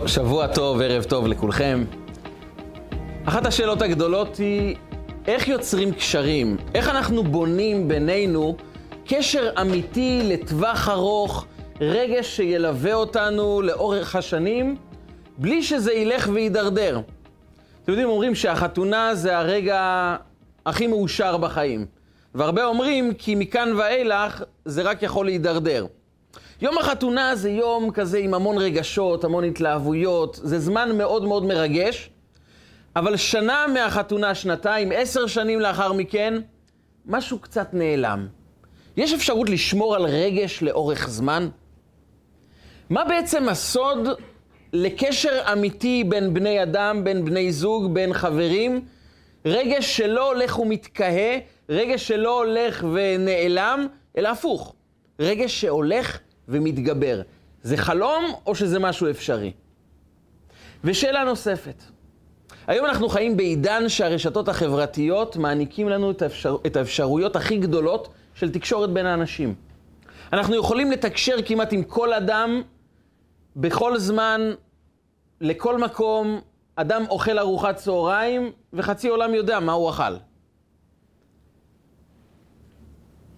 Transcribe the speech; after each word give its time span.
טוב, 0.00 0.08
שבוע 0.08 0.46
טוב, 0.46 0.80
ערב 0.80 1.02
טוב 1.04 1.26
לכולכם. 1.26 1.84
אחת 3.24 3.46
השאלות 3.46 3.82
הגדולות 3.82 4.36
היא, 4.36 4.76
איך 5.26 5.48
יוצרים 5.48 5.92
קשרים? 5.92 6.56
איך 6.74 6.88
אנחנו 6.88 7.24
בונים 7.24 7.88
בינינו 7.88 8.56
קשר 9.06 9.50
אמיתי 9.60 10.20
לטווח 10.24 10.88
ארוך, 10.88 11.46
רגש 11.80 12.36
שילווה 12.36 12.94
אותנו 12.94 13.62
לאורך 13.62 14.16
השנים, 14.16 14.76
בלי 15.38 15.62
שזה 15.62 15.92
ילך 15.92 16.28
ויידרדר? 16.32 17.00
אתם 17.82 17.92
יודעים, 17.92 18.08
אומרים 18.08 18.34
שהחתונה 18.34 19.14
זה 19.14 19.38
הרגע 19.38 20.16
הכי 20.66 20.86
מאושר 20.86 21.36
בחיים. 21.36 21.86
והרבה 22.34 22.64
אומרים 22.64 23.14
כי 23.14 23.34
מכאן 23.34 23.72
ואילך 23.78 24.42
זה 24.64 24.82
רק 24.82 25.02
יכול 25.02 25.26
להידרדר. 25.26 25.86
יום 26.62 26.78
החתונה 26.78 27.36
זה 27.36 27.50
יום 27.50 27.90
כזה 27.90 28.18
עם 28.18 28.34
המון 28.34 28.58
רגשות, 28.58 29.24
המון 29.24 29.44
התלהבויות, 29.44 30.40
זה 30.42 30.58
זמן 30.58 30.96
מאוד 30.98 31.24
מאוד 31.24 31.44
מרגש, 31.44 32.10
אבל 32.96 33.16
שנה 33.16 33.66
מהחתונה, 33.74 34.34
שנתיים, 34.34 34.92
עשר 34.94 35.26
שנים 35.26 35.60
לאחר 35.60 35.92
מכן, 35.92 36.34
משהו 37.06 37.38
קצת 37.38 37.68
נעלם. 37.72 38.28
יש 38.96 39.12
אפשרות 39.12 39.50
לשמור 39.50 39.96
על 39.96 40.02
רגש 40.04 40.62
לאורך 40.62 41.08
זמן? 41.08 41.48
מה 42.90 43.04
בעצם 43.04 43.48
הסוד 43.48 44.08
לקשר 44.72 45.52
אמיתי 45.52 46.04
בין 46.04 46.34
בני 46.34 46.62
אדם, 46.62 47.04
בין 47.04 47.24
בני 47.24 47.52
זוג, 47.52 47.94
בין 47.94 48.12
חברים? 48.12 48.84
רגש 49.44 49.96
שלא 49.96 50.32
הולך 50.32 50.58
ומתקהה, 50.58 51.38
רגש 51.68 52.08
שלא 52.08 52.38
הולך 52.38 52.84
ונעלם, 52.92 53.86
אלא 54.16 54.28
הפוך. 54.28 54.74
רגש 55.20 55.60
שהולך 55.60 56.18
ומתגבר. 56.50 57.22
זה 57.62 57.76
חלום 57.76 58.24
או 58.46 58.54
שזה 58.54 58.78
משהו 58.78 59.10
אפשרי? 59.10 59.52
ושאלה 60.84 61.24
נוספת, 61.24 61.82
היום 62.66 62.86
אנחנו 62.86 63.08
חיים 63.08 63.36
בעידן 63.36 63.88
שהרשתות 63.88 64.48
החברתיות 64.48 65.36
מעניקים 65.36 65.88
לנו 65.88 66.10
את, 66.10 66.22
האפשר... 66.22 66.56
את 66.66 66.76
האפשרויות 66.76 67.36
הכי 67.36 67.56
גדולות 67.58 68.08
של 68.34 68.52
תקשורת 68.52 68.90
בין 68.90 69.06
האנשים. 69.06 69.54
אנחנו 70.32 70.56
יכולים 70.56 70.90
לתקשר 70.90 71.36
כמעט 71.46 71.72
עם 71.72 71.82
כל 71.82 72.12
אדם, 72.12 72.62
בכל 73.56 73.98
זמן, 73.98 74.52
לכל 75.40 75.78
מקום, 75.78 76.40
אדם 76.76 77.04
אוכל 77.08 77.38
ארוחת 77.38 77.76
צהריים, 77.76 78.52
וחצי 78.72 79.08
עולם 79.08 79.34
יודע 79.34 79.60
מה 79.60 79.72
הוא 79.72 79.90
אכל. 79.90 80.14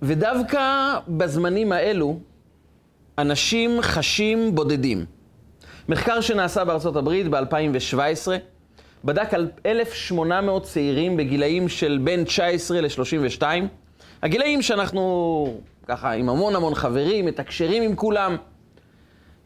ודווקא 0.02 0.94
בזמנים 1.08 1.72
האלו, 1.72 2.18
אנשים 3.18 3.82
חשים 3.82 4.54
בודדים. 4.54 5.04
מחקר 5.88 6.20
שנעשה 6.20 6.64
בארצות 6.64 6.96
הברית 6.96 7.28
ב-2017 7.28 8.28
בדק 9.04 9.34
על 9.34 9.50
1,800 9.66 10.62
צעירים 10.62 11.16
בגילאים 11.16 11.68
של 11.68 12.00
בין 12.04 12.24
19 12.24 12.80
ל-32, 12.80 13.42
הגילאים 14.22 14.62
שאנחנו 14.62 15.60
ככה 15.86 16.12
עם 16.12 16.28
המון 16.28 16.56
המון 16.56 16.74
חברים, 16.74 17.26
מתקשרים 17.26 17.82
עם 17.82 17.96
כולם, 17.96 18.36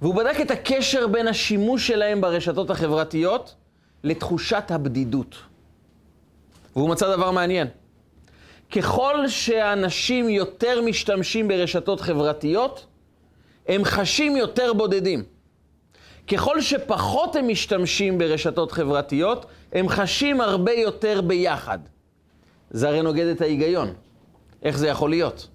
והוא 0.02 0.14
בדק 0.14 0.40
את 0.40 0.50
הקשר 0.50 1.06
בין 1.06 1.28
השימוש 1.28 1.86
שלהם 1.86 2.20
ברשתות 2.20 2.70
החברתיות 2.70 3.54
לתחושת 4.04 4.64
הבדידות. 4.70 5.36
והוא 6.76 6.90
מצא 6.90 7.16
דבר 7.16 7.30
מעניין. 7.30 7.66
ככל 8.76 9.28
שאנשים 9.28 10.28
יותר 10.28 10.82
משתמשים 10.82 11.48
ברשתות 11.48 12.00
חברתיות, 12.00 12.86
הם 13.68 13.84
חשים 13.84 14.36
יותר 14.36 14.72
בודדים. 14.72 15.24
ככל 16.28 16.60
שפחות 16.60 17.36
הם 17.36 17.48
משתמשים 17.48 18.18
ברשתות 18.18 18.72
חברתיות, 18.72 19.46
הם 19.72 19.88
חשים 19.88 20.40
הרבה 20.40 20.72
יותר 20.72 21.20
ביחד. 21.20 21.78
זה 22.70 22.88
הרי 22.88 23.02
נוגד 23.02 23.26
את 23.26 23.40
ההיגיון. 23.40 23.92
איך 24.62 24.78
זה 24.78 24.88
יכול 24.88 25.10
להיות? 25.10 25.48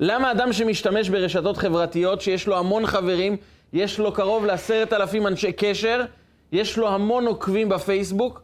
למה 0.00 0.32
אדם 0.32 0.52
שמשתמש 0.52 1.08
ברשתות 1.08 1.56
חברתיות, 1.56 2.20
שיש 2.20 2.46
לו 2.46 2.58
המון 2.58 2.86
חברים, 2.86 3.36
יש 3.72 3.98
לו 3.98 4.12
קרוב 4.12 4.44
לעשרת 4.44 4.92
אלפים 4.92 5.26
אנשי 5.26 5.52
קשר, 5.52 6.04
יש 6.52 6.78
לו 6.78 6.88
המון 6.88 7.26
עוקבים 7.26 7.68
בפייסבוק, 7.68 8.42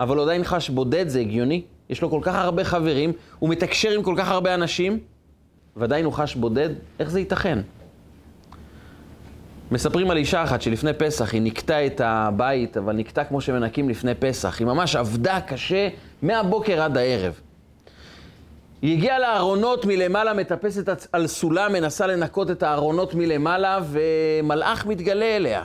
אבל 0.00 0.20
עדיין 0.20 0.44
חש 0.44 0.70
בודד, 0.70 1.08
זה 1.08 1.20
הגיוני? 1.20 1.62
יש 1.90 2.02
לו 2.02 2.10
כל 2.10 2.20
כך 2.22 2.34
הרבה 2.34 2.64
חברים, 2.64 3.12
הוא 3.38 3.50
מתקשר 3.50 3.90
עם 3.90 4.02
כל 4.02 4.14
כך 4.18 4.30
הרבה 4.30 4.54
אנשים, 4.54 5.00
ועדיין 5.76 6.04
הוא 6.04 6.12
חש 6.12 6.34
בודד? 6.34 6.70
איך 7.00 7.10
זה 7.10 7.20
ייתכן? 7.20 7.58
מספרים 9.70 10.10
על 10.10 10.16
אישה 10.16 10.44
אחת 10.44 10.62
שלפני 10.62 10.92
פסח 10.92 11.32
היא 11.32 11.42
נקטה 11.42 11.86
את 11.86 12.00
הבית, 12.04 12.76
אבל 12.76 12.92
נקטה 12.96 13.24
כמו 13.24 13.40
שמנקים 13.40 13.88
לפני 13.88 14.14
פסח. 14.14 14.58
היא 14.58 14.66
ממש 14.66 14.96
עבדה 14.96 15.40
קשה 15.40 15.88
מהבוקר 16.22 16.82
עד 16.82 16.96
הערב. 16.96 17.40
היא 18.82 18.96
הגיעה 18.96 19.18
לארונות 19.18 19.84
מלמעלה, 19.84 20.34
מטפסת 20.34 21.06
על 21.12 21.26
סולם, 21.26 21.72
מנסה 21.72 22.06
לנקות 22.06 22.50
את 22.50 22.62
הארונות 22.62 23.14
מלמעלה, 23.14 23.78
ומלאך 23.90 24.86
מתגלה 24.86 25.36
אליה. 25.36 25.64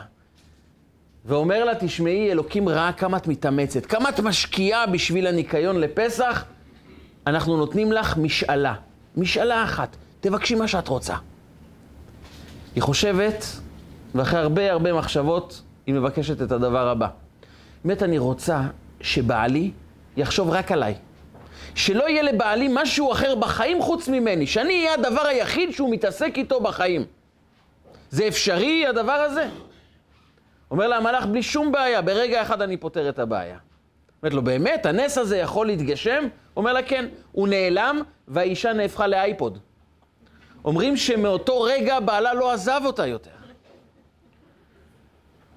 ואומר 1.25 1.63
לה, 1.65 1.75
תשמעי, 1.79 2.31
אלוקים 2.31 2.69
ראה 2.69 2.91
כמה 2.91 3.17
את 3.17 3.27
מתאמצת, 3.27 3.85
כמה 3.85 4.09
את 4.09 4.19
משקיעה 4.19 4.87
בשביל 4.87 5.27
הניקיון 5.27 5.79
לפסח, 5.79 6.45
אנחנו 7.27 7.57
נותנים 7.57 7.91
לך 7.91 8.17
משאלה. 8.17 8.73
משאלה 9.17 9.63
אחת, 9.63 9.95
תבקשי 10.21 10.55
מה 10.55 10.67
שאת 10.67 10.87
רוצה. 10.87 11.15
היא 12.75 12.83
חושבת, 12.83 13.45
ואחרי 14.15 14.39
הרבה 14.39 14.71
הרבה 14.71 14.93
מחשבות, 14.93 15.61
היא 15.85 15.95
מבקשת 15.95 16.41
את 16.41 16.51
הדבר 16.51 16.87
הבא. 16.87 17.07
באמת, 17.85 18.03
אני 18.03 18.17
רוצה 18.17 18.61
שבעלי 19.01 19.71
יחשוב 20.17 20.49
רק 20.49 20.71
עליי. 20.71 20.95
שלא 21.75 22.09
יהיה 22.09 22.23
לבעלי 22.23 22.69
משהו 22.73 23.11
אחר 23.11 23.35
בחיים 23.35 23.81
חוץ 23.81 24.07
ממני, 24.07 24.47
שאני 24.47 24.73
אהיה 24.73 24.93
הדבר 24.93 25.21
היחיד 25.21 25.71
שהוא 25.71 25.91
מתעסק 25.91 26.33
איתו 26.37 26.59
בחיים. 26.59 27.05
זה 28.09 28.27
אפשרי, 28.27 28.87
הדבר 28.87 29.11
הזה? 29.11 29.49
אומר 30.71 30.87
לה 30.87 30.97
המלאך, 30.97 31.25
בלי 31.25 31.43
שום 31.43 31.71
בעיה, 31.71 32.01
ברגע 32.01 32.41
אחד 32.41 32.61
אני 32.61 32.77
פותר 32.77 33.09
את 33.09 33.19
הבעיה. 33.19 33.57
אומרת 34.23 34.33
לו, 34.33 34.41
באמת, 34.41 34.85
הנס 34.85 35.17
הזה 35.17 35.37
יכול 35.37 35.67
להתגשם? 35.67 36.27
אומר 36.57 36.73
לה, 36.73 36.83
כן. 36.83 37.05
הוא 37.31 37.47
נעלם, 37.47 38.01
והאישה 38.27 38.73
נהפכה 38.73 39.07
לאייפוד. 39.07 39.57
אומרים 40.65 40.97
שמאותו 40.97 41.61
רגע 41.61 41.99
בעלה 41.99 42.33
לא 42.33 42.51
עזב 42.51 42.81
אותה 42.85 43.07
יותר. 43.07 43.29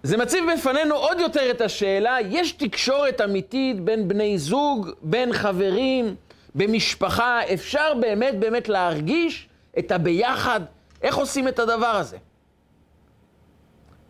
זה 0.03 0.16
מציב 0.16 0.44
בפנינו 0.53 0.94
עוד 0.94 1.21
יותר 1.21 1.50
את 1.50 1.60
השאלה, 1.60 2.16
יש 2.31 2.53
תקשורת 2.53 3.21
אמיתית 3.21 3.81
בין 3.81 4.09
בני 4.09 4.38
זוג, 4.38 4.91
בין 5.03 5.33
חברים, 5.33 6.15
במשפחה, 6.54 7.41
אפשר 7.54 7.94
באמת 8.00 8.38
באמת 8.38 8.69
להרגיש 8.69 9.48
את 9.78 9.93
הביחד? 9.93 10.60
איך 11.03 11.16
עושים 11.16 11.48
את 11.48 11.59
הדבר 11.59 11.87
הזה? 11.87 12.16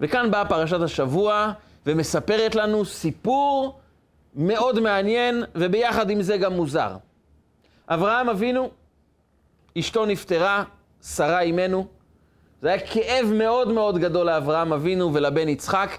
וכאן 0.00 0.31
באה 0.31 0.44
פרשת 0.44 0.81
השבוע 0.81 1.53
ומספרת 1.87 2.55
לנו 2.55 2.84
סיפור 2.84 3.78
מאוד 4.37 4.81
מעניין, 4.81 5.45
וביחד 5.55 6.11
עם 6.11 6.23
זה 6.23 6.37
גם 6.37 6.53
מוזר. 6.53 6.97
אברהם 7.89 8.29
אבינו, 8.29 8.71
אשתו 9.79 10.07
נפטרה, 10.07 10.65
שרה 11.03 11.41
אימנו, 11.41 11.87
זה 12.63 12.69
היה 12.69 12.79
כאב 12.79 13.27
מאוד 13.35 13.73
מאוד 13.73 13.99
גדול 13.99 14.27
לאברהם 14.27 14.73
אבינו 14.73 15.15
ולבן 15.15 15.49
יצחק, 15.49 15.99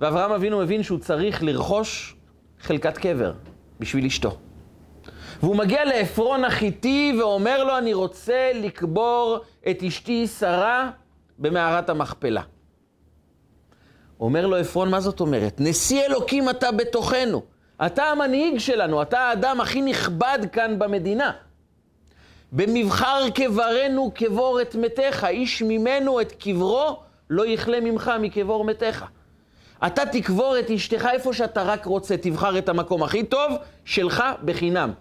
ואברהם 0.00 0.32
אבינו 0.32 0.58
מבין 0.58 0.82
שהוא 0.82 0.98
צריך 0.98 1.42
לרכוש 1.42 2.16
חלקת 2.60 2.98
קבר 2.98 3.32
בשביל 3.80 4.06
אשתו. 4.06 4.38
והוא 5.42 5.56
מגיע 5.56 5.84
לעפרון 5.84 6.44
החיתי 6.44 7.14
ואומר 7.18 7.64
לו, 7.64 7.78
אני 7.78 7.94
רוצה 7.94 8.50
לקבור 8.54 9.38
את 9.70 9.82
אשתי 9.82 10.26
שרה 10.26 10.90
במערת 11.38 11.90
המכפלה. 11.90 12.42
אומר 14.20 14.46
לו 14.46 14.56
עפרון, 14.56 14.90
מה 14.90 15.00
זאת 15.00 15.20
אומרת? 15.20 15.56
נשיא 15.58 16.06
אלוקים 16.06 16.50
אתה 16.50 16.72
בתוכנו. 16.72 17.51
אתה 17.86 18.04
המנהיג 18.04 18.58
שלנו, 18.58 19.02
אתה 19.02 19.20
האדם 19.20 19.60
הכי 19.60 19.82
נכבד 19.82 20.38
כאן 20.52 20.78
במדינה. 20.78 21.32
במבחר 22.52 23.30
קברנו 23.34 24.10
קבור 24.14 24.60
את 24.62 24.74
מתיך, 24.74 25.24
איש 25.24 25.62
ממנו 25.62 26.20
את 26.20 26.32
קברו 26.32 27.00
לא 27.30 27.46
יכלה 27.46 27.80
ממך 27.80 28.12
מקבור 28.20 28.64
מתיך. 28.64 29.04
אתה 29.86 30.06
תקבור 30.06 30.58
את 30.58 30.70
אשתך 30.70 31.08
איפה 31.12 31.32
שאתה 31.32 31.62
רק 31.62 31.84
רוצה, 31.84 32.16
תבחר 32.16 32.58
את 32.58 32.68
המקום 32.68 33.02
הכי 33.02 33.24
טוב 33.24 33.52
שלך 33.84 34.24
בחינם. 34.44 34.92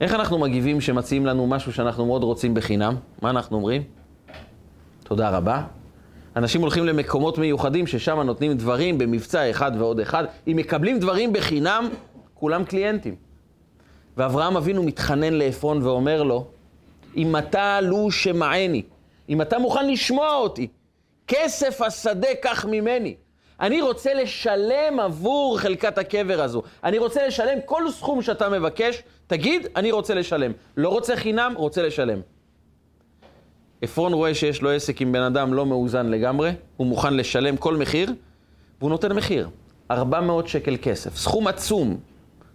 איך 0.00 0.14
אנחנו 0.14 0.38
מגיבים 0.38 0.80
שמציעים 0.80 1.26
לנו 1.26 1.46
משהו 1.46 1.72
שאנחנו 1.72 2.06
מאוד 2.06 2.22
רוצים 2.22 2.54
בחינם? 2.54 2.96
מה 3.22 3.30
אנחנו 3.30 3.56
אומרים? 3.56 3.82
תודה 5.04 5.30
רבה. 5.30 5.81
אנשים 6.36 6.60
הולכים 6.60 6.86
למקומות 6.86 7.38
מיוחדים 7.38 7.86
ששם 7.86 8.20
נותנים 8.20 8.52
דברים 8.54 8.98
במבצע 8.98 9.50
אחד 9.50 9.72
ועוד 9.78 10.00
אחד. 10.00 10.24
אם 10.46 10.56
מקבלים 10.56 10.98
דברים 10.98 11.32
בחינם, 11.32 11.88
כולם 12.34 12.64
קליינטים. 12.64 13.16
ואברהם 14.16 14.56
אבינו 14.56 14.82
מתחנן 14.82 15.32
לעפרון 15.32 15.82
ואומר 15.82 16.22
לו, 16.22 16.46
אם 17.16 17.36
אתה 17.36 17.80
לו 17.80 18.10
שמעני, 18.10 18.82
אם 19.28 19.42
אתה 19.42 19.58
מוכן 19.58 19.88
לשמוע 19.88 20.34
אותי, 20.34 20.68
כסף 21.28 21.80
השדה 21.80 22.34
קח 22.42 22.64
ממני. 22.64 23.14
אני 23.60 23.82
רוצה 23.82 24.14
לשלם 24.14 25.00
עבור 25.00 25.58
חלקת 25.58 25.98
הקבר 25.98 26.42
הזו. 26.42 26.62
אני 26.84 26.98
רוצה 26.98 27.26
לשלם 27.26 27.58
כל 27.64 27.90
סכום 27.90 28.22
שאתה 28.22 28.48
מבקש, 28.48 29.02
תגיד, 29.26 29.66
אני 29.76 29.92
רוצה 29.92 30.14
לשלם. 30.14 30.52
לא 30.76 30.88
רוצה 30.88 31.16
חינם, 31.16 31.54
רוצה 31.56 31.82
לשלם. 31.82 32.20
עפרון 33.82 34.12
רואה 34.12 34.34
שיש 34.34 34.62
לו 34.62 34.70
עסק 34.70 35.00
עם 35.00 35.12
בן 35.12 35.22
אדם 35.22 35.54
לא 35.54 35.66
מאוזן 35.66 36.06
לגמרי, 36.06 36.50
הוא 36.76 36.86
מוכן 36.86 37.14
לשלם 37.14 37.56
כל 37.56 37.76
מחיר, 37.76 38.12
והוא 38.78 38.90
נותן 38.90 39.12
מחיר. 39.12 39.48
400 39.90 40.48
שקל 40.48 40.76
כסף, 40.82 41.16
סכום 41.16 41.46
עצום 41.46 42.00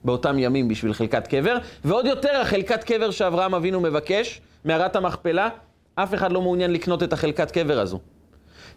באותם 0.04 0.40
ימים 0.40 0.68
בשביל 0.68 0.94
חלקת 0.94 1.28
קבר, 1.28 1.58
ועוד 1.86 2.06
יותר 2.06 2.42
החלקת 2.42 2.84
קבר 2.84 3.12
שאברהם 3.12 3.56
אבינו 3.56 3.82
מבקש, 3.82 4.42
מערת 4.66 4.96
המכפלה, 4.96 5.50
אף 5.96 6.14
אחד 6.14 6.32
לא 6.32 6.42
מעוניין 6.42 6.74
לקנות 6.74 7.04
את 7.04 7.14
החלקת 7.14 7.52
קבר 7.52 7.80
הזו. 7.80 8.00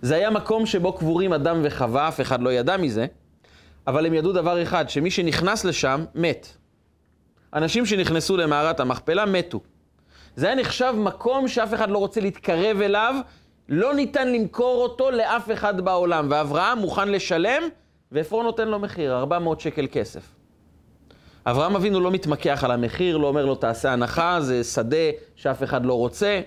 זה 0.03 0.14
היה 0.14 0.31
מקום 0.31 0.67
שבו 0.67 0.93
קבורים 0.93 1.32
אדם 1.32 1.61
וחווה, 1.62 2.08
אף 2.08 2.20
אחד 2.20 2.43
לא 2.43 2.53
ידע 2.53 2.76
מזה, 2.76 3.06
אבל 3.87 4.06
הם 4.06 4.14
ידעו 4.14 4.32
דבר 4.32 4.62
אחד, 4.62 4.91
שמי 4.91 5.11
שנכנס 5.11 5.64
לשם, 5.64 6.05
מת. 6.14 6.49
אנשים 7.55 7.87
שנכנסו 7.87 8.37
למערת 8.37 8.81
המכפלה 8.81 9.26
מתו. 9.26 9.61
זה 10.40 10.46
היה 10.46 10.54
נחשב 10.54 10.94
מקום 10.96 11.48
שאף 11.48 11.75
אחד 11.75 11.90
לא 11.90 11.98
רוצה 11.98 12.20
להתקרב 12.20 12.81
אליו, 12.81 13.14
לא 13.69 13.94
ניתן 13.94 14.32
למכור 14.32 14.82
אותו 14.82 15.10
לאף 15.10 15.50
אחד 15.52 15.81
בעולם, 15.81 16.26
ואברהם 16.31 16.78
מוכן 16.78 17.08
לשלם, 17.08 17.62
ועפרון 18.12 18.44
נותן 18.44 18.69
לו 18.69 18.78
מחיר, 18.78 19.16
400 19.16 19.60
שקל 19.60 19.87
כסף. 19.92 20.22
אברהם 21.46 21.76
אבינו 21.76 22.00
לא 22.00 22.10
מתמקח 22.10 22.64
על 22.64 22.70
המחיר, 22.70 23.16
לא 23.16 23.26
אומר 23.26 23.46
לו 23.46 23.54
תעשה 23.54 23.92
הנחה, 23.92 24.40
זה 24.40 24.64
שדה 24.64 25.10
שאף 25.37 25.62
אחד 25.62 25.87
לא 25.87 25.94
רוצה. 25.94 26.40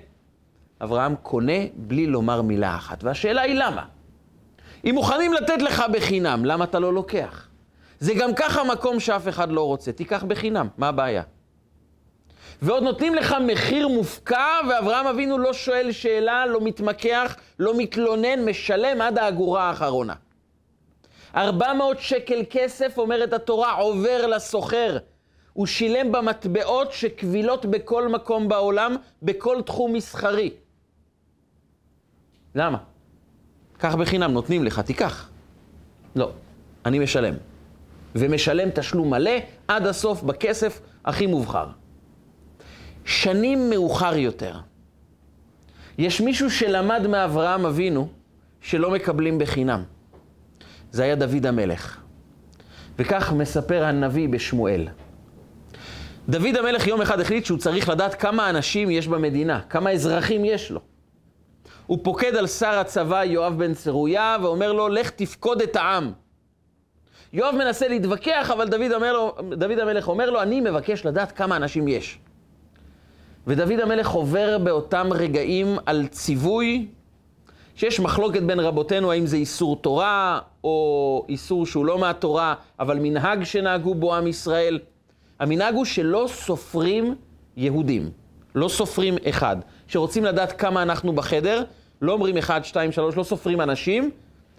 אברהם 0.81 1.15
קונה 1.15 1.59
בלי 1.75 2.07
לומר 2.07 2.41
מילה 2.41 2.75
אחת. 2.75 3.03
והשאלה 3.03 3.41
היא 3.41 3.55
למה? 3.55 3.85
אם 4.85 4.91
מוכנים 4.95 5.33
לתת 5.33 5.61
לך 5.61 5.83
בחינם, 5.93 6.45
למה 6.45 6.63
אתה 6.63 6.79
לא 6.79 6.93
לוקח? 6.93 7.47
זה 7.99 8.13
גם 8.13 8.33
ככה 8.35 8.63
מקום 8.63 8.99
שאף 8.99 9.27
אחד 9.27 9.51
לא 9.51 9.65
רוצה, 9.65 9.91
תיקח 9.91 10.23
בחינם, 10.23 10.67
מה 10.77 10.87
הבעיה? 10.87 11.23
ועוד 12.63 12.83
נותנים 12.83 13.15
לך 13.15 13.35
מחיר 13.47 13.87
מופקע, 13.87 14.47
ואברהם 14.69 15.07
אבינו 15.07 15.37
לא 15.37 15.53
שואל 15.53 15.91
שאלה, 15.91 16.45
לא 16.45 16.61
מתמקח, 16.61 17.35
לא 17.59 17.77
מתלונן, 17.77 18.45
משלם 18.45 19.01
עד 19.01 19.17
האגורה 19.17 19.63
האחרונה. 19.63 20.13
400 21.35 21.99
שקל 21.99 22.41
כסף, 22.49 22.97
אומרת 22.97 23.33
התורה, 23.33 23.73
עובר 23.73 24.27
לסוחר. 24.27 24.97
הוא 25.53 25.65
שילם 25.65 26.11
במטבעות 26.11 26.91
שקבילות 26.91 27.65
בכל 27.65 28.07
מקום 28.07 28.49
בעולם, 28.49 28.95
בכל 29.23 29.61
תחום 29.61 29.93
מסחרי. 29.93 30.49
למה? 32.55 32.77
קח 33.77 33.95
בחינם, 33.95 34.31
נותנים 34.31 34.63
לך, 34.63 34.79
תיקח. 34.79 35.29
לא, 36.15 36.31
אני 36.85 36.99
משלם. 36.99 37.33
ומשלם 38.15 38.69
תשלום 38.69 39.09
מלא 39.09 39.31
עד 39.67 39.87
הסוף 39.87 40.23
בכסף 40.23 40.81
הכי 41.05 41.27
מובחר. 41.27 41.82
שנים 43.05 43.69
מאוחר 43.69 44.17
יותר, 44.17 44.55
יש 45.97 46.21
מישהו 46.21 46.51
שלמד 46.51 47.07
מאברהם 47.07 47.65
אבינו 47.65 48.07
שלא 48.61 48.91
מקבלים 48.91 49.39
בחינם. 49.39 49.83
זה 50.91 51.03
היה 51.03 51.15
דוד 51.15 51.45
המלך. 51.45 51.99
וכך 52.99 53.33
מספר 53.33 53.83
הנביא 53.83 54.29
בשמואל. 54.29 54.87
דוד 56.29 56.57
המלך 56.59 56.87
יום 56.87 57.01
אחד 57.01 57.19
החליט 57.19 57.45
שהוא 57.45 57.57
צריך 57.57 57.89
לדעת 57.89 58.13
כמה 58.13 58.49
אנשים 58.49 58.91
יש 58.91 59.07
במדינה, 59.07 59.61
כמה 59.69 59.91
אזרחים 59.91 60.45
יש 60.45 60.71
לו. 60.71 60.79
הוא 61.85 61.99
פוקד 62.03 62.35
על 62.35 62.47
שר 62.47 62.79
הצבא 62.79 63.23
יואב 63.23 63.57
בן 63.57 63.73
צרויה 63.73 64.37
ואומר 64.41 64.73
לו, 64.73 64.89
לך 64.89 65.09
תפקוד 65.09 65.61
את 65.61 65.75
העם. 65.75 66.11
יואב 67.33 67.55
מנסה 67.55 67.87
להתווכח, 67.87 68.51
אבל 68.53 68.67
דוד, 68.67 68.91
אומר 68.91 69.13
לו, 69.13 69.35
דוד 69.51 69.79
המלך 69.79 70.07
אומר 70.07 70.29
לו, 70.29 70.41
אני 70.41 70.61
מבקש 70.61 71.05
לדעת 71.05 71.31
כמה 71.31 71.55
אנשים 71.55 71.87
יש. 71.87 72.19
ודוד 73.47 73.79
המלך 73.79 74.09
עובר 74.09 74.57
באותם 74.57 75.07
רגעים 75.11 75.77
על 75.85 76.07
ציווי 76.07 76.87
שיש 77.75 77.99
מחלוקת 77.99 78.41
בין 78.41 78.59
רבותינו 78.59 79.11
האם 79.11 79.25
זה 79.25 79.37
איסור 79.37 79.75
תורה 79.75 80.39
או 80.63 81.25
איסור 81.29 81.65
שהוא 81.65 81.85
לא 81.85 81.99
מהתורה, 81.99 82.55
אבל 82.79 82.99
מנהג 83.01 83.43
שנהגו 83.43 83.95
בו 83.95 84.15
עם 84.15 84.27
ישראל. 84.27 84.79
המנהג 85.39 85.75
הוא 85.75 85.85
שלא 85.85 86.25
סופרים 86.27 87.15
יהודים, 87.57 88.09
לא 88.55 88.67
סופרים 88.67 89.15
אחד. 89.29 89.57
שרוצים 89.87 90.25
לדעת 90.25 90.51
כמה 90.51 90.81
אנחנו 90.81 91.13
בחדר, 91.13 91.63
לא 92.01 92.11
אומרים 92.11 92.37
אחד, 92.37 92.65
שתיים, 92.65 92.91
שלוש, 92.91 93.17
לא 93.17 93.23
סופרים 93.23 93.61
אנשים, 93.61 94.11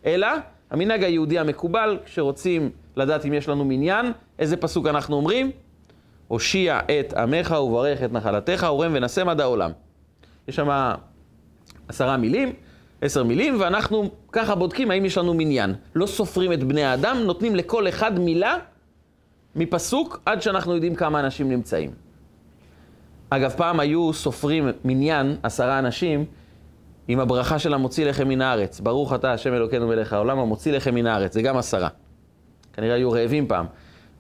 אלא 0.07 0.29
המנהג 0.71 1.05
היהודי 1.05 1.39
המקובל, 1.39 1.99
כשרוצים 2.05 2.71
לדעת 2.97 3.27
אם 3.27 3.33
יש 3.33 3.49
לנו 3.49 3.65
מניין, 3.65 4.13
איזה 4.39 4.57
פסוק 4.57 4.87
אנחנו 4.87 5.17
אומרים? 5.17 5.51
הושיע 6.29 6.81
את 7.01 7.13
עמך 7.13 7.51
וברך 7.51 8.03
את 8.03 8.13
נחלתך, 8.13 8.67
ורם 8.71 8.93
ונשם 8.95 9.29
עד 9.29 9.41
העולם. 9.41 9.71
יש 10.49 10.57
שם 10.57 10.93
עשרה 11.89 12.17
מילים, 12.17 12.53
עשר 13.01 13.25
מילים, 13.25 13.61
ואנחנו 13.61 14.11
ככה 14.33 14.55
בודקים 14.55 14.91
האם 14.91 15.05
יש 15.05 15.19
לנו 15.19 15.35
מניין. 15.35 15.75
לא 15.95 16.07
סופרים 16.07 16.53
את 16.53 16.65
בני 16.65 16.85
האדם, 16.85 17.17
נותנים 17.17 17.57
לכל 17.57 17.89
אחד 17.89 18.19
מילה 18.19 18.57
מפסוק 19.57 20.21
עד 20.27 20.43
שאנחנו 20.43 20.75
יודעים 20.75 20.95
כמה 20.95 21.21
אנשים 21.21 21.49
נמצאים. 21.49 21.91
אגב, 23.31 23.51
פעם 23.57 23.81
היו 23.81 24.13
סופרים 24.13 24.69
מניין, 24.85 25.37
עשרה 25.43 25.79
אנשים, 25.79 26.25
עם 27.09 27.21
הברכה 27.21 27.59
של 27.59 27.75
המוציא 27.75 28.07
לחם 28.07 28.29
מן 28.29 28.41
הארץ. 28.41 28.81
ברוך 28.81 29.15
אתה, 29.15 29.33
השם 29.33 29.55
אלוקינו 29.55 29.89
מלך 29.89 30.13
העולם, 30.13 30.39
המוציא 30.39 30.73
לחם 30.73 30.95
מן 30.95 31.07
הארץ. 31.07 31.35
זה 31.35 31.43
גם 31.43 31.57
עשרה. 31.57 31.89
כנראה 32.73 32.95
היו 32.95 33.11
רעבים 33.11 33.47
פעם. 33.49 33.67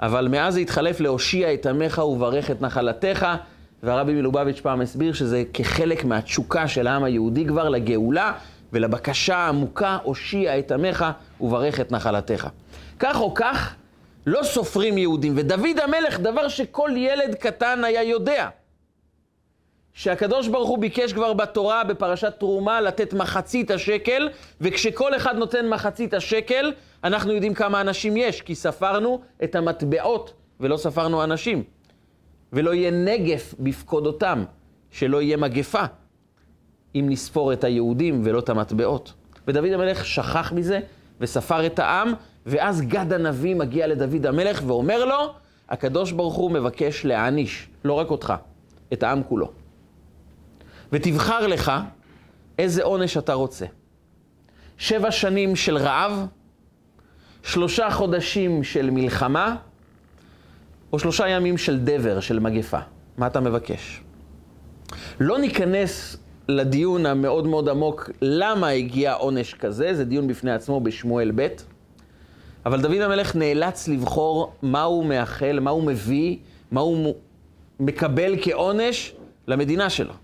אבל 0.06 0.28
מאז 0.28 0.54
זה 0.54 0.60
התחלף 0.60 1.00
להושיע 1.00 1.54
את 1.54 1.66
עמך 1.66 1.98
וברך 1.98 2.50
את 2.50 2.62
נחלתך, 2.62 3.26
והרבי 3.82 4.14
מלובביץ' 4.14 4.60
פעם 4.60 4.80
הסביר 4.80 5.12
שזה 5.12 5.42
כחלק 5.54 6.04
מהתשוקה 6.04 6.68
של 6.68 6.86
העם 6.86 7.04
היהודי 7.04 7.46
כבר 7.46 7.68
לגאולה 7.68 8.32
ולבקשה 8.72 9.36
העמוקה, 9.36 9.98
הושיע 10.02 10.58
את 10.58 10.72
עמך 10.72 11.04
וברך 11.40 11.80
את 11.80 11.92
נחלתך. 11.92 12.48
כך 12.98 13.20
או 13.20 13.34
כך, 13.34 13.74
לא 14.26 14.42
סופרים 14.42 14.98
יהודים. 14.98 15.32
ודוד 15.36 15.78
המלך, 15.84 16.20
דבר 16.20 16.48
שכל 16.48 16.90
ילד 16.96 17.34
קטן 17.34 17.84
היה 17.84 18.02
יודע. 18.02 18.48
שהקדוש 19.94 20.48
ברוך 20.48 20.68
הוא 20.68 20.78
ביקש 20.78 21.12
כבר 21.12 21.32
בתורה, 21.32 21.84
בפרשת 21.84 22.34
תרומה, 22.38 22.80
לתת 22.80 23.14
מחצית 23.14 23.70
השקל, 23.70 24.28
וכשכל 24.60 25.16
אחד 25.16 25.36
נותן 25.36 25.68
מחצית 25.68 26.14
השקל, 26.14 26.72
אנחנו 27.04 27.32
יודעים 27.32 27.54
כמה 27.54 27.80
אנשים 27.80 28.16
יש, 28.16 28.40
כי 28.40 28.54
ספרנו 28.54 29.20
את 29.44 29.54
המטבעות 29.54 30.32
ולא 30.60 30.76
ספרנו 30.76 31.24
אנשים. 31.24 31.62
ולא 32.52 32.74
יהיה 32.74 32.90
נגף 32.90 33.54
בפקודותם, 33.58 34.44
שלא 34.90 35.22
יהיה 35.22 35.36
מגפה, 35.36 35.82
אם 36.94 37.06
נספור 37.08 37.52
את 37.52 37.64
היהודים 37.64 38.22
ולא 38.24 38.38
את 38.38 38.48
המטבעות. 38.48 39.12
ודוד 39.48 39.72
המלך 39.72 40.06
שכח 40.06 40.52
מזה 40.52 40.80
וספר 41.20 41.66
את 41.66 41.78
העם, 41.78 42.12
ואז 42.46 42.82
גד 42.82 43.12
הנביא 43.12 43.54
מגיע 43.54 43.86
לדוד 43.86 44.26
המלך 44.26 44.62
ואומר 44.66 45.04
לו, 45.04 45.34
הקדוש 45.68 46.12
ברוך 46.12 46.34
הוא 46.34 46.50
מבקש 46.50 47.04
להעניש, 47.04 47.68
לא 47.84 47.92
רק 47.92 48.10
אותך, 48.10 48.34
את 48.92 49.02
העם 49.02 49.22
כולו. 49.22 49.63
ותבחר 50.94 51.46
לך 51.46 51.72
איזה 52.58 52.82
עונש 52.82 53.16
אתה 53.16 53.32
רוצה. 53.32 53.66
שבע 54.78 55.10
שנים 55.10 55.56
של 55.56 55.76
רעב, 55.76 56.26
שלושה 57.42 57.90
חודשים 57.90 58.64
של 58.64 58.90
מלחמה, 58.90 59.56
או 60.92 60.98
שלושה 60.98 61.28
ימים 61.28 61.58
של 61.58 61.78
דבר, 61.78 62.20
של 62.20 62.38
מגפה. 62.38 62.78
מה 63.18 63.26
אתה 63.26 63.40
מבקש? 63.40 64.00
לא 65.20 65.38
ניכנס 65.38 66.16
לדיון 66.48 67.06
המאוד 67.06 67.46
מאוד 67.46 67.68
עמוק 67.68 68.10
למה 68.22 68.68
הגיע 68.68 69.12
עונש 69.12 69.54
כזה, 69.54 69.94
זה 69.94 70.04
דיון 70.04 70.26
בפני 70.26 70.52
עצמו 70.52 70.80
בשמואל 70.80 71.32
ב', 71.34 71.48
אבל 72.66 72.82
דוד 72.82 73.00
המלך 73.00 73.36
נאלץ 73.36 73.88
לבחור 73.88 74.52
מה 74.62 74.82
הוא 74.82 75.04
מאחל, 75.04 75.58
מה 75.60 75.70
הוא 75.70 75.82
מביא, 75.82 76.36
מה 76.70 76.80
הוא 76.80 77.14
מקבל 77.80 78.34
כעונש 78.42 79.12
למדינה 79.46 79.90
שלו. 79.90 80.23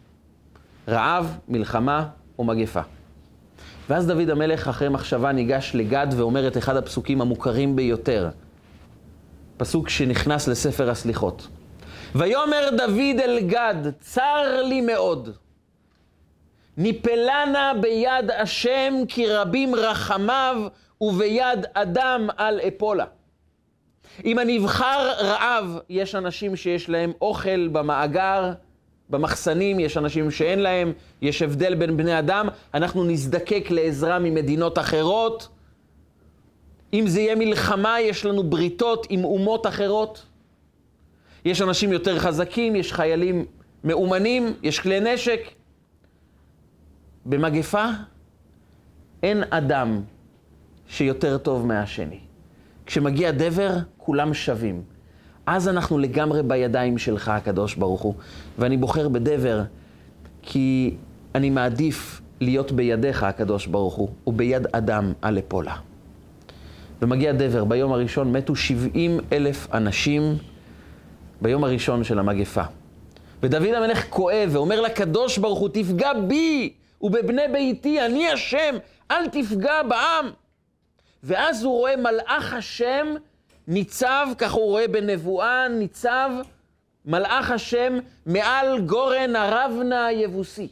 רעב, 0.88 1.38
מלחמה 1.48 2.08
או 2.38 2.44
מגפה. 2.44 2.80
ואז 3.88 4.06
דוד 4.06 4.30
המלך 4.30 4.68
אחרי 4.68 4.88
מחשבה 4.88 5.32
ניגש 5.32 5.70
לגד 5.74 6.06
ואומר 6.16 6.48
את 6.48 6.56
אחד 6.56 6.76
הפסוקים 6.76 7.20
המוכרים 7.20 7.76
ביותר. 7.76 8.30
פסוק 9.56 9.88
שנכנס 9.88 10.48
לספר 10.48 10.90
הסליחות. 10.90 11.48
ויאמר 12.14 12.68
דוד 12.76 13.20
אל 13.20 13.40
גד, 13.40 13.74
צר 14.00 14.62
לי 14.62 14.80
מאוד. 14.80 15.28
ניפלנה 16.76 17.72
ביד 17.80 18.30
השם 18.30 18.94
כי 19.08 19.26
רבים 19.26 19.74
רחמיו 19.74 20.56
וביד 21.00 21.66
אדם 21.74 22.28
על 22.36 22.60
אפולה. 22.60 23.04
אם 24.24 24.38
אני 24.38 24.58
אבחר 24.58 25.12
רעב, 25.20 25.78
יש 25.88 26.14
אנשים 26.14 26.56
שיש 26.56 26.88
להם 26.88 27.12
אוכל 27.20 27.68
במאגר, 27.68 28.52
במחסנים, 29.10 29.80
יש 29.80 29.96
אנשים 29.96 30.30
שאין 30.30 30.58
להם, 30.58 30.92
יש 31.22 31.42
הבדל 31.42 31.74
בין 31.74 31.96
בני 31.96 32.18
אדם, 32.18 32.48
אנחנו 32.74 33.04
נזדקק 33.04 33.70
לעזרה 33.70 34.18
ממדינות 34.18 34.78
אחרות. 34.78 35.48
אם 36.92 37.04
זה 37.06 37.20
יהיה 37.20 37.34
מלחמה, 37.34 38.00
יש 38.00 38.24
לנו 38.24 38.42
בריתות 38.42 39.06
עם 39.10 39.24
אומות 39.24 39.66
אחרות. 39.66 40.26
יש 41.44 41.62
אנשים 41.62 41.92
יותר 41.92 42.18
חזקים, 42.18 42.76
יש 42.76 42.92
חיילים 42.92 43.44
מאומנים, 43.84 44.54
יש 44.62 44.80
כלי 44.80 45.00
נשק. 45.00 45.40
במגפה 47.26 47.84
אין 49.22 49.42
אדם 49.50 50.02
שיותר 50.88 51.38
טוב 51.38 51.66
מהשני. 51.66 52.20
כשמגיע 52.86 53.30
דבר, 53.30 53.70
כולם 53.96 54.34
שווים. 54.34 54.82
אז 55.52 55.68
אנחנו 55.68 55.98
לגמרי 55.98 56.42
בידיים 56.42 56.98
שלך, 56.98 57.28
הקדוש 57.28 57.74
ברוך 57.74 58.00
הוא. 58.00 58.14
ואני 58.58 58.76
בוחר 58.76 59.08
בדבר, 59.08 59.62
כי 60.42 60.94
אני 61.34 61.50
מעדיף 61.50 62.20
להיות 62.40 62.72
בידיך, 62.72 63.22
הקדוש 63.22 63.66
ברוך 63.66 63.94
הוא, 63.94 64.08
וביד 64.26 64.66
אדם 64.72 65.12
על 65.22 65.38
אפולה. 65.38 65.76
ומגיע 67.02 67.32
דבר, 67.32 67.64
ביום 67.64 67.92
הראשון 67.92 68.32
מתו 68.32 68.56
70 68.56 69.20
אלף 69.32 69.68
אנשים 69.74 70.22
ביום 71.42 71.64
הראשון 71.64 72.04
של 72.04 72.18
המגפה. 72.18 72.64
ודוד 73.42 73.74
המלך 73.74 74.06
כואב 74.10 74.48
ואומר 74.52 74.80
לקדוש 74.80 75.38
ברוך 75.38 75.58
הוא, 75.58 75.68
תפגע 75.72 76.12
בי 76.12 76.72
ובבני 77.02 77.48
ביתי, 77.52 78.06
אני 78.06 78.30
השם, 78.30 78.74
אל 79.10 79.28
תפגע 79.28 79.82
בעם. 79.82 80.30
ואז 81.22 81.64
הוא 81.64 81.78
רואה 81.78 81.96
מלאך 81.96 82.54
השם 82.54 83.06
ניצב, 83.70 84.26
כך 84.38 84.52
הוא 84.52 84.64
רואה 84.64 84.88
בנבואה, 84.88 85.68
ניצב 85.68 86.30
מלאך 87.04 87.50
השם 87.50 87.98
מעל 88.26 88.80
גורן 88.80 89.36
הרבנה 89.36 90.06
היבוסי. 90.06 90.68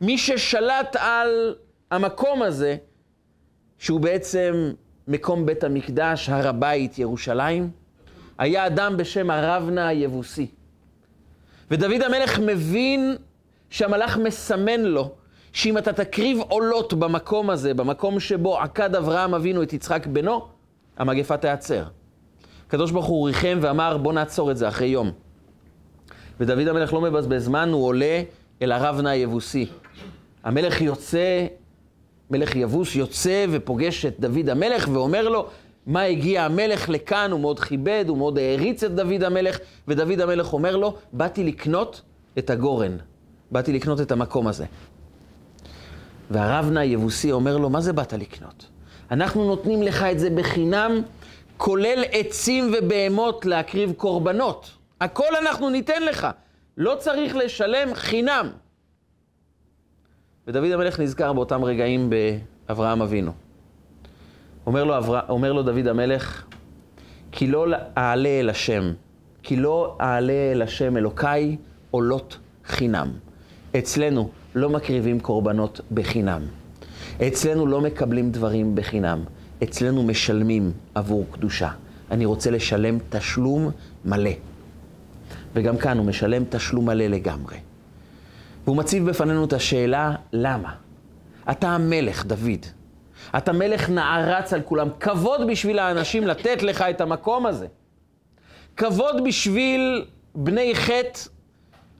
מי 0.00 0.18
ששלט 0.18 0.96
על 0.98 1.54
המקום 1.90 2.42
הזה, 2.42 2.76
שהוא 3.78 4.00
בעצם 4.00 4.72
מקום 5.08 5.46
בית 5.46 5.64
המקדש, 5.64 6.28
הר 6.28 6.48
הבית, 6.48 6.98
ירושלים, 6.98 7.70
היה 8.38 8.66
אדם 8.66 8.96
בשם 8.96 9.30
הרבנה 9.30 9.88
היבוסי. 9.88 10.46
ודוד 11.70 12.02
המלך 12.02 12.38
מבין 12.38 13.16
שהמלאך 13.70 14.16
מסמן 14.16 14.80
לו 14.80 15.14
שאם 15.52 15.78
אתה 15.78 15.92
תקריב 15.92 16.38
עולות 16.40 16.94
במקום 16.94 17.50
הזה, 17.50 17.74
במקום 17.74 18.20
שבו 18.20 18.58
עקד 18.58 18.94
אברהם 18.94 19.34
אבינו 19.34 19.62
את 19.62 19.72
יצחק 19.72 20.06
בנו, 20.06 20.53
המגפה 20.96 21.36
תיעצר. 21.36 21.84
הקדוש 22.66 22.90
ברוך 22.90 23.06
הוא 23.06 23.26
ריחם 23.26 23.58
ואמר, 23.62 23.96
בוא 23.96 24.12
נעצור 24.12 24.50
את 24.50 24.56
זה 24.56 24.68
אחרי 24.68 24.86
יום. 24.86 25.10
ודוד 26.40 26.68
המלך 26.68 26.92
לא 26.92 27.00
מבזבז 27.00 27.44
זמן, 27.44 27.68
הוא 27.72 27.86
עולה 27.86 28.22
אל 28.62 28.72
הרבנה 28.72 29.10
היבוסי. 29.10 29.66
המלך 30.44 30.80
יוצא, 30.80 31.46
מלך 32.30 32.56
יבוס 32.56 32.94
יוצא 32.94 33.46
ופוגש 33.50 34.06
את 34.06 34.20
דוד 34.20 34.48
המלך 34.48 34.88
ואומר 34.92 35.28
לו, 35.28 35.48
מה 35.86 36.02
הגיע 36.02 36.44
המלך 36.44 36.88
לכאן, 36.88 37.30
הוא 37.30 37.40
מאוד 37.40 37.60
כיבד, 37.60 38.04
הוא 38.08 38.18
מאוד 38.18 38.38
העריץ 38.38 38.82
את 38.82 38.94
דוד 38.94 39.22
המלך, 39.22 39.58
ודוד 39.88 40.20
המלך 40.20 40.52
אומר 40.52 40.76
לו, 40.76 40.96
באתי 41.12 41.44
לקנות 41.44 42.02
את 42.38 42.50
הגורן, 42.50 42.96
באתי 43.50 43.72
לקנות 43.72 44.00
את 44.00 44.12
המקום 44.12 44.46
הזה. 44.46 44.64
והרבנה 46.30 46.80
היבוסי 46.80 47.32
אומר 47.32 47.56
לו, 47.56 47.70
מה 47.70 47.80
זה 47.80 47.92
באת 47.92 48.12
לקנות? 48.12 48.66
אנחנו 49.10 49.44
נותנים 49.44 49.82
לך 49.82 50.02
את 50.02 50.18
זה 50.18 50.30
בחינם, 50.30 51.02
כולל 51.56 52.04
עצים 52.12 52.72
ובהמות 52.78 53.46
להקריב 53.46 53.92
קורבנות. 53.92 54.70
הכל 55.00 55.36
אנחנו 55.42 55.70
ניתן 55.70 56.02
לך. 56.02 56.26
לא 56.76 56.96
צריך 56.98 57.36
לשלם 57.36 57.94
חינם. 57.94 58.48
ודוד 60.46 60.70
המלך 60.70 61.00
נזכר 61.00 61.32
באותם 61.32 61.64
רגעים 61.64 62.10
באברהם 62.10 63.02
אבינו. 63.02 63.32
אומר 64.66 64.84
לו, 64.84 64.98
אבר... 64.98 65.20
אומר 65.28 65.52
לו 65.52 65.62
דוד 65.62 65.86
המלך, 65.86 66.44
כי 67.32 67.46
לא 67.46 67.66
אעלה 67.98 68.28
אל 68.28 68.50
השם, 68.50 68.92
כי 69.42 69.56
לא 69.56 69.96
אעלה 70.00 70.52
אל 70.52 70.62
השם 70.62 70.96
אלוקיי 70.96 71.56
עולות 71.90 72.38
חינם. 72.64 73.12
אצלנו 73.78 74.30
לא 74.54 74.70
מקריבים 74.70 75.20
קורבנות 75.20 75.80
בחינם. 75.92 76.42
אצלנו 77.22 77.66
לא 77.66 77.80
מקבלים 77.80 78.30
דברים 78.30 78.74
בחינם. 78.74 79.24
אצלנו 79.62 80.02
משלמים 80.02 80.72
עבור 80.94 81.26
קדושה. 81.30 81.70
אני 82.10 82.24
רוצה 82.24 82.50
לשלם 82.50 82.98
תשלום 83.08 83.70
מלא. 84.04 84.30
וגם 85.54 85.76
כאן 85.76 85.98
הוא 85.98 86.06
משלם 86.06 86.44
תשלום 86.50 86.86
מלא 86.86 87.06
לגמרי. 87.06 87.56
והוא 88.64 88.76
מציב 88.76 89.10
בפנינו 89.10 89.44
את 89.44 89.52
השאלה, 89.52 90.14
למה? 90.32 90.74
אתה 91.50 91.68
המלך, 91.68 92.26
דוד. 92.26 92.66
אתה 93.36 93.52
מלך 93.52 93.90
נערץ 93.90 94.52
על 94.52 94.62
כולם. 94.62 94.88
כבוד 95.00 95.40
בשביל 95.50 95.78
האנשים 95.78 96.26
לתת 96.26 96.62
לך 96.62 96.84
את 96.90 97.00
המקום 97.00 97.46
הזה. 97.46 97.66
כבוד 98.76 99.24
בשביל 99.24 100.04
בני 100.34 100.74
חטא, 100.74 101.20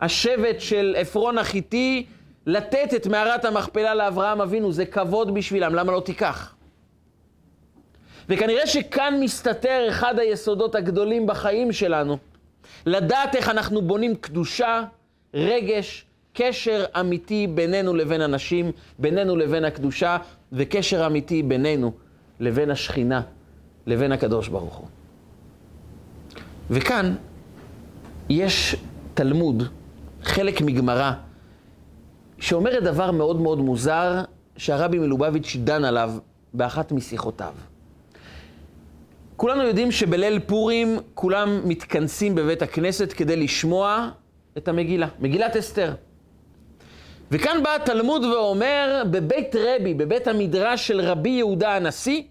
השבט 0.00 0.61
של 0.61 0.94
עפרון 0.99 1.38
החיתי, 1.38 2.06
לתת 2.47 2.95
את 2.97 3.07
מערת 3.07 3.45
המכפלה 3.45 3.95
לאברהם 3.95 4.41
אבינו, 4.41 4.73
זה 4.73 4.87
כבוד 4.87 5.35
בשבילם, 5.35 5.75
למה 5.75 5.93
לא 5.93 6.01
תיקח? 6.01 6.55
וכנראה 8.29 8.67
שכאן 8.67 9.21
מסתתר 9.21 9.87
אחד 9.89 10.19
היסודות 10.19 10.75
הגדולים 10.75 11.27
בחיים 11.27 11.73
שלנו. 11.73 12.19
לדעת 12.87 13.37
איך 13.37 13.49
אנחנו 13.49 13.83
בונים 13.83 14.17
קדושה, 14.17 14.85
רגש, 15.35 16.05
קשר 16.33 16.85
אמיתי 17.01 17.47
בינינו 17.47 17.95
לבין 17.95 18.21
אנשים, 18.21 18.73
בינינו 18.99 19.37
לבין 19.37 19.65
הקדושה, 19.65 20.17
וקשר 20.53 21.07
אמיתי 21.07 21.43
בינינו 21.43 21.93
לבין 22.41 22.71
השכינה, 22.71 23.23
לבין 23.87 24.13
הקדוש 24.13 24.49
ברוך 24.49 24.75
הוא. 24.75 24.87
וכאן 26.71 27.15
יש 28.29 28.77
תלמוד, 29.15 29.63
חלק 30.23 30.61
מגמרא, 30.61 31.13
שאומרת 32.41 32.83
דבר 32.83 33.11
מאוד 33.11 33.41
מאוד 33.41 33.59
מוזר, 33.59 34.23
שהרבי 34.57 34.99
מלובביץ' 34.99 35.57
דן 35.57 35.85
עליו 35.85 36.12
באחת 36.55 36.93
משיחותיו. 36.93 37.53
כולנו 39.37 39.62
יודעים 39.62 39.93
שבליל 39.93 40.38
פורים 40.38 40.99
כולם 41.14 41.61
מתכנסים 41.64 42.35
בבית 42.35 42.62
הכנסת 42.62 43.12
כדי 43.12 43.37
לשמוע 43.37 44.11
את 44.59 44.69
המגילה, 44.69 45.09
מגילת 45.21 45.57
אסתר. 45.57 45.95
וכאן 47.31 47.62
בא 47.62 47.75
התלמוד 47.75 48.25
ואומר, 48.25 49.03
בבית 49.11 49.57
רבי, 49.57 49.95
בבית 49.95 50.29
המדרש 50.29 50.87
של 50.87 51.00
רבי 51.00 51.29
יהודה 51.29 51.76
הנשיא, 51.76 52.23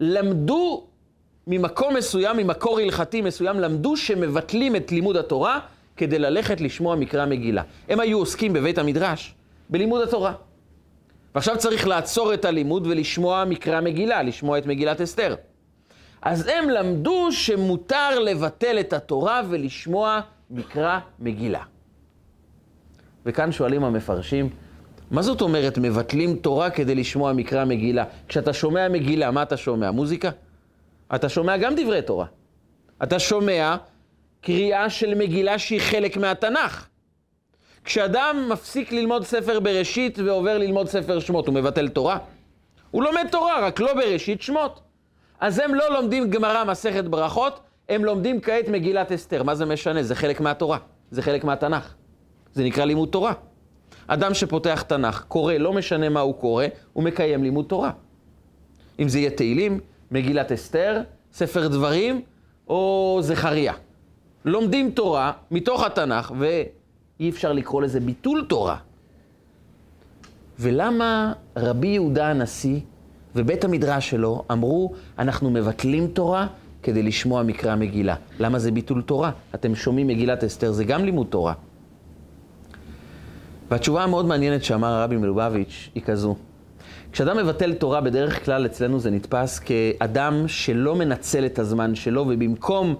למדו 0.00 0.86
ממקום 1.46 1.96
מסוים, 1.96 2.36
ממקור 2.36 2.78
הלכתי 2.78 3.20
מסוים, 3.20 3.60
למדו 3.60 3.96
שמבטלים 3.96 4.76
את 4.76 4.92
לימוד 4.92 5.16
התורה 5.16 5.60
כדי 5.98 6.18
ללכת 6.18 6.60
לשמוע 6.60 6.96
מקרא 6.96 7.26
מגילה. 7.26 7.62
הם 7.88 8.00
היו 8.00 8.18
עוסקים 8.18 8.52
בבית 8.52 8.78
המדרש, 8.78 9.34
בלימוד 9.70 10.02
התורה. 10.02 10.32
ועכשיו 11.34 11.58
צריך 11.58 11.86
לעצור 11.86 12.34
את 12.34 12.44
הלימוד 12.44 12.86
ולשמוע 12.86 13.44
מקרא 13.44 13.80
מגילה, 13.80 14.22
לשמוע 14.22 14.58
את 14.58 14.66
מגילת 14.66 15.00
אסתר. 15.00 15.34
אז 16.22 16.46
הם 16.46 16.70
למדו 16.70 17.32
שמותר 17.32 18.18
לבטל 18.18 18.80
את 18.80 18.92
התורה 18.92 19.42
ולשמוע 19.48 20.20
מקרא 20.50 20.98
מגילה. 21.18 21.62
וכאן 23.26 23.52
שואלים 23.52 23.84
המפרשים, 23.84 24.50
מה 25.10 25.22
זאת 25.22 25.40
אומרת 25.40 25.78
מבטלים 25.78 26.36
תורה 26.36 26.70
כדי 26.70 26.94
לשמוע 26.94 27.32
מקרא 27.32 27.64
מגילה? 27.64 28.04
כשאתה 28.28 28.52
שומע 28.52 28.88
מגילה, 28.88 29.30
מה 29.30 29.42
אתה 29.42 29.56
שומע? 29.56 29.90
מוזיקה? 29.90 30.30
אתה 31.14 31.28
שומע 31.28 31.56
גם 31.56 31.74
דברי 31.76 32.02
תורה. 32.02 32.26
אתה 33.02 33.18
שומע 33.18 33.76
קריאה 34.40 34.90
של 34.90 35.14
מגילה 35.14 35.58
שהיא 35.58 35.80
חלק 35.80 36.16
מהתנ"ך. 36.16 36.86
כשאדם 37.84 38.46
מפסיק 38.48 38.92
ללמוד 38.92 39.24
ספר 39.24 39.60
בראשית 39.60 40.18
ועובר 40.18 40.58
ללמוד 40.58 40.88
ספר 40.88 41.20
שמות, 41.20 41.46
הוא 41.46 41.54
מבטל 41.54 41.88
תורה? 41.88 42.18
הוא 42.90 43.02
לומד 43.02 43.26
תורה, 43.30 43.66
רק 43.66 43.80
לא 43.80 43.94
בראשית 43.94 44.42
שמות. 44.42 44.80
אז 45.40 45.58
הם 45.58 45.74
לא 45.74 45.92
לומדים 45.94 46.30
גמרא 46.30 46.64
מסכת 46.64 47.04
ברכות, 47.04 47.60
הם 47.88 48.04
לומדים 48.04 48.40
כעת 48.40 48.68
מגילת 48.68 49.12
אסתר. 49.12 49.42
מה 49.42 49.54
זה 49.54 49.66
משנה? 49.66 50.02
זה 50.02 50.14
חלק 50.14 50.40
מהתורה, 50.40 50.78
זה 51.10 51.22
חלק 51.22 51.44
מהתנ"ך. 51.44 51.94
זה 52.54 52.64
נקרא 52.64 52.84
לימוד 52.84 53.08
תורה. 53.08 53.32
אדם 54.06 54.34
שפותח 54.34 54.82
תנ"ך, 54.82 55.24
קורא, 55.28 55.54
לא 55.54 55.72
משנה 55.72 56.08
מה 56.08 56.20
הוא 56.20 56.34
קורא, 56.34 56.64
הוא 56.92 57.04
מקיים 57.04 57.42
לימוד 57.42 57.66
תורה. 57.68 57.90
אם 58.98 59.08
זה 59.08 59.18
יהיה 59.18 59.30
תהילים, 59.30 59.80
מגילת 60.10 60.52
אסתר, 60.52 61.00
ספר 61.32 61.68
דברים 61.68 62.22
או 62.68 63.18
זכריה. 63.22 63.72
לומדים 64.44 64.90
תורה 64.90 65.32
מתוך 65.50 65.82
התנ"ך, 65.82 66.32
ואי 66.38 67.30
אפשר 67.30 67.52
לקרוא 67.52 67.82
לזה 67.82 68.00
ביטול 68.00 68.44
תורה. 68.48 68.76
ולמה 70.58 71.32
רבי 71.56 71.88
יהודה 71.88 72.30
הנשיא 72.30 72.80
ובית 73.36 73.64
המדרש 73.64 74.10
שלו 74.10 74.44
אמרו, 74.52 74.92
אנחנו 75.18 75.50
מבטלים 75.50 76.06
תורה 76.06 76.46
כדי 76.82 77.02
לשמוע 77.02 77.42
מקרא 77.42 77.76
מגילה. 77.76 78.14
למה 78.40 78.58
זה 78.58 78.70
ביטול 78.70 79.02
תורה? 79.02 79.30
אתם 79.54 79.74
שומעים 79.74 80.06
מגילת 80.06 80.44
אסתר, 80.44 80.72
זה 80.72 80.84
גם 80.84 81.04
לימוד 81.04 81.26
תורה. 81.30 81.52
והתשובה 83.70 84.04
המאוד 84.04 84.26
מעניינת 84.26 84.64
שאמר 84.64 84.88
הרבי 84.88 85.16
מלובביץ' 85.16 85.88
היא 85.94 86.02
כזו. 86.02 86.36
כשאדם 87.12 87.36
מבטל 87.36 87.74
תורה, 87.74 88.00
בדרך 88.00 88.44
כלל 88.44 88.66
אצלנו 88.66 89.00
זה 89.00 89.10
נתפס 89.10 89.58
כאדם 89.58 90.48
שלא 90.48 90.96
מנצל 90.96 91.46
את 91.46 91.58
הזמן 91.58 91.94
שלו, 91.94 92.20
ובמקום 92.28 92.94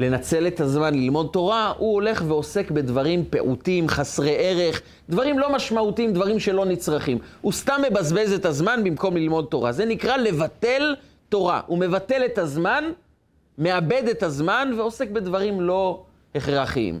לנצל 0.00 0.46
את 0.46 0.60
הזמן 0.60 0.94
ללמוד 0.94 1.28
תורה, 1.32 1.72
הוא 1.78 1.94
הולך 1.94 2.24
ועוסק 2.28 2.70
בדברים 2.70 3.24
פעוטים, 3.30 3.88
חסרי 3.88 4.36
ערך, 4.38 4.82
דברים 5.08 5.38
לא 5.38 5.52
משמעותיים, 5.52 6.12
דברים 6.12 6.40
שלא 6.40 6.64
נצרכים. 6.64 7.18
הוא 7.40 7.52
סתם 7.52 7.80
מבזבז 7.90 8.32
את 8.32 8.44
הזמן 8.44 8.84
במקום 8.84 9.16
ללמוד 9.16 9.46
תורה. 9.50 9.72
זה 9.72 9.84
נקרא 9.84 10.16
לבטל 10.16 10.94
תורה. 11.28 11.60
הוא 11.66 11.78
מבטל 11.78 12.22
את 12.24 12.38
הזמן, 12.38 12.84
מאבד 13.58 14.02
את 14.10 14.22
הזמן 14.22 14.72
ועוסק 14.76 15.10
בדברים 15.10 15.60
לא 15.60 16.02
הכרחיים. 16.34 17.00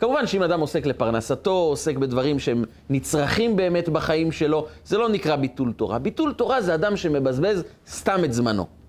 כמובן 0.00 0.26
שאם 0.26 0.42
אדם 0.42 0.60
עוסק 0.60 0.86
לפרנסתו, 0.86 1.50
עוסק 1.50 1.96
בדברים 1.96 2.38
שהם 2.38 2.64
נצרכים 2.90 3.56
באמת 3.56 3.88
בחיים 3.88 4.32
שלו, 4.32 4.66
זה 4.84 4.98
לא 4.98 5.08
נקרא 5.08 5.36
ביטול 5.36 5.72
תורה. 5.72 5.98
ביטול 5.98 6.32
תורה 6.32 6.62
זה 6.62 6.74
אדם 6.74 6.96
שמבזבז 6.96 7.62
סתם 7.86 8.24
את 8.24 8.32
זמנו. 8.32 8.83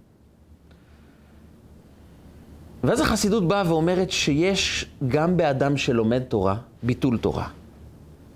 ואז 2.86 3.02
החסידות 3.02 3.48
באה 3.48 3.64
ואומרת 3.68 4.12
שיש 4.12 4.86
גם 5.08 5.38
באדם 5.38 5.78
שלומד 5.78 6.24
תורה, 6.24 6.56
ביטול 6.84 7.18
תורה. 7.18 7.48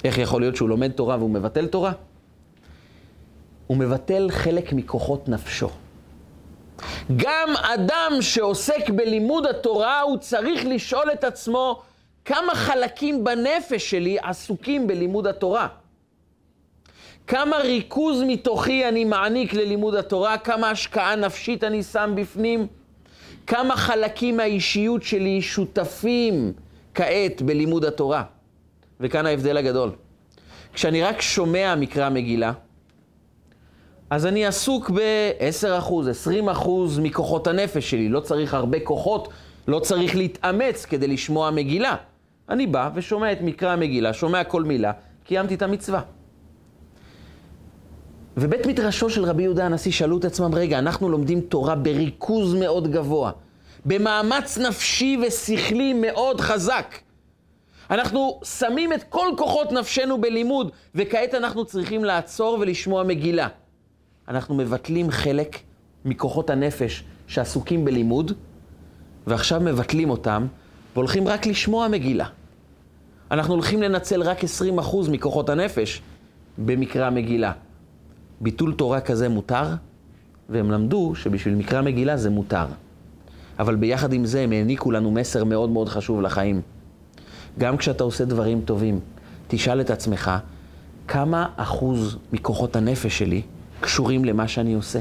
איך 0.03 0.17
יכול 0.17 0.41
להיות 0.41 0.55
שהוא 0.55 0.69
לומד 0.69 0.91
תורה 0.91 1.17
והוא 1.17 1.29
מבטל 1.29 1.67
תורה? 1.67 1.91
הוא 3.67 3.77
מבטל 3.77 4.27
חלק 4.31 4.73
מכוחות 4.73 5.29
נפשו. 5.29 5.69
גם 7.15 7.49
אדם 7.61 8.11
שעוסק 8.21 8.89
בלימוד 8.89 9.45
התורה, 9.45 10.01
הוא 10.01 10.17
צריך 10.17 10.65
לשאול 10.65 11.11
את 11.13 11.23
עצמו 11.23 11.81
כמה 12.25 12.55
חלקים 12.55 13.23
בנפש 13.23 13.89
שלי 13.89 14.17
עסוקים 14.21 14.87
בלימוד 14.87 15.27
התורה. 15.27 15.67
כמה 17.27 17.57
ריכוז 17.57 18.23
מתוכי 18.27 18.87
אני 18.87 19.05
מעניק 19.05 19.53
ללימוד 19.53 19.95
התורה, 19.95 20.37
כמה 20.37 20.69
השקעה 20.69 21.15
נפשית 21.15 21.63
אני 21.63 21.83
שם 21.83 22.13
בפנים, 22.15 22.67
כמה 23.49 23.75
חלקים 23.75 24.37
מהאישיות 24.37 25.03
שלי 25.03 25.41
שותפים 25.41 26.53
כעת 26.93 27.41
בלימוד 27.41 27.85
התורה. 27.85 28.23
וכאן 28.99 29.25
ההבדל 29.25 29.57
הגדול. 29.57 29.91
כשאני 30.73 31.03
רק 31.03 31.21
שומע 31.21 31.75
מקרא 31.75 32.09
מגילה, 32.09 32.51
אז 34.09 34.25
אני 34.25 34.45
עסוק 34.45 34.89
ב-10%, 34.89 35.91
20% 36.47 36.69
מכוחות 37.01 37.47
הנפש 37.47 37.91
שלי. 37.91 38.09
לא 38.09 38.19
צריך 38.19 38.53
הרבה 38.53 38.79
כוחות, 38.79 39.29
לא 39.67 39.79
צריך 39.79 40.15
להתאמץ 40.15 40.85
כדי 40.85 41.07
לשמוע 41.07 41.51
מגילה. 41.51 41.95
אני 42.49 42.67
בא 42.67 42.89
ושומע 42.95 43.31
את 43.31 43.41
מקרא 43.41 43.71
המגילה, 43.71 44.13
שומע 44.13 44.43
כל 44.43 44.63
מילה, 44.63 44.91
קיימתי 45.23 45.55
את 45.55 45.61
המצווה. 45.61 46.01
ובית 48.41 48.65
מדרשו 48.65 49.09
של 49.09 49.23
רבי 49.23 49.43
יהודה 49.43 49.65
הנשיא 49.65 49.91
שאלו 49.91 50.17
את 50.17 50.25
עצמם, 50.25 50.55
רגע, 50.55 50.79
אנחנו 50.79 51.09
לומדים 51.09 51.41
תורה 51.41 51.75
בריכוז 51.75 52.53
מאוד 52.53 52.91
גבוה, 52.91 53.31
במאמץ 53.85 54.57
נפשי 54.57 55.17
ושכלי 55.27 55.93
מאוד 55.93 56.41
חזק. 56.41 56.95
אנחנו 57.91 58.39
שמים 58.43 58.93
את 58.93 59.03
כל 59.03 59.27
כוחות 59.37 59.71
נפשנו 59.71 60.21
בלימוד, 60.21 60.71
וכעת 60.95 61.35
אנחנו 61.35 61.65
צריכים 61.65 62.03
לעצור 62.03 62.57
ולשמוע 62.61 63.03
מגילה. 63.03 63.47
אנחנו 64.27 64.55
מבטלים 64.55 65.11
חלק 65.11 65.59
מכוחות 66.05 66.49
הנפש 66.49 67.03
שעסוקים 67.27 67.85
בלימוד, 67.85 68.31
ועכשיו 69.27 69.59
מבטלים 69.59 70.09
אותם, 70.09 70.47
והולכים 70.93 71.27
רק 71.27 71.45
לשמוע 71.45 71.87
מגילה. 71.87 72.25
אנחנו 73.31 73.53
הולכים 73.53 73.81
לנצל 73.81 74.21
רק 74.21 74.37
20% 74.43 74.47
מכוחות 75.11 75.49
הנפש 75.49 76.01
במקרא 76.57 77.09
מגילה. 77.09 77.51
ביטול 78.41 78.73
תורה 78.73 79.01
כזה 79.01 79.29
מותר, 79.29 79.63
והם 80.49 80.71
למדו 80.71 81.15
שבשביל 81.15 81.55
מקרא 81.55 81.81
מגילה 81.81 82.17
זה 82.17 82.29
מותר. 82.29 82.65
אבל 83.59 83.75
ביחד 83.75 84.13
עם 84.13 84.25
זה 84.25 84.41
הם 84.41 84.51
העניקו 84.51 84.91
לנו 84.91 85.11
מסר 85.11 85.43
מאוד 85.43 85.69
מאוד 85.69 85.89
חשוב 85.89 86.21
לחיים. 86.21 86.61
גם 87.57 87.77
כשאתה 87.77 88.03
עושה 88.03 88.25
דברים 88.25 88.61
טובים, 88.61 88.99
תשאל 89.47 89.81
את 89.81 89.89
עצמך, 89.89 90.31
כמה 91.07 91.47
אחוז 91.55 92.17
מכוחות 92.33 92.75
הנפש 92.75 93.19
שלי 93.19 93.41
קשורים 93.79 94.25
למה 94.25 94.47
שאני 94.47 94.73
עושה? 94.73 94.99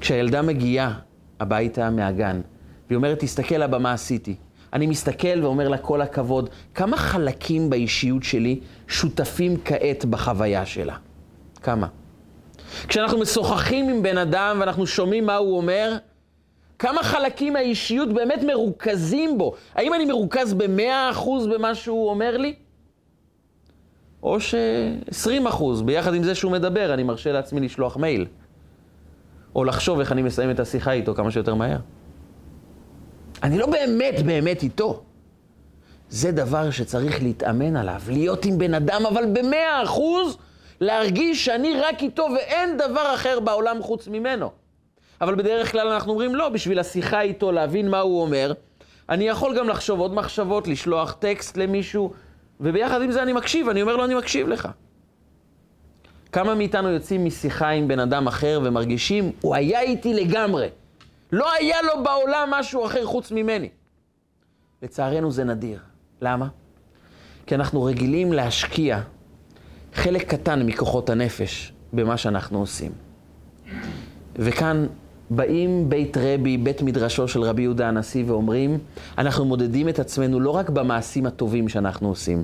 כשהילדה 0.00 0.42
מגיעה 0.42 0.98
הביתה 1.40 1.90
מהגן, 1.90 2.40
והיא 2.88 2.96
אומרת, 2.96 3.18
תסתכל 3.20 3.62
אבא 3.62 3.78
מה 3.78 3.92
עשיתי. 3.92 4.36
אני 4.72 4.86
מסתכל 4.86 5.42
ואומר 5.42 5.68
לה 5.68 5.78
כל 5.78 6.00
הכבוד, 6.00 6.50
כמה 6.74 6.96
חלקים 6.96 7.70
באישיות 7.70 8.22
שלי 8.22 8.60
שותפים 8.88 9.56
כעת 9.64 10.04
בחוויה 10.04 10.66
שלה? 10.66 10.96
כמה? 11.62 11.86
כשאנחנו 12.88 13.18
משוחחים 13.18 13.88
עם 13.88 14.02
בן 14.02 14.18
אדם 14.18 14.56
ואנחנו 14.60 14.86
שומעים 14.86 15.26
מה 15.26 15.36
הוא 15.36 15.56
אומר, 15.56 15.96
כמה 16.78 17.02
חלקים 17.02 17.52
מהאישיות 17.52 18.12
באמת 18.12 18.42
מרוכזים 18.42 19.38
בו? 19.38 19.54
האם 19.74 19.94
אני 19.94 20.04
מרוכז 20.04 20.54
במאה 20.54 21.10
אחוז 21.10 21.46
במה 21.46 21.74
שהוא 21.74 22.10
אומר 22.10 22.36
לי? 22.36 22.54
או 24.22 24.40
ש-20 24.40 25.48
אחוז, 25.48 25.82
ביחד 25.82 26.14
עם 26.14 26.22
זה 26.22 26.34
שהוא 26.34 26.52
מדבר, 26.52 26.94
אני 26.94 27.02
מרשה 27.02 27.32
לעצמי 27.32 27.60
לשלוח 27.60 27.96
מייל. 27.96 28.26
או 29.54 29.64
לחשוב 29.64 30.00
איך 30.00 30.12
אני 30.12 30.22
מסיים 30.22 30.50
את 30.50 30.60
השיחה 30.60 30.92
איתו 30.92 31.14
כמה 31.14 31.30
שיותר 31.30 31.54
מהר. 31.54 31.78
אני 33.42 33.58
לא 33.58 33.66
באמת 33.66 34.22
באמת 34.24 34.62
איתו. 34.62 35.02
זה 36.10 36.32
דבר 36.32 36.70
שצריך 36.70 37.22
להתאמן 37.22 37.76
עליו, 37.76 38.00
להיות 38.08 38.44
עם 38.44 38.58
בן 38.58 38.74
אדם, 38.74 39.06
אבל 39.06 39.24
במאה 39.32 39.82
אחוז 39.84 40.36
להרגיש 40.80 41.44
שאני 41.44 41.80
רק 41.80 42.02
איתו 42.02 42.28
ואין 42.34 42.76
דבר 42.76 43.14
אחר 43.14 43.40
בעולם 43.40 43.82
חוץ 43.82 44.08
ממנו. 44.08 44.50
אבל 45.20 45.34
בדרך 45.34 45.72
כלל 45.72 45.88
אנחנו 45.88 46.12
אומרים 46.12 46.34
לא, 46.34 46.48
בשביל 46.48 46.78
השיחה 46.78 47.20
איתו, 47.20 47.52
להבין 47.52 47.90
מה 47.90 48.00
הוא 48.00 48.22
אומר, 48.22 48.52
אני 49.08 49.28
יכול 49.28 49.58
גם 49.58 49.68
לחשוב 49.68 50.00
עוד 50.00 50.14
מחשבות, 50.14 50.68
לשלוח 50.68 51.12
טקסט 51.12 51.56
למישהו, 51.56 52.12
וביחד 52.60 53.02
עם 53.02 53.12
זה 53.12 53.22
אני 53.22 53.32
מקשיב, 53.32 53.68
אני 53.68 53.82
אומר 53.82 53.96
לו, 53.96 54.04
אני 54.04 54.14
מקשיב 54.14 54.48
לך. 54.48 54.68
כמה 56.32 56.54
מאיתנו 56.54 56.90
יוצאים 56.90 57.24
משיחה 57.24 57.68
עם 57.68 57.88
בן 57.88 57.98
אדם 57.98 58.26
אחר 58.26 58.60
ומרגישים, 58.64 59.32
הוא 59.40 59.54
היה 59.54 59.80
איתי 59.80 60.14
לגמרי. 60.14 60.68
לא 61.32 61.52
היה 61.52 61.76
לו 61.82 62.02
בעולם 62.04 62.48
משהו 62.50 62.86
אחר 62.86 63.04
חוץ 63.04 63.32
ממני. 63.32 63.68
לצערנו 64.82 65.30
זה 65.30 65.44
נדיר. 65.44 65.78
למה? 66.20 66.48
כי 67.46 67.54
אנחנו 67.54 67.84
רגילים 67.84 68.32
להשקיע 68.32 69.00
חלק 69.96 70.30
קטן 70.30 70.62
מכוחות 70.66 71.10
הנפש 71.10 71.72
במה 71.92 72.16
שאנחנו 72.16 72.58
עושים. 72.58 72.92
וכאן 74.36 74.86
באים 75.30 75.88
בית 75.88 76.16
רבי, 76.16 76.56
בית 76.56 76.82
מדרשו 76.82 77.28
של 77.28 77.42
רבי 77.42 77.62
יהודה 77.62 77.88
הנשיא, 77.88 78.24
ואומרים, 78.26 78.78
אנחנו 79.18 79.44
מודדים 79.44 79.88
את 79.88 79.98
עצמנו 79.98 80.40
לא 80.40 80.50
רק 80.50 80.70
במעשים 80.70 81.26
הטובים 81.26 81.68
שאנחנו 81.68 82.08
עושים, 82.08 82.42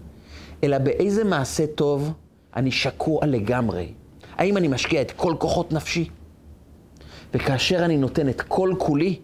אלא 0.65 0.79
באיזה 0.79 1.25
מעשה 1.25 1.67
טוב 1.67 2.13
אני 2.57 2.71
שקוע 2.71 3.27
לגמרי. 3.27 3.93
האם 4.37 4.57
אני 4.57 4.69
משקיע 4.69 5.03
את 5.03 5.11
כל 5.11 5.35
כוחות 5.39 5.73
נפשי? 5.73 6.09
וכאשר 7.35 7.85
אני 7.85 7.97
נותן 7.97 8.29
את 8.29 8.41
כל 8.41 8.75
כולי, 8.79 9.19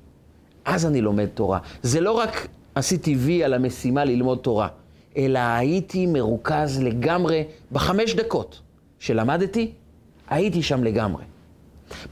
אז 0.64 0.86
אני 0.86 1.00
לומד 1.00 1.26
תורה. 1.26 1.58
זה 1.82 2.00
לא 2.00 2.12
רק 2.12 2.48
עשיתי 2.74 3.14
וי 3.14 3.44
על 3.44 3.54
המשימה 3.54 4.04
ללמוד 4.04 4.38
תורה, 4.38 4.68
אלא 5.16 5.38
הייתי 5.38 6.06
מרוכז 6.06 6.82
לגמרי 6.82 7.44
בחמש 7.72 8.14
דקות 8.14 8.60
שלמדתי, 8.98 9.72
הייתי 10.28 10.62
שם 10.62 10.84
לגמרי. 10.84 11.24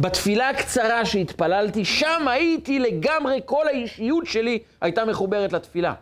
בתפילה 0.01 0.51
הקצרה 0.51 1.05
שהתפללתי, 1.05 1.85
שם 1.85 2.29
הייתי 2.29 2.79
לגמרי, 2.79 3.41
כל 3.45 3.69
האישיות 3.69 4.27
שלי 4.27 4.59
הייתה 4.81 5.05
מחוברת 5.05 5.53
לתפילה. 5.53 5.95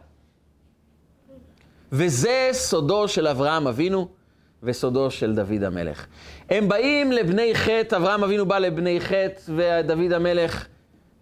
וזה 1.92 2.48
סודו 2.52 3.08
של 3.08 3.26
אברהם 3.26 3.66
אבינו 3.66 4.08
וסודו 4.62 5.10
של 5.10 5.34
דוד 5.34 5.62
המלך. 5.62 6.06
הם 6.50 6.68
באים 6.68 7.12
לבני 7.12 7.54
חטא, 7.54 7.96
אברהם 7.96 8.24
אבינו 8.24 8.46
בא 8.46 8.58
לבני 8.58 9.00
חטא, 9.00 9.52
ודוד 9.56 10.12
המלך 10.12 10.66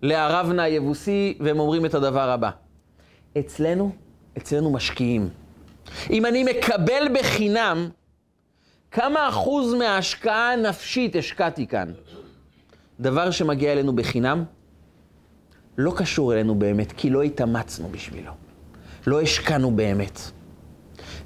לערבנה 0.02 0.62
היבוסי, 0.62 1.38
והם 1.40 1.58
אומרים 1.58 1.86
את 1.86 1.94
הדבר 1.94 2.30
הבא. 2.30 2.50
אצלנו, 3.38 3.92
אצלנו 4.38 4.72
משקיעים. 4.72 5.28
אם 6.10 6.26
אני 6.26 6.44
מקבל 6.44 7.08
בחינם, 7.14 7.88
כמה 8.90 9.28
אחוז 9.28 9.74
מההשקעה 9.74 10.52
הנפשית 10.52 11.16
השקעתי 11.16 11.66
כאן? 11.66 11.92
דבר 13.00 13.30
שמגיע 13.30 13.72
אלינו 13.72 13.96
בחינם, 13.96 14.44
לא 15.78 15.92
קשור 15.96 16.34
אלינו 16.34 16.54
באמת, 16.54 16.92
כי 16.92 17.10
לא 17.10 17.22
התאמצנו 17.22 17.88
בשבילו. 17.88 18.32
לא 19.06 19.20
השקענו 19.20 19.70
באמת. 19.70 20.20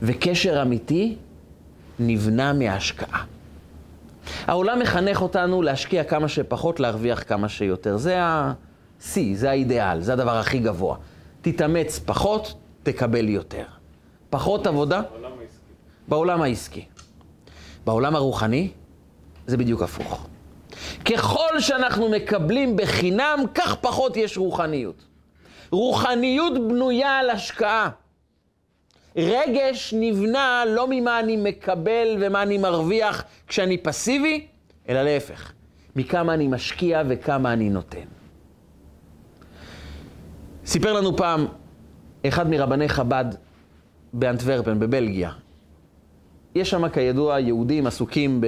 וקשר 0.02 0.62
אמיתי 0.62 1.16
נבנה 1.98 2.52
מההשקעה. 2.52 3.24
העולם 4.46 4.78
מחנך 4.78 5.22
אותנו 5.22 5.62
להשקיע 5.62 6.04
כמה 6.04 6.28
שפחות, 6.28 6.80
להרוויח 6.80 7.22
כמה 7.28 7.48
שיותר. 7.48 7.96
זה 7.96 8.18
השיא, 8.20 9.36
זה 9.36 9.50
האידיאל, 9.50 10.00
זה 10.00 10.12
הדבר 10.12 10.36
הכי 10.36 10.58
גבוה. 10.58 10.96
תתאמץ 11.42 11.98
פחות, 11.98 12.54
תקבל 12.82 13.28
יותר. 13.28 13.64
פחות 14.36 14.66
עבודה? 14.66 15.02
בעולם 16.08 16.42
העסקי. 16.42 16.84
בעולם 17.84 18.16
הרוחני, 18.16 18.70
זה 19.46 19.56
בדיוק 19.56 19.82
הפוך. 19.82 20.28
ככל 21.04 21.60
שאנחנו 21.60 22.08
מקבלים 22.08 22.76
בחינם, 22.76 23.38
כך 23.54 23.74
פחות 23.74 24.16
יש 24.16 24.38
רוחניות. 24.38 25.04
רוחניות 25.70 26.52
בנויה 26.68 27.18
על 27.18 27.30
השקעה. 27.30 27.90
רגש 29.16 29.94
נבנה 29.96 30.64
לא 30.66 30.86
ממה 30.90 31.20
אני 31.20 31.36
מקבל 31.36 32.16
ומה 32.20 32.42
אני 32.42 32.58
מרוויח 32.58 33.24
כשאני 33.46 33.78
פסיבי, 33.78 34.46
אלא 34.88 35.02
להפך, 35.02 35.52
מכמה 35.96 36.34
אני 36.34 36.48
משקיע 36.48 37.02
וכמה 37.08 37.52
אני 37.52 37.70
נותן. 37.70 38.06
סיפר 40.66 40.92
לנו 40.92 41.16
פעם 41.16 41.46
אחד 42.26 42.50
מרבני 42.50 42.88
חב"ד 42.88 43.45
באנטוורפן, 44.12 44.78
בבלגיה. 44.78 45.30
יש 46.54 46.70
שם 46.70 46.88
כידוע 46.88 47.40
יהודים 47.40 47.86
עסוקים 47.86 48.40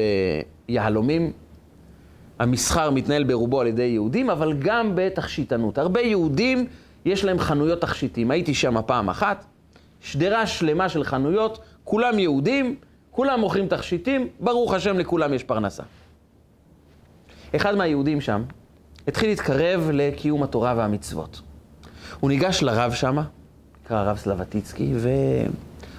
ביהלומים. 0.69 1.33
המסחר 2.39 2.91
מתנהל 2.91 3.25
ברובו 3.25 3.61
על 3.61 3.67
ידי 3.67 3.83
יהודים, 3.83 4.31
אבל 4.31 4.53
גם 4.59 4.93
בתכשיטנות. 4.95 5.79
הרבה 5.79 6.01
יהודים 6.01 6.67
יש 7.05 7.25
להם 7.25 7.39
חנויות 7.39 7.81
תכשיטים. 7.81 8.31
הייתי 8.31 8.55
שם 8.55 8.77
פעם 8.87 9.09
אחת, 9.09 9.45
שדרה 10.01 10.47
שלמה 10.47 10.89
של 10.89 11.05
חנויות, 11.05 11.59
כולם 11.85 12.19
יהודים, 12.19 12.77
כולם 13.11 13.41
מוכרים 13.41 13.69
תכשיטים, 13.69 14.29
ברוך 14.41 14.75
השם 14.75 14.99
לכולם 14.99 15.35
יש 15.35 15.45
פרנסה. 15.45 15.83
אחד 17.57 17.75
מהיהודים 17.75 18.21
שם 18.21 18.43
התחיל 19.09 19.29
להתקרב 19.29 19.91
לקיום 19.93 20.43
התורה 20.43 20.75
והמצוות. 20.77 21.41
הוא 22.21 22.31
ניגש 22.31 22.63
לרב 22.63 22.93
שמה, 22.93 23.23
נקרא 23.89 23.99
הרב 23.99 24.17
סלבטיצקי, 24.17 24.93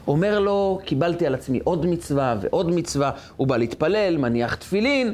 ואומר 0.05 0.39
לו, 0.39 0.79
קיבלתי 0.85 1.25
על 1.25 1.35
עצמי 1.35 1.59
עוד 1.63 1.85
מצווה 1.85 2.35
ועוד 2.41 2.69
מצווה, 2.71 3.11
הוא 3.37 3.47
בא 3.47 3.57
להתפלל, 3.57 4.17
מניח 4.17 4.55
תפילין, 4.55 5.13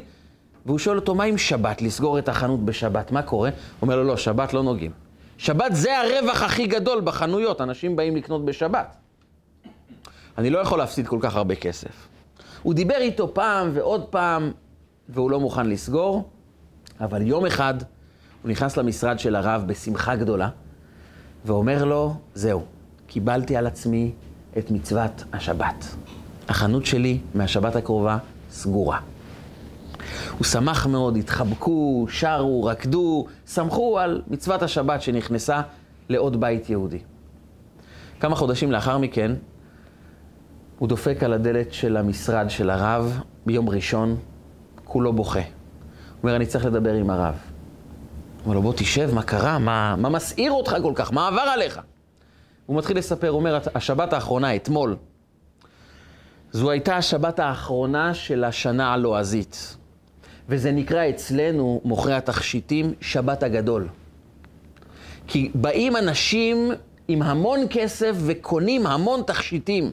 והוא 0.66 0.78
שואל 0.78 0.96
אותו, 0.96 1.14
מה 1.14 1.24
עם 1.24 1.38
שבת, 1.38 1.82
לסגור 1.82 2.18
את 2.18 2.28
החנות 2.28 2.64
בשבת, 2.64 3.12
מה 3.12 3.22
קורה? 3.22 3.48
הוא 3.48 3.56
אומר 3.82 3.96
לו, 3.96 4.04
לא, 4.04 4.16
שבת 4.16 4.52
לא 4.52 4.62
נוגעים. 4.62 4.90
שבת 5.38 5.72
זה 5.74 5.98
הרווח 5.98 6.42
הכי 6.42 6.66
גדול 6.66 7.00
בחנויות, 7.00 7.60
אנשים 7.60 7.96
באים 7.96 8.16
לקנות 8.16 8.44
בשבת. 8.44 8.96
אני 10.38 10.50
לא 10.50 10.58
יכול 10.58 10.78
להפסיד 10.78 11.06
כל 11.06 11.18
כך 11.20 11.36
הרבה 11.36 11.54
כסף. 11.54 12.08
הוא 12.62 12.74
דיבר 12.74 12.98
איתו 12.98 13.34
פעם 13.34 13.70
ועוד 13.74 14.04
פעם, 14.04 14.52
והוא 15.08 15.30
לא 15.30 15.40
מוכן 15.40 15.66
לסגור, 15.66 16.30
אבל 17.00 17.22
יום 17.22 17.46
אחד 17.46 17.74
הוא 18.42 18.50
נכנס 18.50 18.76
למשרד 18.76 19.18
של 19.18 19.36
הרב 19.36 19.64
בשמחה 19.66 20.16
גדולה, 20.16 20.48
ואומר 21.46 21.84
לו, 21.84 22.14
זהו, 22.34 22.62
קיבלתי 23.06 23.56
על 23.56 23.66
עצמי 23.66 24.12
את 24.58 24.70
מצוות 24.70 25.24
השבת. 25.32 25.84
החנות 26.48 26.86
שלי 26.86 27.18
מהשבת 27.34 27.76
הקרובה 27.76 28.18
סגורה. 28.50 29.00
הוא 30.38 30.44
שמח 30.44 30.86
מאוד, 30.86 31.16
התחבקו, 31.16 32.06
שרו, 32.08 32.64
רקדו, 32.64 33.26
שמחו 33.46 33.98
על 33.98 34.22
מצוות 34.28 34.62
השבת 34.62 35.02
שנכנסה 35.02 35.60
לעוד 36.08 36.40
בית 36.40 36.70
יהודי. 36.70 36.98
כמה 38.20 38.36
חודשים 38.36 38.72
לאחר 38.72 38.98
מכן, 38.98 39.32
הוא 40.78 40.88
דופק 40.88 41.22
על 41.22 41.32
הדלת 41.32 41.72
של 41.72 41.96
המשרד 41.96 42.50
של 42.50 42.70
הרב 42.70 43.20
ביום 43.46 43.68
ראשון, 43.68 44.16
כולו 44.84 45.12
בוכה. 45.12 45.40
הוא 45.40 45.46
אומר, 46.22 46.36
אני 46.36 46.46
צריך 46.46 46.64
לדבר 46.64 46.92
עם 46.92 47.10
הרב. 47.10 47.34
אומר 48.46 48.56
לו, 48.56 48.62
בוא 48.62 48.72
תשב, 48.76 49.14
מה 49.14 49.22
קרה? 49.22 49.58
מה, 49.58 49.96
מה 49.98 50.08
מסעיר 50.08 50.52
אותך 50.52 50.76
כל 50.82 50.92
כך? 50.94 51.12
מה 51.12 51.28
עבר 51.28 51.40
עליך? 51.40 51.80
הוא 52.66 52.76
מתחיל 52.76 52.98
לספר, 52.98 53.28
הוא 53.28 53.38
אומר, 53.38 53.58
השבת 53.74 54.12
האחרונה, 54.12 54.56
אתמול, 54.56 54.96
זו 56.52 56.70
הייתה 56.70 56.96
השבת 56.96 57.38
האחרונה 57.38 58.14
של 58.14 58.44
השנה 58.44 58.92
הלועזית. 58.92 59.76
וזה 60.48 60.72
נקרא 60.72 61.08
אצלנו, 61.08 61.80
מוכרי 61.84 62.14
התכשיטים, 62.14 62.94
שבת 63.00 63.42
הגדול. 63.42 63.88
כי 65.26 65.50
באים 65.54 65.96
אנשים 65.96 66.70
עם 67.08 67.22
המון 67.22 67.60
כסף 67.70 68.16
וקונים 68.26 68.86
המון 68.86 69.22
תכשיטים. 69.22 69.90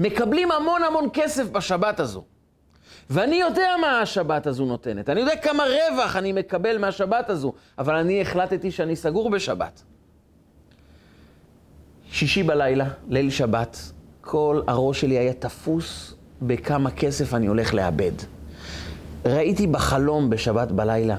מקבלים 0.00 0.52
המון 0.52 0.82
המון 0.82 1.08
כסף 1.12 1.50
בשבת 1.50 2.00
הזו. 2.00 2.24
ואני 3.10 3.36
יודע 3.36 3.68
מה 3.80 4.00
השבת 4.00 4.46
הזו 4.46 4.64
נותנת. 4.64 5.10
אני 5.10 5.20
יודע 5.20 5.36
כמה 5.36 5.64
רווח 5.64 6.16
אני 6.16 6.32
מקבל 6.32 6.78
מהשבת 6.78 7.30
הזו, 7.30 7.52
אבל 7.78 7.96
אני 7.96 8.22
החלטתי 8.22 8.70
שאני 8.70 8.96
סגור 8.96 9.30
בשבת. 9.30 9.82
שישי 12.10 12.42
בלילה, 12.42 12.88
ליל 13.08 13.30
שבת, 13.30 13.78
כל 14.20 14.62
הראש 14.66 15.00
שלי 15.00 15.18
היה 15.18 15.32
תפוס 15.32 16.14
בכמה 16.42 16.90
כסף 16.90 17.34
אני 17.34 17.46
הולך 17.46 17.74
לאבד. 17.74 18.12
ראיתי 19.26 19.66
בחלום 19.66 20.30
בשבת 20.30 20.72
בלילה, 20.72 21.16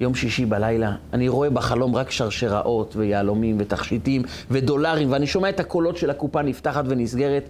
יום 0.00 0.14
שישי 0.14 0.46
בלילה, 0.46 0.96
אני 1.12 1.28
רואה 1.28 1.50
בחלום 1.50 1.96
רק 1.96 2.10
שרשראות 2.10 2.96
ויהלומים 2.96 3.56
ותכשיטים 3.60 4.22
ודולרים, 4.50 5.12
ואני 5.12 5.26
שומע 5.26 5.48
את 5.48 5.60
הקולות 5.60 5.96
של 5.96 6.10
הקופה 6.10 6.42
נפתחת 6.42 6.84
ונסגרת. 6.88 7.48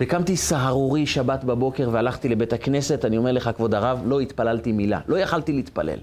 וקמתי 0.00 0.36
סהרורי 0.36 1.06
שבת 1.06 1.44
בבוקר 1.44 1.88
והלכתי 1.92 2.28
לבית 2.28 2.52
הכנסת, 2.52 3.04
אני 3.04 3.16
אומר 3.16 3.32
לך, 3.32 3.50
כבוד 3.56 3.74
הרב, 3.74 4.02
לא 4.04 4.20
התפללתי 4.20 4.72
מילה, 4.72 5.00
לא 5.08 5.18
יכלתי 5.18 5.52
להתפלל. 5.52 5.98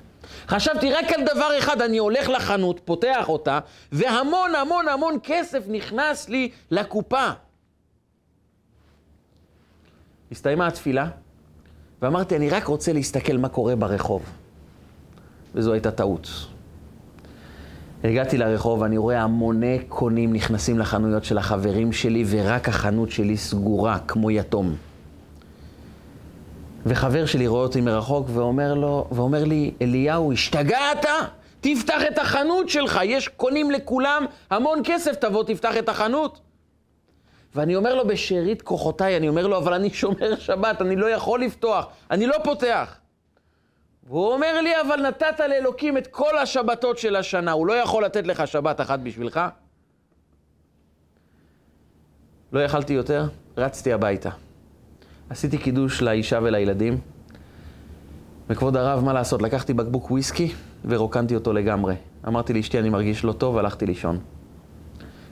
חשבתי 0.47 0.91
רק 0.93 1.11
על 1.11 1.21
דבר 1.35 1.49
אחד, 1.59 1.81
אני 1.81 1.97
הולך 1.97 2.29
לחנות, 2.29 2.81
פותח 2.85 3.29
אותה, 3.29 3.59
והמון 3.91 4.55
המון 4.55 4.87
המון 4.87 5.17
כסף 5.23 5.63
נכנס 5.67 6.29
לי 6.29 6.51
לקופה. 6.71 7.27
הסתיימה 10.31 10.67
התפילה, 10.67 11.07
ואמרתי, 12.01 12.35
אני 12.35 12.49
רק 12.49 12.65
רוצה 12.65 12.93
להסתכל 12.93 13.37
מה 13.37 13.49
קורה 13.49 13.75
ברחוב. 13.75 14.23
וזו 15.55 15.73
הייתה 15.73 15.91
טעות. 15.91 16.29
הגעתי 18.03 18.37
לרחוב, 18.37 18.83
אני 18.83 18.97
רואה 18.97 19.21
המוני 19.21 19.79
קונים 19.89 20.33
נכנסים 20.33 20.79
לחנויות 20.79 21.23
של 21.23 21.37
החברים 21.37 21.93
שלי, 21.93 22.23
ורק 22.27 22.69
החנות 22.69 23.11
שלי 23.11 23.37
סגורה, 23.37 23.99
כמו 24.07 24.31
יתום. 24.31 24.75
וחבר 26.85 27.25
שלי 27.25 27.47
רואה 27.47 27.61
אותי 27.61 27.81
מרחוק 27.81 28.27
ואומר, 28.33 28.73
לו, 28.73 29.07
ואומר 29.11 29.43
לי, 29.43 29.71
אליהו, 29.81 30.31
השתגעת? 30.31 31.05
תפתח 31.61 32.01
את 32.11 32.17
החנות 32.17 32.69
שלך, 32.69 32.99
יש 33.03 33.27
קונים 33.27 33.71
לכולם 33.71 34.25
המון 34.49 34.81
כסף, 34.83 35.15
תבוא 35.15 35.43
תפתח 35.43 35.77
את 35.79 35.89
החנות. 35.89 36.39
ואני 37.55 37.75
אומר 37.75 37.95
לו 37.95 38.07
בשארית 38.07 38.61
כוחותיי, 38.61 39.17
אני 39.17 39.29
אומר 39.29 39.47
לו, 39.47 39.57
אבל 39.57 39.73
אני 39.73 39.89
שומר 39.89 40.35
שבת, 40.39 40.81
אני 40.81 40.95
לא 40.95 41.05
יכול 41.05 41.41
לפתוח, 41.41 41.87
אני 42.11 42.27
לא 42.27 42.35
פותח. 42.43 42.97
והוא 44.07 44.33
אומר 44.33 44.61
לי, 44.61 44.81
אבל 44.81 45.07
נתת 45.07 45.39
לאלוקים 45.39 45.97
את 45.97 46.07
כל 46.07 46.37
השבתות 46.37 46.97
של 46.97 47.15
השנה, 47.15 47.51
הוא 47.51 47.67
לא 47.67 47.73
יכול 47.73 48.05
לתת 48.05 48.27
לך 48.27 48.47
שבת 48.47 48.81
אחת 48.81 48.99
בשבילך? 48.99 49.39
לא 52.51 52.59
יכלתי 52.59 52.93
יותר, 52.93 53.27
רצתי 53.57 53.93
הביתה. 53.93 54.29
עשיתי 55.29 55.57
קידוש 55.57 56.01
לאישה 56.01 56.39
ולילדים, 56.43 56.99
וכבוד 58.49 58.77
הרב, 58.77 59.03
מה 59.03 59.13
לעשות? 59.13 59.41
לקחתי 59.41 59.73
בקבוק 59.73 60.11
וויסקי 60.11 60.53
ורוקנתי 60.85 61.35
אותו 61.35 61.53
לגמרי. 61.53 61.95
אמרתי 62.27 62.53
לאשתי, 62.53 62.79
אני 62.79 62.89
מרגיש 62.89 63.23
לא 63.23 63.31
טוב, 63.31 63.57
הלכתי 63.57 63.85
לישון. 63.85 64.19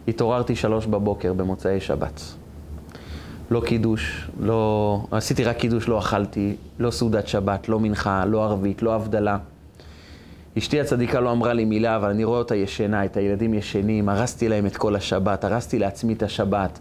התעוררתי 0.07 0.55
שלוש 0.55 0.85
בבוקר 0.85 1.33
במוצאי 1.33 1.81
שבת. 1.81 2.21
לא 3.51 3.61
קידוש, 3.65 4.29
לא... 4.39 4.99
עשיתי 5.11 5.43
רק 5.43 5.57
קידוש, 5.57 5.87
לא 5.87 5.99
אכלתי, 5.99 6.55
לא 6.79 6.91
סעודת 6.91 7.27
שבת, 7.27 7.69
לא 7.69 7.79
מנחה, 7.79 8.25
לא 8.25 8.43
ערבית, 8.43 8.81
לא 8.81 8.95
הבדלה. 8.95 9.37
אשתי 10.57 10.81
הצדיקה 10.81 11.19
לא 11.19 11.31
אמרה 11.31 11.53
לי 11.53 11.65
מילה, 11.65 11.95
אבל 11.95 12.09
אני 12.09 12.23
רואה 12.23 12.39
אותה 12.39 12.55
ישנה, 12.55 13.05
את 13.05 13.17
הילדים 13.17 13.53
ישנים, 13.53 14.09
הרסתי 14.09 14.49
להם 14.49 14.65
את 14.65 14.77
כל 14.77 14.95
השבת, 14.95 15.43
הרסתי 15.43 15.79
לעצמי 15.79 16.13
את 16.13 16.23
השבת. 16.23 16.79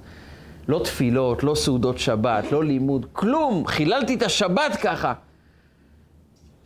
לא 0.69 0.81
תפילות, 0.85 1.45
לא 1.45 1.55
סעודות 1.55 1.99
שבת, 1.99 2.53
לא 2.53 2.65
לימוד, 2.65 3.07
כלום. 3.13 3.67
חיללתי 3.67 4.15
את 4.15 4.23
השבת 4.23 4.77
ככה. 4.83 5.13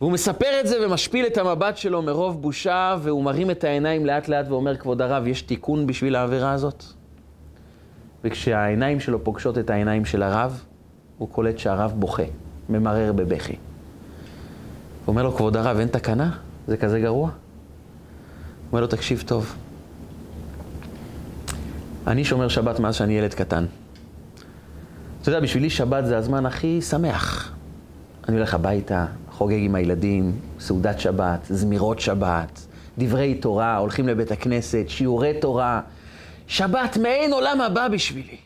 והוא 0.01 0.11
מספר 0.11 0.59
את 0.59 0.67
זה 0.67 0.85
ומשפיל 0.85 1.25
את 1.25 1.37
המבט 1.37 1.77
שלו 1.77 2.01
מרוב 2.01 2.41
בושה, 2.41 2.95
והוא 3.01 3.23
מרים 3.23 3.51
את 3.51 3.63
העיניים 3.63 4.05
לאט 4.05 4.27
לאט 4.27 4.45
ואומר, 4.49 4.77
כבוד 4.77 5.01
הרב, 5.01 5.27
יש 5.27 5.41
תיקון 5.41 5.87
בשביל 5.87 6.15
העבירה 6.15 6.51
הזאת? 6.51 6.83
וכשהעיניים 8.23 8.99
שלו 8.99 9.23
פוגשות 9.23 9.57
את 9.57 9.69
העיניים 9.69 10.05
של 10.05 10.23
הרב, 10.23 10.63
הוא 11.17 11.29
קולט 11.29 11.57
שהרב 11.57 11.93
בוכה, 11.95 12.23
ממרר 12.69 13.13
בבכי. 13.13 13.53
הוא 13.53 13.57
אומר 15.07 15.23
לו, 15.23 15.35
כבוד 15.35 15.57
הרב, 15.57 15.77
אין 15.77 15.87
תקנה? 15.87 16.31
זה 16.67 16.77
כזה 16.77 16.99
גרוע? 16.99 17.29
הוא 17.29 17.31
אומר 18.71 18.81
לו, 18.81 18.87
תקשיב 18.87 19.23
טוב. 19.25 19.55
אני 22.07 22.25
שומר 22.25 22.47
שבת 22.47 22.79
מאז 22.79 22.95
שאני 22.95 23.13
ילד 23.13 23.33
קטן. 23.33 23.65
אתה 25.21 25.29
יודע, 25.29 25.39
בשבילי 25.39 25.69
שבת 25.69 26.05
זה 26.05 26.17
הזמן 26.17 26.45
הכי 26.45 26.81
שמח. 26.81 27.53
אני 28.29 28.37
הולך 28.37 28.53
הביתה, 28.53 29.05
חוגג 29.31 29.57
עם 29.59 29.75
הילדים, 29.75 30.31
סעודת 30.59 30.99
שבת, 30.99 31.39
זמירות 31.49 31.99
שבת, 31.99 32.65
דברי 32.97 33.35
תורה, 33.35 33.77
הולכים 33.77 34.07
לבית 34.07 34.31
הכנסת, 34.31 34.85
שיעורי 34.87 35.33
תורה. 35.41 35.81
שבת 36.49 36.97
מעין 36.97 37.33
עולם 37.33 37.61
הבא 37.61 37.87
בשבילי. 37.87 38.37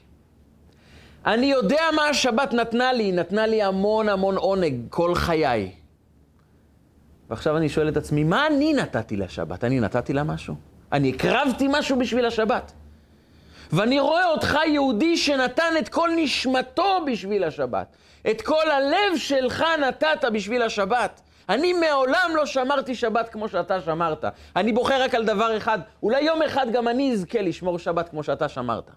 אני 1.25 1.45
יודע 1.45 1.81
מה 1.95 2.09
השבת 2.09 2.53
נתנה 2.53 2.93
לי, 2.93 3.11
נתנה 3.11 3.45
לי 3.45 3.63
המון 3.63 4.09
המון 4.09 4.37
עונג 4.37 4.75
כל 4.89 5.15
חיי. 5.15 5.71
ועכשיו 7.29 7.57
אני 7.57 7.69
שואל 7.69 7.89
את 7.89 7.97
עצמי, 7.97 8.23
מה 8.23 8.47
אני 8.47 8.73
נתתי 8.73 9.17
לשבת? 9.17 9.63
אני 9.63 9.79
נתתי 9.79 10.13
לה 10.13 10.23
משהו? 10.23 10.55
אני 10.91 11.09
הקרבתי 11.09 11.67
משהו 11.71 11.99
בשביל 11.99 12.25
השבת? 12.25 12.71
ואני 13.71 13.99
רואה 13.99 14.25
אותך 14.25 14.57
יהודי 14.67 15.17
שנתן 15.17 15.73
את 15.79 15.89
כל 15.89 16.09
נשמתו 16.15 16.99
בשביל 17.05 17.43
השבת. 17.43 17.87
את 18.31 18.41
כל 18.41 18.71
הלב 18.71 19.17
שלך 19.17 19.63
נתת 19.87 20.25
בשביל 20.33 20.61
השבת. 20.61 21.21
אני 21.49 21.73
מעולם 21.73 22.31
לא 22.35 22.45
שמרתי 22.45 22.95
שבת 22.95 23.29
כמו 23.29 23.49
שאתה 23.49 23.81
שמרת. 23.81 24.25
אני 24.55 24.73
בוחר 24.73 25.03
רק 25.03 25.15
על 25.15 25.25
דבר 25.25 25.57
אחד, 25.57 25.79
אולי 26.03 26.21
יום 26.21 26.41
אחד 26.41 26.67
גם 26.73 26.87
אני 26.87 27.13
אזכה 27.13 27.41
לשמור 27.41 27.79
שבת 27.79 28.09
כמו 28.09 28.23
שאתה 28.23 28.49
שמרת. 28.49 28.91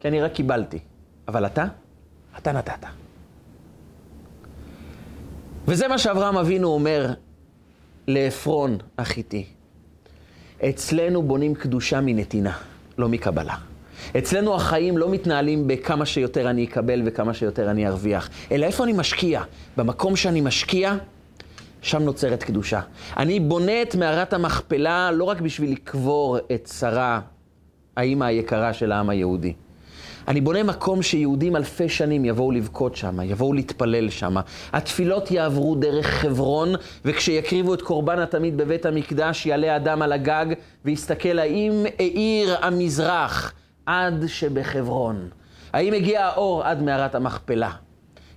כי 0.00 0.08
אני 0.08 0.22
רק 0.22 0.32
קיבלתי. 0.32 0.78
אבל 1.28 1.46
אתה, 1.46 1.64
אתה 2.38 2.52
נתת. 2.52 2.86
וזה 5.66 5.88
מה 5.88 5.98
שאברהם 5.98 6.36
אבינו 6.36 6.68
אומר 6.68 7.06
לעפרון 8.06 8.78
החיתי. 8.98 9.46
אצלנו 10.68 11.22
בונים 11.22 11.54
קדושה 11.54 12.00
מנתינה, 12.00 12.58
לא 12.98 13.08
מקבלה. 13.08 13.69
אצלנו 14.18 14.54
החיים 14.54 14.98
לא 14.98 15.10
מתנהלים 15.10 15.66
בכמה 15.66 16.06
שיותר 16.06 16.50
אני 16.50 16.64
אקבל 16.64 17.02
וכמה 17.04 17.34
שיותר 17.34 17.70
אני 17.70 17.88
ארוויח, 17.88 18.28
אלא 18.52 18.66
איפה 18.66 18.84
אני 18.84 18.92
משקיע. 18.92 19.42
במקום 19.76 20.16
שאני 20.16 20.40
משקיע, 20.40 20.94
שם 21.82 22.02
נוצרת 22.02 22.42
קדושה. 22.42 22.80
אני 23.16 23.40
בונה 23.40 23.82
את 23.82 23.94
מערת 23.94 24.32
המכפלה 24.32 25.10
לא 25.12 25.24
רק 25.24 25.40
בשביל 25.40 25.72
לקבור 25.72 26.38
את 26.54 26.70
שרה, 26.78 27.20
האימא 27.96 28.24
היקרה 28.24 28.72
של 28.72 28.92
העם 28.92 29.10
היהודי. 29.10 29.52
אני 30.28 30.40
בונה 30.40 30.62
מקום 30.62 31.02
שיהודים 31.02 31.56
אלפי 31.56 31.88
שנים 31.88 32.24
יבואו 32.24 32.50
לבכות 32.50 32.96
שם, 32.96 33.20
יבואו 33.24 33.52
להתפלל 33.52 34.10
שם. 34.10 34.36
התפילות 34.72 35.30
יעברו 35.30 35.74
דרך 35.74 36.06
חברון, 36.06 36.68
וכשיקריבו 37.04 37.74
את 37.74 37.82
קורבן 37.82 38.18
התמיד 38.18 38.56
בבית 38.56 38.86
המקדש, 38.86 39.46
יעלה 39.46 39.76
אדם 39.76 40.02
על 40.02 40.12
הגג 40.12 40.46
ויסתכל 40.84 41.38
האם 41.38 41.72
האיר 41.98 42.56
המזרח 42.60 43.52
עד 43.90 44.26
שבחברון. 44.26 45.28
האם 45.72 45.92
הגיע 45.92 46.26
האור 46.26 46.64
עד 46.64 46.82
מערת 46.82 47.14
המכפלה? 47.14 47.70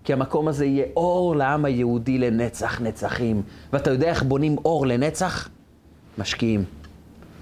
כי 0.04 0.14
המקום 0.14 0.48
הזה 0.48 0.66
יהיה 0.66 0.86
אור 0.96 1.36
לעם 1.36 1.66
היהודי 1.66 2.18
לנצח 2.18 2.82
נצחים. 2.82 3.42
ואתה 3.74 3.92
יודע 3.92 4.08
איך 4.10 4.24
בונים 4.24 4.58
אור 4.66 4.88
לנצח? 4.88 5.50
משקיעים, 6.18 6.66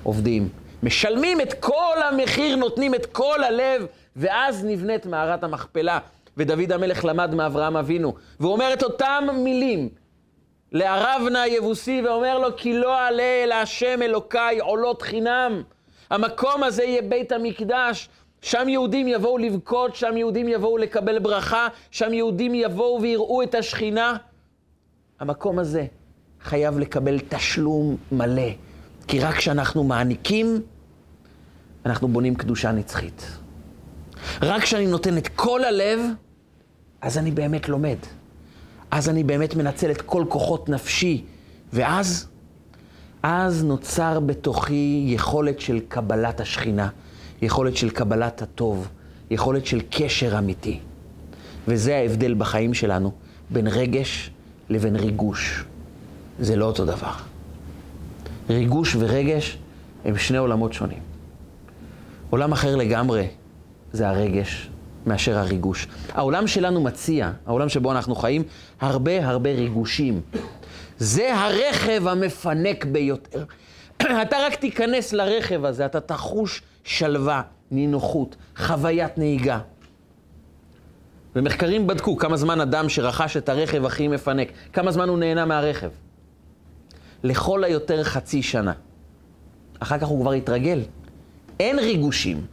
עובדים, 0.04 0.50
משלמים 0.84 1.42
את 1.42 1.54
כל 1.54 1.96
המחיר, 2.10 2.56
נותנים 2.56 2.96
את 2.96 3.06
כל 3.06 3.44
הלב, 3.44 3.86
ואז 4.16 4.66
נבנית 4.66 5.06
מערת 5.06 5.44
המכפלה. 5.44 6.00
ודוד 6.38 6.72
המלך 6.72 7.06
למד 7.06 7.36
מאברהם 7.36 7.78
אבינו, 7.78 8.14
והוא 8.40 8.54
אומר 8.54 8.74
את 8.74 8.84
אותם 8.84 9.24
מילים 9.34 9.90
לערבנה 10.72 11.42
היבוסי, 11.42 12.02
ואומר 12.06 12.40
לו, 12.40 12.58
כי 12.58 12.74
לא 12.74 13.00
עלה 13.00 13.44
אל 13.44 13.52
השם 13.52 14.02
אלוקיי 14.02 14.60
עולות 14.60 15.02
חינם. 15.02 15.64
המקום 16.12 16.64
הזה 16.64 16.84
יהיה 16.84 17.02
בית 17.02 17.32
המקדש. 17.32 18.10
שם 18.42 18.70
יהודים 18.70 19.08
יבואו 19.08 19.38
לבכות, 19.38 19.96
שם 19.96 20.18
יהודים 20.18 20.48
יבואו 20.48 20.78
לקבל 20.78 21.20
ברכה, 21.20 21.68
שם 21.92 22.14
יהודים 22.14 22.56
יבואו 22.56 23.02
ויראו 23.02 23.44
את 23.44 23.56
השכינה. 23.56 24.18
המקום 25.20 25.60
הזה 25.60 25.86
חייב 26.42 26.80
לקבל 26.80 27.20
תשלום 27.30 27.98
מלא, 28.12 28.50
כי 29.08 29.20
רק 29.20 29.36
כשאנחנו 29.36 29.84
מעניקים, 29.84 30.62
אנחנו 31.86 32.08
בונים 32.08 32.36
קדושה 32.36 32.72
נצחית. 32.72 33.32
רק 34.42 34.62
כשאני 34.62 34.88
נותן 34.88 35.18
את 35.18 35.28
כל 35.28 35.64
הלב, 35.64 36.00
אז 37.02 37.18
אני 37.18 37.32
באמת 37.32 37.70
לומד. 37.70 37.98
אז 38.92 39.10
אני 39.10 39.24
באמת 39.24 39.56
מנצל 39.56 39.92
את 39.92 40.02
כל 40.02 40.26
כוחות 40.30 40.70
נפשי, 40.70 41.26
ואז, 41.74 42.28
אז 43.24 43.64
נוצר 43.64 44.20
בתוכי 44.20 45.04
יכולת 45.08 45.60
של 45.60 45.80
קבלת 45.88 46.40
השכינה, 46.40 46.90
יכולת 47.42 47.78
של 47.78 47.90
קבלת 47.90 48.42
הטוב, 48.42 48.88
יכולת 49.32 49.66
של 49.66 49.82
קשר 49.90 50.38
אמיתי. 50.40 50.80
וזה 51.68 51.96
ההבדל 51.96 52.34
בחיים 52.34 52.74
שלנו 52.74 53.12
בין 53.50 53.68
רגש 53.68 54.32
לבין 54.70 54.96
ריגוש. 54.96 55.64
זה 56.40 56.56
לא 56.56 56.66
אותו 56.66 56.86
דבר. 56.86 57.14
ריגוש 58.50 58.96
ורגש 59.00 59.58
הם 60.06 60.18
שני 60.18 60.38
עולמות 60.38 60.74
שונים. 60.74 61.00
עולם 62.30 62.52
אחר 62.52 62.76
לגמרי 62.76 63.28
זה 63.94 64.10
הרגש 64.10 64.70
מאשר 65.06 65.38
הריגוש. 65.38 65.88
העולם 66.14 66.48
שלנו 66.48 66.82
מציע, 66.82 67.32
העולם 67.46 67.70
שבו 67.70 67.92
אנחנו 67.92 68.16
חיים, 68.16 68.44
הרבה 68.82 69.28
הרבה 69.28 69.52
ריגושים. 69.52 70.22
זה 71.02 71.36
הרכב 71.36 72.08
המפנק 72.08 72.86
ביותר. 72.86 73.44
אתה 74.22 74.38
רק 74.46 74.56
תיכנס 74.56 75.14
לרכב 75.14 75.66
הזה, 75.66 75.86
אתה 75.86 76.00
תחוש 76.00 76.62
שלווה, 76.84 77.42
נינוחות, 77.72 78.36
חוויית 78.58 79.18
נהיגה. 79.18 79.60
ומחקרים 81.36 81.88
בדקו 81.88 82.18
כמה 82.18 82.38
זמן 82.38 82.62
אדם 82.62 82.90
שרכש 82.90 83.38
את 83.38 83.50
הרכב 83.50 83.86
הכי 83.86 84.08
מפנק, 84.08 84.52
כמה 84.74 84.92
זמן 84.92 85.10
הוא 85.10 85.18
נהנה 85.18 85.46
מהרכב. 85.46 85.90
לכל 87.24 87.64
היותר 87.64 88.04
חצי 88.04 88.44
שנה. 88.44 88.74
אחר 89.80 89.98
כך 89.98 90.08
הוא 90.08 90.22
כבר 90.22 90.32
התרגל. 90.32 90.82
אין 91.60 91.80
ריגושים. 91.80 92.46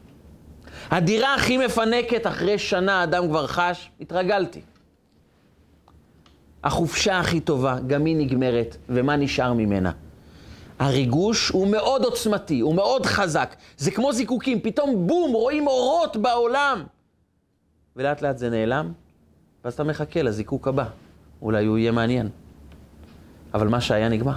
הדירה 0.90 1.34
הכי 1.34 1.58
מפנקת, 1.58 2.26
אחרי 2.26 2.58
שנה 2.58 3.04
אדם 3.04 3.28
כבר 3.28 3.46
חש, 3.46 3.90
התרגלתי. 4.00 4.60
החופשה 6.64 7.18
הכי 7.18 7.40
טובה, 7.40 7.78
גם 7.86 8.04
היא 8.04 8.16
נגמרת, 8.16 8.76
ומה 8.88 9.16
נשאר 9.16 9.52
ממנה? 9.52 9.92
הריגוש 10.78 11.48
הוא 11.48 11.68
מאוד 11.68 12.04
עוצמתי, 12.04 12.60
הוא 12.60 12.74
מאוד 12.74 13.06
חזק. 13.06 13.56
זה 13.76 13.90
כמו 13.90 14.12
זיקוקים, 14.12 14.60
פתאום 14.60 15.06
בום, 15.06 15.32
רואים 15.32 15.66
אורות 15.66 16.16
בעולם. 16.16 16.84
ולאט 17.96 18.22
לאט 18.22 18.38
זה 18.38 18.50
נעלם, 18.50 18.92
ואז 19.64 19.74
אתה 19.74 19.84
מחכה 19.84 20.22
לזיקוק 20.22 20.68
הבא. 20.68 20.84
אולי 21.42 21.64
הוא 21.64 21.78
יהיה 21.78 21.92
מעניין. 21.92 22.28
אבל 23.54 23.68
מה 23.68 23.80
שהיה 23.80 24.08
נגמר. 24.08 24.36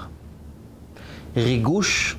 ריגוש 1.37 2.15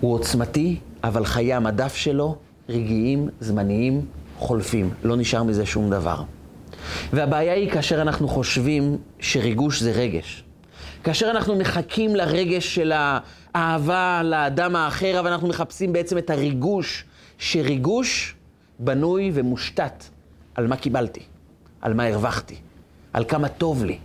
הוא 0.00 0.14
עוצמתי, 0.14 0.80
אבל 1.04 1.24
חיי 1.24 1.54
המדף 1.54 1.94
שלו 1.94 2.36
רגעיים, 2.68 3.28
זמניים, 3.40 4.06
חולפים. 4.38 4.90
לא 5.04 5.16
נשאר 5.16 5.42
מזה 5.42 5.66
שום 5.66 5.90
דבר. 5.90 6.22
והבעיה 7.12 7.52
היא 7.52 7.70
כאשר 7.70 8.02
אנחנו 8.02 8.28
חושבים 8.28 8.96
שריגוש 9.20 9.82
זה 9.82 9.92
רגש. 9.92 10.44
כאשר 11.04 11.30
אנחנו 11.30 11.56
מחכים 11.56 12.16
לרגש 12.16 12.74
של 12.74 12.92
האהבה 12.94 14.20
לאדם 14.24 14.76
האחר, 14.76 15.20
אבל 15.20 15.32
אנחנו 15.32 15.48
מחפשים 15.48 15.92
בעצם 15.92 16.18
את 16.18 16.30
הריגוש, 16.30 17.04
שריגוש 17.38 18.34
בנוי 18.78 19.30
ומושתת 19.34 20.04
על 20.54 20.66
מה 20.66 20.76
קיבלתי, 20.76 21.20
על 21.80 21.94
מה 21.94 22.04
הרווחתי, 22.04 22.56
על 23.12 23.24
כמה 23.24 23.48
טוב 23.48 23.84
לי. 23.84 23.98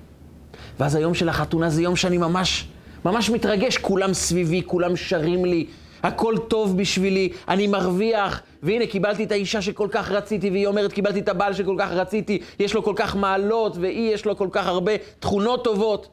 ואז 0.79 0.95
היום 0.95 1.13
של 1.13 1.29
החתונה 1.29 1.69
זה 1.69 1.81
יום 1.81 1.95
שאני 1.95 2.17
ממש, 2.17 2.67
ממש 3.05 3.29
מתרגש, 3.29 3.77
כולם 3.77 4.13
סביבי, 4.13 4.61
כולם 4.65 4.95
שרים 4.95 5.45
לי, 5.45 5.65
הכל 6.03 6.35
טוב 6.47 6.77
בשבילי, 6.77 7.29
אני 7.47 7.67
מרוויח, 7.67 8.41
והנה 8.63 8.87
קיבלתי 8.87 9.23
את 9.23 9.31
האישה 9.31 9.61
שכל 9.61 9.87
כך 9.91 10.11
רציתי, 10.11 10.49
והיא 10.49 10.67
אומרת 10.67 10.93
קיבלתי 10.93 11.19
את 11.19 11.29
הבעל 11.29 11.53
שכל 11.53 11.75
כך 11.79 11.91
רציתי, 11.91 12.39
יש 12.59 12.73
לו 12.73 12.83
כל 12.83 12.93
כך 12.95 13.15
מעלות, 13.15 13.77
והיא 13.77 14.13
יש 14.13 14.25
לו 14.25 14.37
כל 14.37 14.47
כך 14.51 14.67
הרבה 14.67 14.91
תכונות 15.19 15.63
טובות. 15.63 16.09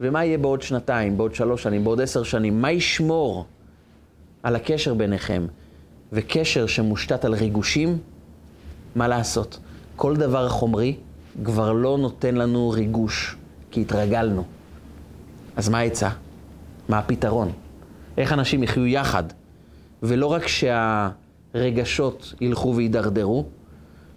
ומה 0.00 0.24
יהיה 0.24 0.38
בעוד 0.38 0.62
שנתיים, 0.62 1.16
בעוד 1.16 1.34
שלוש 1.34 1.62
שנים, 1.62 1.84
בעוד 1.84 2.00
עשר 2.00 2.22
שנים? 2.22 2.62
מה 2.62 2.72
ישמור 2.72 3.46
על 4.42 4.56
הקשר 4.56 4.94
ביניכם? 4.94 5.46
וקשר 6.12 6.66
שמושתת 6.66 7.24
על 7.24 7.34
ריגושים, 7.34 7.98
מה 8.94 9.08
לעשות? 9.08 9.58
כל 9.96 10.16
דבר 10.16 10.48
חומרי 10.48 10.96
כבר 11.44 11.72
לא 11.72 11.98
נותן 11.98 12.34
לנו 12.34 12.70
ריגוש, 12.70 13.36
כי 13.70 13.80
התרגלנו. 13.80 14.44
אז 15.56 15.68
מה 15.68 15.78
העצה? 15.78 16.08
מה 16.88 16.98
הפתרון? 16.98 17.52
איך 18.18 18.32
אנשים 18.32 18.62
יחיו 18.62 18.86
יחד, 18.86 19.24
ולא 20.02 20.26
רק 20.26 20.42
שהרגשות 20.46 22.34
ילכו 22.40 22.74
וידרדרו, 22.76 23.46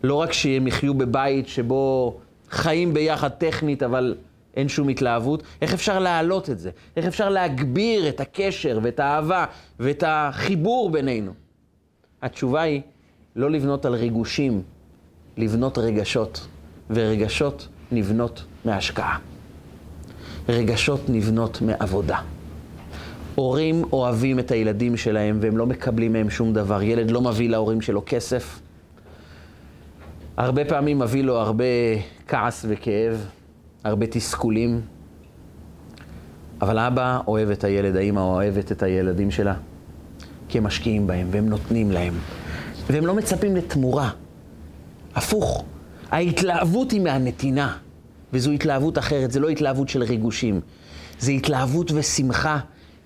לא 0.04 0.16
רק 0.16 0.34
שהם 0.34 0.68
יחיו 0.68 0.94
בבית 0.94 1.48
שבו 1.48 2.18
חיים 2.50 2.94
ביחד 2.94 3.30
טכנית, 3.30 3.84
אבל 3.84 4.16
אין 4.56 4.70
שום 4.70 4.90
התלהבות, 4.90 5.44
איך 5.62 5.74
אפשר 5.74 6.00
להעלות 6.00 6.50
את 6.50 6.60
זה? 6.60 6.70
איך 6.98 7.06
אפשר 7.06 7.30
להגביר 7.30 8.10
את 8.10 8.20
הקשר 8.20 8.80
ואת 8.84 9.00
האהבה 9.00 9.46
ואת 9.80 10.04
החיבור 10.08 10.90
בינינו? 10.90 11.34
התשובה 12.22 12.62
היא 12.62 12.82
לא 13.36 13.52
לבנות 13.52 13.86
על 13.86 13.96
ריגושים, 13.96 14.62
לבנות 15.38 15.78
רגשות, 15.78 16.48
ורגשות 16.90 17.68
נבנות 17.92 18.44
מהשקעה. 18.66 19.18
רגשות 20.50 21.02
נבנות 21.10 21.62
מעבודה. 21.62 22.20
הורים 23.36 23.84
אוהבים 23.94 24.40
את 24.40 24.52
הילדים 24.52 24.98
שלהם 24.98 25.38
והם 25.42 25.58
לא 25.58 25.66
מקבלים 25.66 26.14
מהם 26.14 26.30
שום 26.30 26.54
דבר. 26.54 26.82
ילד 26.82 27.12
לא 27.12 27.22
מביא 27.22 27.50
להורים 27.50 27.82
שלו 27.82 28.04
כסף. 28.06 28.60
הרבה 30.38 30.66
פעמים 30.66 31.00
מביא 31.00 31.24
לו 31.24 31.36
הרבה 31.38 31.64
כעס 32.28 32.66
וכאב, 32.70 33.26
הרבה 33.84 34.08
תסכולים. 34.08 34.82
אבל 36.62 36.80
אבא 36.80 37.20
אוהב 37.28 37.50
את 37.50 37.64
הילד, 37.64 37.96
האמא 37.96 38.20
אוהבת 38.20 38.72
את 38.72 38.84
הילדים 38.84 39.32
שלה, 39.32 39.54
כי 40.50 40.58
הם 40.58 40.64
משקיעים 40.64 41.08
בהם 41.08 41.28
והם 41.32 41.50
נותנים 41.50 41.92
להם. 41.92 42.14
והם 42.90 43.06
לא 43.06 43.16
מצפים 43.16 43.56
לתמורה. 43.56 44.10
הפוך, 45.16 45.66
ההתלהבות 46.12 46.92
היא 46.92 47.02
מהנתינה, 47.02 47.78
וזו 48.34 48.52
התלהבות 48.52 48.98
אחרת, 48.98 49.32
זה 49.32 49.40
לא 49.40 49.50
התלהבות 49.50 49.90
של 49.90 50.04
ריגושים. 50.04 50.62
זה 51.20 51.32
התלהבות 51.32 51.92
ושמחה, 51.92 52.60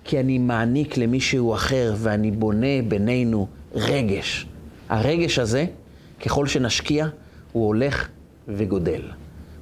כי 0.04 0.20
אני 0.20 0.38
מעניק 0.38 0.96
למישהו 0.96 1.54
אחר 1.54 1.94
ואני 1.96 2.30
בונה 2.30 2.82
בינינו 2.88 3.46
רגש. 3.74 4.46
הרגש 4.88 5.38
הזה, 5.38 5.66
ככל 6.24 6.46
שנשקיע, 6.46 7.06
הוא 7.52 7.66
הולך 7.66 8.08
וגודל. 8.48 9.02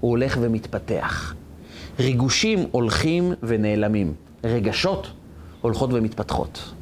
הוא 0.01 0.11
הולך 0.11 0.39
ומתפתח. 0.41 1.35
ריגושים 1.99 2.67
הולכים 2.71 3.33
ונעלמים. 3.43 4.15
רגשות 4.45 5.11
הולכות 5.61 5.91
ומתפתחות. 5.93 6.73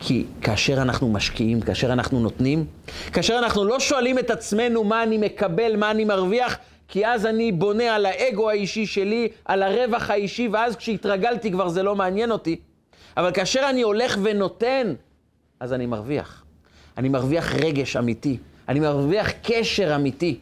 כי 0.00 0.24
כאשר 0.40 0.82
אנחנו 0.82 1.12
משקיעים, 1.12 1.60
כאשר 1.60 1.92
אנחנו 1.92 2.20
נותנים, 2.20 2.64
כאשר 3.12 3.38
אנחנו 3.38 3.64
לא 3.64 3.80
שואלים 3.80 4.18
את 4.18 4.30
עצמנו 4.30 4.84
מה 4.84 5.02
אני 5.02 5.18
מקבל, 5.18 5.76
מה 5.76 5.90
אני 5.90 6.04
מרוויח, 6.04 6.58
כי 6.88 7.06
אז 7.06 7.26
אני 7.26 7.52
בונה 7.52 7.94
על 7.94 8.06
האגו 8.06 8.50
האישי 8.50 8.86
שלי, 8.86 9.28
על 9.44 9.62
הרווח 9.62 10.10
האישי, 10.10 10.48
ואז 10.48 10.76
כשהתרגלתי 10.76 11.52
כבר 11.52 11.68
זה 11.68 11.82
לא 11.82 11.96
מעניין 11.96 12.30
אותי. 12.30 12.56
אבל 13.16 13.32
כאשר 13.32 13.66
אני 13.70 13.82
הולך 13.82 14.18
ונותן, 14.22 14.94
אז 15.60 15.72
אני 15.72 15.86
מרוויח. 15.86 16.44
אני 16.98 17.08
מרוויח 17.08 17.54
רגש 17.54 17.96
אמיתי, 17.96 18.38
אני 18.68 18.80
מרוויח 18.80 19.30
קשר 19.42 19.96
אמיתי. 19.96 20.38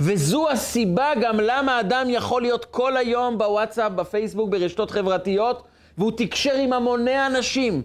וזו 0.00 0.50
הסיבה 0.50 1.12
גם 1.22 1.40
למה 1.40 1.80
אדם 1.80 2.06
יכול 2.10 2.42
להיות 2.42 2.64
כל 2.64 2.96
היום 2.96 3.38
בוואטסאפ, 3.38 3.92
בפייסבוק, 3.92 4.50
ברשתות 4.50 4.90
חברתיות, 4.90 5.62
והוא 5.98 6.12
תקשר 6.16 6.54
עם 6.54 6.72
המוני 6.72 7.26
אנשים, 7.26 7.82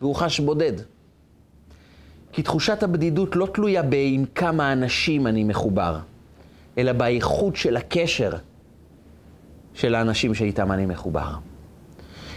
והוא 0.00 0.14
חש 0.14 0.40
בודד. 0.40 0.72
כי 2.32 2.42
תחושת 2.42 2.82
הבדידות 2.82 3.36
לא 3.36 3.46
תלויה 3.46 3.82
בעם 3.82 4.24
כמה 4.34 4.72
אנשים 4.72 5.26
אני 5.26 5.44
מחובר, 5.44 5.98
אלא 6.78 6.92
באיכות 6.92 7.56
של 7.56 7.76
הקשר 7.76 8.30
של 9.74 9.94
האנשים 9.94 10.34
שאיתם 10.34 10.72
אני 10.72 10.86
מחובר. 10.86 11.51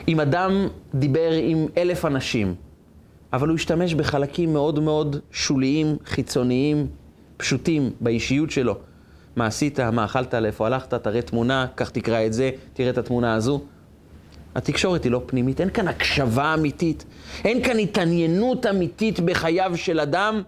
אם 0.08 0.20
אדם 0.20 0.68
דיבר 0.96 1.32
עם 1.32 1.68
אלף 1.78 2.06
אנשים, 2.06 2.56
אבל 3.34 3.48
הוא 3.48 3.56
השתמש 3.56 3.94
בחלקים 3.94 4.54
מאוד 4.54 4.80
מאוד 4.80 5.16
שוליים, 5.32 5.98
חיצוניים, 6.06 6.88
פשוטים 7.38 7.92
באישיות 8.02 8.52
שלו. 8.52 8.78
מה 9.36 9.46
עשית, 9.46 9.80
מה 9.80 10.06
אכלת, 10.06 10.34
לאיפה 10.34 10.66
הלכת, 10.66 10.94
תראה 10.94 11.22
תמונה, 11.22 11.68
קח 11.76 11.90
תקרא 11.90 12.26
את 12.26 12.34
זה, 12.34 12.52
תראה 12.74 12.90
את 12.90 12.98
התמונה 12.98 13.36
הזו. 13.36 13.62
התקשורת 14.56 15.04
היא 15.04 15.12
לא 15.12 15.22
פנימית, 15.26 15.62
אין 15.62 15.70
כאן 15.70 15.88
הקשבה 15.88 16.54
אמיתית, 16.54 17.06
אין 17.46 17.64
כאן 17.64 17.80
התעניינות 17.80 18.66
אמיתית 18.66 19.20
בחייו 19.20 19.72
של 19.76 20.00
אדם. 20.00 20.42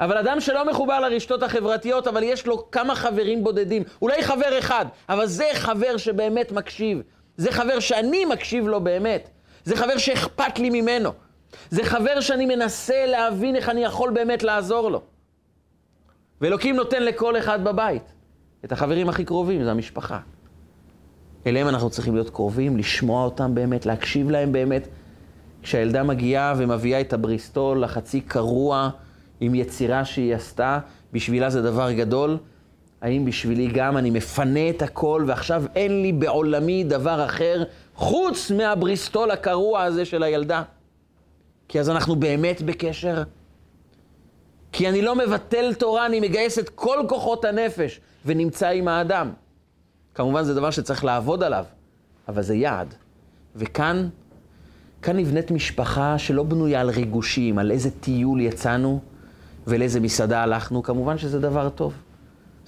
אבל 0.00 0.18
אדם 0.18 0.40
שלא 0.40 0.70
מחובר 0.70 1.00
לרשתות 1.00 1.42
החברתיות, 1.42 2.06
אבל 2.06 2.22
יש 2.22 2.46
לו 2.46 2.70
כמה 2.70 2.94
חברים 2.94 3.44
בודדים, 3.44 3.82
אולי 4.02 4.22
חבר 4.22 4.58
אחד, 4.58 4.86
אבל 5.08 5.26
זה 5.26 5.44
חבר 5.54 5.96
שבאמת 5.96 6.52
מקשיב. 6.52 7.02
זה 7.36 7.52
חבר 7.52 7.80
שאני 7.80 8.24
מקשיב 8.24 8.68
לו 8.68 8.80
באמת. 8.80 9.28
זה 9.64 9.76
חבר 9.76 9.98
שאכפת 9.98 10.58
לי 10.58 10.70
ממנו. 10.70 11.10
זה 11.70 11.84
חבר 11.84 12.20
שאני 12.20 12.46
מנסה 12.46 13.06
להבין 13.06 13.56
איך 13.56 13.68
אני 13.68 13.84
יכול 13.84 14.10
באמת 14.10 14.42
לעזור 14.42 14.90
לו. 14.90 15.02
ואלוקים 16.40 16.76
נותן 16.76 17.02
לכל 17.02 17.38
אחד 17.38 17.64
בבית. 17.64 18.02
את 18.64 18.72
החברים 18.72 19.08
הכי 19.08 19.24
קרובים, 19.24 19.64
זה 19.64 19.70
המשפחה. 19.70 20.18
אליהם 21.46 21.68
אנחנו 21.68 21.90
צריכים 21.90 22.14
להיות 22.14 22.30
קרובים, 22.30 22.76
לשמוע 22.76 23.24
אותם 23.24 23.54
באמת, 23.54 23.86
להקשיב 23.86 24.30
להם 24.30 24.52
באמת. 24.52 24.88
כשהילדה 25.62 26.02
מגיעה 26.02 26.54
ומביאה 26.56 27.00
את 27.00 27.12
הבריסטול 27.12 27.84
החצי 27.84 28.20
קרוע 28.20 28.90
עם 29.40 29.54
יצירה 29.54 30.04
שהיא 30.04 30.34
עשתה, 30.34 30.78
בשבילה 31.12 31.50
זה 31.50 31.62
דבר 31.62 31.92
גדול. 31.92 32.38
האם 33.04 33.24
בשבילי 33.24 33.66
גם 33.66 33.96
אני 33.96 34.10
מפנה 34.10 34.70
את 34.70 34.82
הכל 34.82 35.24
ועכשיו 35.26 35.64
אין 35.74 36.02
לי 36.02 36.12
בעולמי 36.12 36.84
דבר 36.84 37.24
אחר 37.24 37.64
חוץ 37.94 38.50
מהבריסטול 38.50 39.30
הקרוע 39.30 39.82
הזה 39.82 40.04
של 40.04 40.22
הילדה? 40.22 40.62
כי 41.68 41.80
אז 41.80 41.90
אנחנו 41.90 42.16
באמת 42.16 42.62
בקשר. 42.62 43.22
כי 44.72 44.88
אני 44.88 45.02
לא 45.02 45.16
מבטל 45.16 45.74
תורה, 45.74 46.06
אני 46.06 46.20
מגייס 46.20 46.58
את 46.58 46.68
כל 46.68 46.98
כוחות 47.08 47.44
הנפש 47.44 48.00
ונמצא 48.26 48.68
עם 48.68 48.88
האדם. 48.88 49.30
כמובן 50.14 50.42
זה 50.42 50.54
דבר 50.54 50.70
שצריך 50.70 51.04
לעבוד 51.04 51.42
עליו, 51.42 51.64
אבל 52.28 52.42
זה 52.42 52.54
יעד. 52.54 52.94
וכאן, 53.56 54.08
כאן 55.02 55.16
נבנית 55.16 55.50
משפחה 55.50 56.18
שלא 56.18 56.42
בנויה 56.42 56.80
על 56.80 56.90
ריגושים, 56.90 57.58
על 57.58 57.70
איזה 57.70 57.90
טיול 57.90 58.40
יצאנו 58.40 59.00
ולאיזה 59.66 60.00
מסעדה 60.00 60.42
הלכנו, 60.42 60.82
כמובן 60.82 61.18
שזה 61.18 61.40
דבר 61.40 61.68
טוב. 61.68 61.94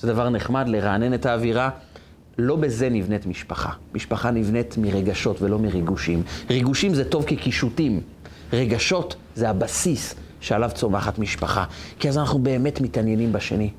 זה 0.07 0.13
דבר 0.13 0.29
נחמד 0.29 0.69
לרענן 0.69 1.15
את 1.15 1.27
האווירה. 1.27 1.71
לא 2.39 2.57
בזה 2.57 2.89
נבנית 2.89 3.27
משפחה. 3.27 3.71
משפחה 3.95 4.31
נבנית 4.31 4.79
מרגשות 4.79 5.43
ולא 5.43 5.59
מריגושים. 5.59 6.23
ריגושים 6.51 6.95
זה 6.95 7.05
טוב 7.05 7.25
כקישוטים. 7.27 8.01
רגשות 8.53 9.17
זה 9.35 9.51
הבסיס 9.51 10.15
שעליו 10.41 10.71
צומחת 10.75 11.19
משפחה. 11.19 11.65
כי 11.99 12.09
אז 12.09 12.19
אנחנו 12.19 12.39
באמת 12.39 12.81
מתעניינים 12.81 13.33
בשני. 13.33 13.71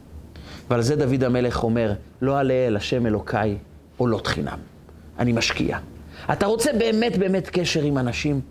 ועל 0.69 0.81
זה 0.81 0.95
דוד 0.95 1.23
המלך 1.23 1.63
אומר, 1.63 1.93
לא 2.21 2.39
עלה 2.39 2.67
אל 2.67 2.75
השם 2.75 3.05
אלוקיי 3.05 3.57
עולות 3.97 4.27
חינם. 4.27 4.59
אני 5.19 5.33
משקיע. 5.33 5.77
אתה 6.31 6.45
רוצה 6.45 6.71
באמת 6.73 7.17
באמת 7.17 7.49
קשר 7.49 7.83
עם 7.83 7.97
אנשים? 7.97 8.41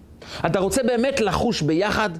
אתה 0.46 0.58
רוצה 0.58 0.82
באמת 0.82 1.20
לחוש 1.20 1.62
ביחד? 1.62 2.10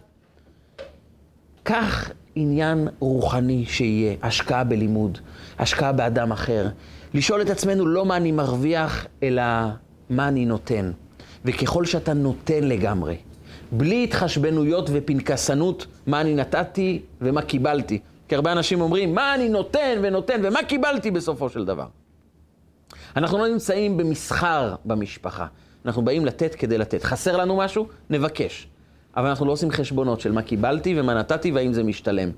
קח 1.62 2.11
עניין 2.37 2.88
רוחני 2.99 3.64
שיהיה, 3.66 4.14
השקעה 4.22 4.64
בלימוד, 4.64 5.18
השקעה 5.59 5.92
באדם 5.92 6.33
אחר. 6.33 6.68
לשאול 7.14 7.42
את 7.42 7.51
עצמנו 7.51 7.87
לא 7.87 8.07
מה 8.07 8.16
אני 8.16 8.33
מרוויח, 8.33 9.07
אלא 9.22 9.42
מה 10.11 10.29
אני 10.29 10.46
נותן. 10.46 10.90
וככל 11.44 11.85
שאתה 11.85 12.14
נותן 12.14 12.64
לגמרי, 12.64 13.16
בלי 13.72 14.05
התחשבנויות 14.05 14.90
ופנקסנות, 14.92 15.87
מה 16.07 16.20
אני 16.20 16.35
נתתי 16.35 17.03
ומה 17.20 17.42
קיבלתי. 17.42 17.99
כי 18.29 18.35
הרבה 18.35 18.53
אנשים 18.53 18.81
אומרים, 18.81 19.14
מה 19.14 19.35
אני 19.35 19.49
נותן 19.49 19.99
ונותן 20.03 20.40
ומה 20.44 20.62
קיבלתי 20.62 21.11
בסופו 21.11 21.49
של 21.49 21.64
דבר. 21.64 21.87
אנחנו 23.16 23.38
לא 23.38 23.49
נמצאים 23.49 23.96
במסחר 23.96 24.75
במשפחה, 24.85 25.46
אנחנו 25.87 26.03
באים 26.05 26.27
לתת 26.27 26.55
כדי 26.55 26.79
לתת. 26.79 27.05
חסר 27.05 27.37
לנו 27.37 27.57
משהו? 27.57 27.87
נבקש. 28.11 28.68
אבל 29.16 29.29
אנחנו 29.29 29.46
לא 29.46 29.52
עושים 29.52 29.70
חשבונות 29.70 30.20
של 30.20 30.33
מה 30.33 30.42
קיבלתי 30.42 31.00
ומה 31.00 31.14
נתתי 31.14 31.52
והאם 31.52 31.72
זה 31.72 31.83
משתלם. 31.83 32.31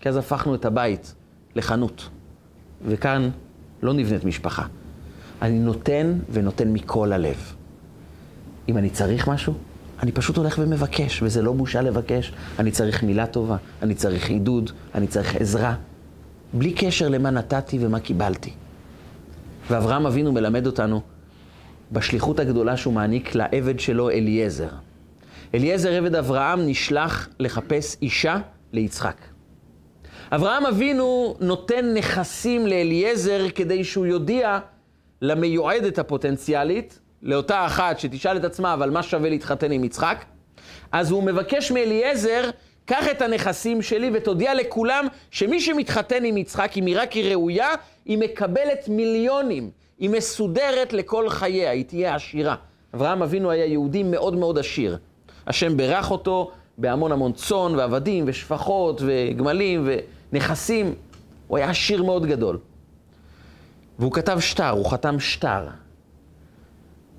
כי 0.00 0.08
אז 0.08 0.16
הפכנו 0.16 0.54
את 0.54 0.64
הבית 0.64 1.14
לחנות. 1.56 2.08
וכאן 2.86 3.30
לא 3.82 3.92
נבנית 3.92 4.24
משפחה. 4.24 4.66
אני 5.42 5.58
נותן 5.58 6.18
ונותן 6.30 6.72
מכל 6.72 7.12
הלב. 7.12 7.54
אם 8.68 8.78
אני 8.78 8.90
צריך 8.90 9.28
משהו, 9.28 9.54
אני 10.02 10.12
פשוט 10.12 10.36
הולך 10.36 10.58
ומבקש, 10.62 11.22
וזה 11.22 11.42
לא 11.42 11.52
בושה 11.52 11.82
לבקש. 11.82 12.32
אני 12.58 12.70
צריך 12.70 13.02
מילה 13.02 13.26
טובה, 13.26 13.56
אני 13.82 13.94
צריך 13.94 14.30
עידוד, 14.30 14.70
אני 14.94 15.06
צריך 15.06 15.36
עזרה. 15.36 15.74
בלי 16.52 16.72
קשר 16.72 17.08
למה 17.08 17.30
נתתי 17.30 17.78
ומה 17.80 18.00
קיבלתי. 18.00 18.50
ואברהם 19.70 20.06
אבינו 20.06 20.32
מלמד 20.32 20.66
אותנו 20.66 21.00
בשליחות 21.92 22.40
הגדולה 22.40 22.76
שהוא 22.76 22.94
מעניק 22.94 23.34
לעבד 23.34 23.80
שלו 23.80 24.10
אליעזר. 24.10 24.68
אליעזר 25.54 25.92
עבד 25.92 26.14
אברהם 26.14 26.66
נשלח 26.66 27.28
לחפש 27.38 27.96
אישה 28.02 28.38
ליצחק. 28.72 29.16
אברהם 30.32 30.66
אבינו 30.66 31.36
נותן 31.40 31.94
נכסים 31.94 32.66
לאליעזר 32.66 33.50
כדי 33.54 33.84
שהוא 33.84 34.06
יודיע 34.06 34.58
למיועדת 35.22 35.98
הפוטנציאלית 35.98 36.98
לאותה 37.22 37.66
אחת 37.66 37.98
שתשאל 37.98 38.36
את 38.36 38.44
עצמה, 38.44 38.74
אבל 38.74 38.90
מה 38.90 39.02
שווה 39.02 39.30
להתחתן 39.30 39.72
עם 39.72 39.84
יצחק? 39.84 40.24
אז 40.92 41.10
הוא 41.10 41.22
מבקש 41.22 41.70
מאליעזר, 41.70 42.50
קח 42.84 43.08
את 43.10 43.22
הנכסים 43.22 43.82
שלי 43.82 44.10
ותודיע 44.14 44.54
לכולם 44.54 45.06
שמי 45.30 45.60
שמתחתן 45.60 46.24
עם 46.24 46.36
יצחק, 46.36 46.72
אם 46.76 46.86
היא 46.86 46.96
רק 46.98 47.12
היא 47.12 47.30
ראויה, 47.30 47.68
היא 48.04 48.18
מקבלת 48.18 48.88
מיליונים. 48.88 49.70
היא 49.98 50.10
מסודרת 50.10 50.92
לכל 50.92 51.28
חייה, 51.28 51.70
היא 51.70 51.84
תהיה 51.84 52.14
עשירה. 52.14 52.54
אברהם 52.94 53.22
אבינו 53.22 53.50
היה 53.50 53.66
יהודי 53.66 54.02
מאוד 54.02 54.36
מאוד 54.36 54.58
עשיר. 54.58 54.98
השם 55.46 55.76
ברך 55.76 56.10
אותו 56.10 56.50
בהמון 56.78 57.12
המון 57.12 57.32
צאן 57.32 57.74
ועבדים 57.74 58.24
ושפחות 58.26 59.00
וגמלים 59.06 59.88
ונכסים. 60.32 60.94
הוא 61.46 61.58
היה 61.58 61.70
עשיר 61.70 62.02
מאוד 62.02 62.26
גדול. 62.26 62.58
והוא 63.98 64.12
כתב 64.12 64.40
שטר, 64.40 64.70
הוא 64.70 64.90
חתם 64.90 65.20
שטר. 65.20 65.66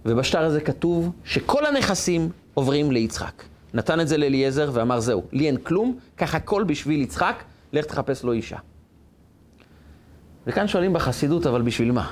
ובשטר 0.06 0.44
הזה 0.44 0.62
כתוב 0.62 1.12
שכל 1.24 1.66
הנכסים 1.66 2.30
עוברים 2.54 2.92
ליצחק. 2.92 3.44
נתן 3.74 4.00
את 4.00 4.08
זה 4.08 4.18
לאליעזר 4.18 4.70
ואמר, 4.74 5.00
זהו, 5.00 5.24
לי 5.32 5.48
אין 5.48 5.58
כלום, 5.58 5.98
קח 6.16 6.36
הכל 6.36 6.64
בשביל 6.64 7.02
יצחק, 7.02 7.44
לך 7.74 7.86
תחפש 7.86 8.24
לו 8.24 8.32
אישה. 8.32 8.58
וכאן 10.48 10.68
שואלים 10.68 10.94
בחסידות, 10.94 11.46
אבל 11.46 11.62
בשביל 11.62 11.92
מה? 11.92 12.12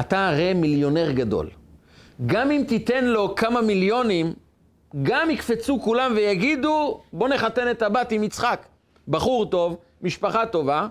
אתה 0.00 0.28
הרי 0.28 0.54
מיליונר 0.54 1.10
גדול. 1.10 1.48
גם 2.26 2.50
אם 2.50 2.62
תיתן 2.68 3.04
לו 3.04 3.34
כמה 3.34 3.62
מיליונים, 3.62 4.32
גם 5.02 5.30
יקפצו 5.30 5.80
כולם 5.80 6.12
ויגידו, 6.16 7.00
בוא 7.12 7.28
נחתן 7.28 7.70
את 7.70 7.82
הבת 7.82 8.12
עם 8.12 8.24
יצחק. 8.24 8.66
בחור 9.08 9.46
טוב, 9.46 9.76
משפחה 10.02 10.46
טובה, 10.46 10.88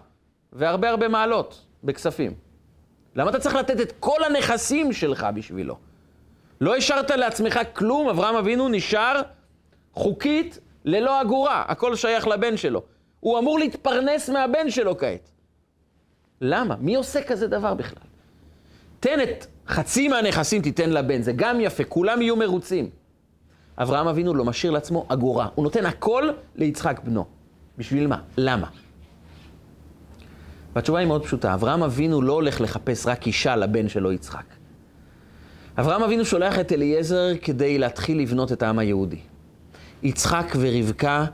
והרבה 0.54 0.90
הרבה 0.90 1.08
מעלות 1.08 1.66
בכספים. 1.84 2.34
למה 3.16 3.30
אתה 3.30 3.40
צריך 3.40 3.56
לתת 3.56 3.82
את 3.82 3.94
כל 4.00 4.24
הנכסים 4.24 4.94
שלך 4.94 5.28
בשבילו? 5.36 5.78
לא 6.62 6.76
השארת 6.76 7.12
לעצמך 7.12 7.60
כלום, 7.74 8.10
אברהם 8.10 8.36
אבינו 8.36 8.70
נשאר 8.70 9.22
חוקית 9.94 10.60
ללא 10.86 11.22
אגורה, 11.22 11.64
הכל 11.68 11.96
שייך 11.96 12.28
לבן 12.28 12.58
שלו. 12.58 12.84
הוא 13.20 13.40
אמור 13.40 13.60
להתפרנס 13.60 14.30
מהבן 14.30 14.70
שלו 14.70 14.98
כעת. 14.98 15.30
למה? 16.42 16.76
מי 16.80 16.96
עושה 16.96 17.24
כזה 17.24 17.48
דבר 17.48 17.74
בכלל? 17.74 18.04
תן 19.00 19.22
את 19.22 19.46
חצי 19.68 20.08
מהנכסים, 20.08 20.62
תיתן 20.62 20.90
לבן, 20.90 21.22
זה 21.22 21.32
גם 21.36 21.62
יפה, 21.62 21.84
כולם 21.84 22.22
יהיו 22.22 22.36
מרוצים. 22.36 22.90
אברהם 23.80 24.08
אבינו 24.08 24.34
לא 24.34 24.46
משאיר 24.46 24.72
לעצמו 24.72 25.06
אגורה, 25.08 25.48
הוא 25.56 25.64
נותן 25.64 25.86
הכל 25.86 26.30
ליצחק 26.56 27.00
בנו. 27.04 27.26
בשביל 27.78 28.08
מה? 28.08 28.18
למה? 28.38 28.68
והתשובה 30.76 31.00
היא 31.00 31.08
מאוד 31.08 31.26
פשוטה, 31.26 31.54
אברהם 31.54 31.84
אבינו 31.84 32.22
לא 32.22 32.34
הולך 32.34 32.62
לחפש 32.62 33.08
רק 33.08 33.28
אישה 33.28 33.56
לבן 33.56 33.90
שלו 33.90 34.12
יצחק. 34.12 34.44
אברהם 35.78 36.04
אבינו 36.04 36.26
שולח 36.26 36.60
את 36.60 36.72
אליעזר 36.72 37.28
כדי 37.42 37.78
להתחיל 37.78 38.20
לבנות 38.20 38.52
את 38.52 38.64
העם 38.64 38.80
היהודי. 38.80 39.20
יצחק 40.04 40.54
ורבקה 40.60 41.26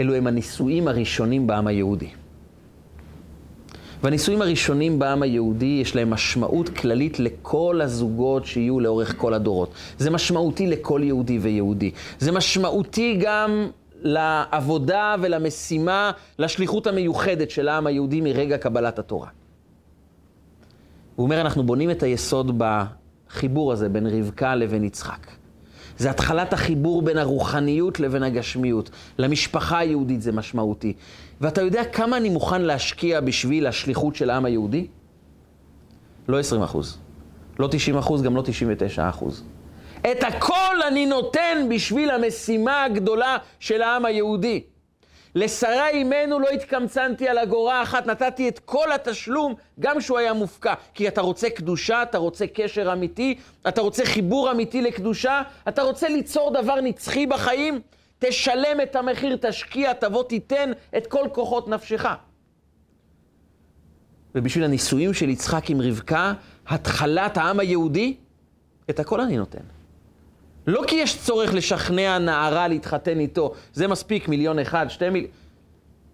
אלו 0.00 0.14
הם 0.14 0.26
הנישואים 0.26 0.88
הראשונים 0.88 1.46
בעם 1.46 1.66
היהודי. 1.66 2.10
והנישואים 4.02 4.42
הראשונים 4.42 4.98
בעם 4.98 5.22
היהודי, 5.22 5.78
יש 5.82 5.96
להם 5.96 6.10
משמעות 6.10 6.68
כללית 6.68 7.20
לכל 7.20 7.80
הזוגות 7.82 8.46
שיהיו 8.46 8.80
לאורך 8.80 9.14
כל 9.16 9.34
הדורות. 9.34 9.70
זה 9.98 10.10
משמעותי 10.10 10.66
לכל 10.66 11.00
יהודי 11.04 11.38
ויהודי. 11.38 11.90
זה 12.18 12.32
משמעותי 12.32 13.18
גם 13.22 13.68
לעבודה 14.02 15.14
ולמשימה, 15.20 16.10
לשליחות 16.38 16.86
המיוחדת 16.86 17.50
של 17.50 17.68
העם 17.68 17.86
היהודי 17.86 18.20
מרגע 18.20 18.58
קבלת 18.58 18.98
התורה. 18.98 19.28
הוא 21.16 21.24
אומר, 21.24 21.40
אנחנו 21.40 21.62
בונים 21.62 21.90
את 21.90 22.02
היסוד 22.02 22.62
בחיבור 23.28 23.72
הזה 23.72 23.88
בין 23.88 24.06
רבקה 24.06 24.54
לבין 24.54 24.84
יצחק. 24.84 25.26
זה 25.98 26.10
התחלת 26.10 26.52
החיבור 26.52 27.02
בין 27.02 27.18
הרוחניות 27.18 28.00
לבין 28.00 28.22
הגשמיות. 28.22 28.90
למשפחה 29.18 29.78
היהודית 29.78 30.22
זה 30.22 30.32
משמעותי. 30.32 30.92
ואתה 31.40 31.62
יודע 31.62 31.84
כמה 31.84 32.16
אני 32.16 32.28
מוכן 32.28 32.62
להשקיע 32.62 33.20
בשביל 33.20 33.66
השליחות 33.66 34.16
של 34.16 34.30
העם 34.30 34.44
היהודי? 34.44 34.86
לא 36.28 36.38
20 36.38 36.62
אחוז. 36.62 36.98
לא 37.58 37.68
90 37.70 37.96
אחוז, 37.96 38.22
גם 38.22 38.36
לא 38.36 38.42
99 38.42 39.08
אחוז. 39.08 39.44
את 40.00 40.24
הכל 40.24 40.82
אני 40.88 41.06
נותן 41.06 41.66
בשביל 41.70 42.10
המשימה 42.10 42.84
הגדולה 42.84 43.36
של 43.60 43.82
העם 43.82 44.04
היהודי. 44.04 44.62
לשרה 45.34 45.88
אימנו 45.88 46.38
לא 46.38 46.48
התקמצנתי 46.48 47.28
על 47.28 47.38
אגורה 47.38 47.82
אחת, 47.82 48.06
נתתי 48.06 48.48
את 48.48 48.58
כל 48.58 48.92
התשלום, 48.92 49.54
גם 49.80 50.00
שהוא 50.00 50.18
היה 50.18 50.32
מופקע. 50.32 50.74
כי 50.94 51.08
אתה 51.08 51.20
רוצה 51.20 51.50
קדושה, 51.50 52.02
אתה 52.02 52.18
רוצה 52.18 52.46
קשר 52.46 52.92
אמיתי, 52.92 53.38
אתה 53.68 53.80
רוצה 53.80 54.04
חיבור 54.04 54.50
אמיתי 54.50 54.82
לקדושה, 54.82 55.42
אתה 55.68 55.82
רוצה 55.82 56.08
ליצור 56.08 56.62
דבר 56.62 56.80
נצחי 56.80 57.26
בחיים, 57.26 57.80
תשלם 58.18 58.80
את 58.82 58.96
המחיר, 58.96 59.38
תשקיע, 59.40 59.92
תבוא, 59.92 60.22
תיתן 60.22 60.72
את 60.96 61.06
כל 61.06 61.28
כוחות 61.32 61.68
נפשך. 61.68 62.06
ובשביל 64.34 64.64
הנישואים 64.64 65.14
של 65.14 65.28
יצחק 65.28 65.70
עם 65.70 65.80
רבקה, 65.80 66.32
התחלת 66.66 67.36
העם 67.36 67.60
היהודי, 67.60 68.16
את 68.90 69.00
הכל 69.00 69.20
אני 69.20 69.36
נותן. 69.36 69.77
לא 70.68 70.82
כי 70.86 70.96
יש 70.96 71.18
צורך 71.18 71.54
לשכנע 71.54 72.18
נערה 72.18 72.68
להתחתן 72.68 73.20
איתו, 73.20 73.52
זה 73.72 73.88
מספיק, 73.88 74.28
מיליון 74.28 74.58
אחד, 74.58 74.86
שתי 74.88 75.10
מיליון. 75.10 75.30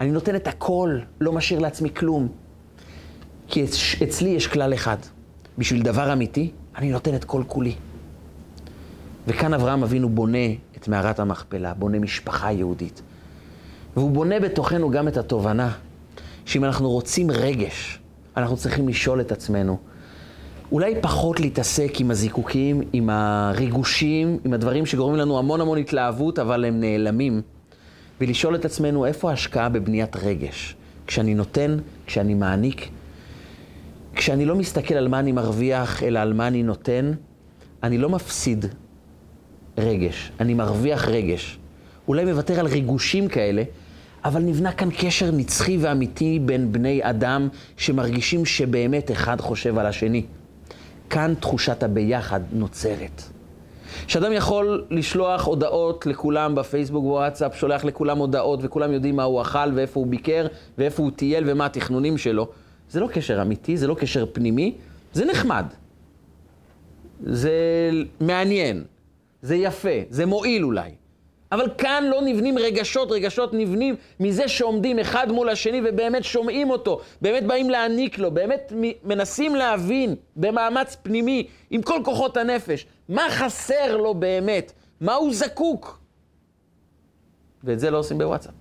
אני 0.01 0.11
נותן 0.11 0.37
את 0.37 0.47
הכל, 0.47 0.99
לא 1.21 1.33
משאיר 1.33 1.61
לעצמי 1.61 1.95
כלום. 1.95 2.29
כי 3.49 3.65
אצלי 4.03 4.29
יש 4.29 4.47
כלל 4.47 4.75
אחד, 4.75 4.97
בשביל 5.59 5.83
דבר 5.83 6.13
אמיתי, 6.13 6.51
אני 6.77 6.91
נותן 6.91 7.15
את 7.15 7.25
כל 7.25 7.43
כולי. 7.47 7.75
וכאן 9.27 9.55
אברהם 9.55 9.83
אבינו 9.83 10.09
בונה 10.09 10.49
את 10.77 10.89
מערת 10.89 11.19
המכפלה, 11.19 11.75
בונה 11.75 11.99
משפחה 11.99 12.53
יהודית. 12.53 13.03
והוא 13.97 14.11
בונה 14.11 14.41
בתוכנו 14.41 14.91
גם 14.91 15.09
את 15.09 15.17
התובנה 15.17 15.73
שאם 16.45 16.65
אנחנו 16.65 16.91
רוצים 16.91 17.31
רגש, 17.31 17.99
אנחנו 18.37 18.57
צריכים 18.57 18.89
לשאול 18.89 19.21
את 19.21 19.33
עצמנו, 19.33 19.79
אולי 20.75 20.95
פחות 21.01 21.41
להתעסק 21.41 22.01
עם 22.01 22.11
הזיקוקים, 22.11 22.83
עם 22.93 23.11
הריגושים, 23.11 24.39
עם 24.45 24.53
הדברים 24.53 24.87
שגורמים 24.87 25.21
לנו 25.21 25.39
המון 25.39 25.61
המון 25.61 25.79
התלהבות, 25.79 26.39
אבל 26.39 26.65
הם 26.65 26.81
נעלמים. 26.81 27.43
ולשאול 28.21 28.55
את 28.55 28.65
עצמנו, 28.65 29.07
איפה 29.07 29.31
ההשקעה 29.31 29.69
בבניית 29.69 30.17
רגש? 30.17 30.77
כשאני 31.07 31.35
נותן, 31.35 31.77
כשאני 32.07 32.35
מעניק, 32.35 32.89
כשאני 34.15 34.45
לא 34.45 34.55
מסתכל 34.55 34.95
על 34.95 35.09
מה 35.09 35.19
אני 35.19 35.33
מרוויח, 35.33 36.03
אלא 36.03 36.19
על 36.19 36.33
מה 36.33 36.47
אני 36.49 36.63
נותן, 36.63 37.13
אני 37.83 37.99
לא 37.99 38.09
מפסיד 38.09 38.67
רגש, 39.79 40.33
אני 40.41 40.55
מרוויח 40.55 41.09
רגש. 41.09 41.59
אולי 42.09 42.25
מוותר 42.25 42.61
על 42.61 42.67
ריגושים 42.67 43.29
כאלה, 43.29 43.63
אבל 44.25 44.43
נבנה 44.43 44.73
כאן 44.73 44.89
קשר 44.99 45.31
נצחי 45.31 45.77
ואמיתי 45.81 46.39
בין 46.45 46.73
בני 46.73 47.01
אדם 47.03 47.49
שמרגישים 47.77 48.45
שבאמת 48.45 49.11
אחד 49.11 49.41
חושב 49.41 49.79
על 49.79 49.87
השני. 49.87 50.25
כאן 51.15 51.35
תחושת 51.41 51.83
הביחד 51.83 52.41
נוצרת. 52.53 53.23
שאדם 54.07 54.33
יכול 54.33 54.85
לשלוח 54.91 55.47
הודעות 55.47 56.07
לכולם 56.07 56.55
בפייסבוק 56.55 57.05
ובוואטסאפ, 57.05 57.55
שולח 57.57 57.85
לכולם 57.85 58.19
הודעות 58.19 58.61
וכולם 58.63 58.93
יודעים 58.93 59.17
מה 59.17 59.23
הוא 59.23 59.43
אכל 59.43 59.73
ואיפה 59.75 60.01
הוא 60.01 60.07
ביקר 60.07 60.47
ואיפה 60.79 61.03
הוא 61.03 61.11
טייל 61.17 61.45
ומה 61.47 61.67
התכנונים 61.67 62.19
שלו. 62.19 62.49
זה 62.91 63.01
לא 63.01 63.07
קשר 63.07 63.43
אמיתי, 63.43 63.77
זה 63.77 63.87
לא 63.87 63.95
קשר 63.95 64.27
פנימי, 64.33 64.75
זה 65.13 65.25
נחמד. 65.25 65.65
זה 67.21 67.53
מעניין, 68.21 68.85
זה 69.43 69.57
יפה, 69.57 69.99
זה 70.11 70.27
מועיל 70.27 70.65
אולי. 70.65 70.91
אבל 71.55 71.69
כאן 71.79 72.05
לא 72.11 72.23
נבנים 72.23 72.59
רגשות, 72.59 73.11
רגשות 73.11 73.51
נבנים 73.55 73.97
מזה 74.21 74.49
שעומדים 74.49 74.99
אחד 74.99 75.33
מול 75.33 75.49
השני 75.49 75.81
ובאמת 75.85 76.25
שומעים 76.25 76.71
אותו, 76.71 77.01
באמת 77.21 77.47
באים 77.47 77.71
להעניק 77.71 78.19
לו, 78.19 78.31
באמת 78.31 78.73
מנסים 79.05 79.55
להבין 79.55 80.15
במאמץ 80.37 80.97
פנימי, 81.03 81.47
עם 81.71 81.83
כל 81.83 82.01
כוחות 82.05 82.37
הנפש, 82.37 82.87
מה 83.09 83.23
חסר 83.31 83.97
לו 83.97 84.15
באמת, 84.15 84.73
מה 85.01 85.15
הוא 85.15 85.35
זקוק. 85.35 86.01
ואת 87.65 87.81
זה 87.81 87.91
לא 87.91 87.99
עושים 87.99 88.19
בוואטסאפ. 88.19 88.55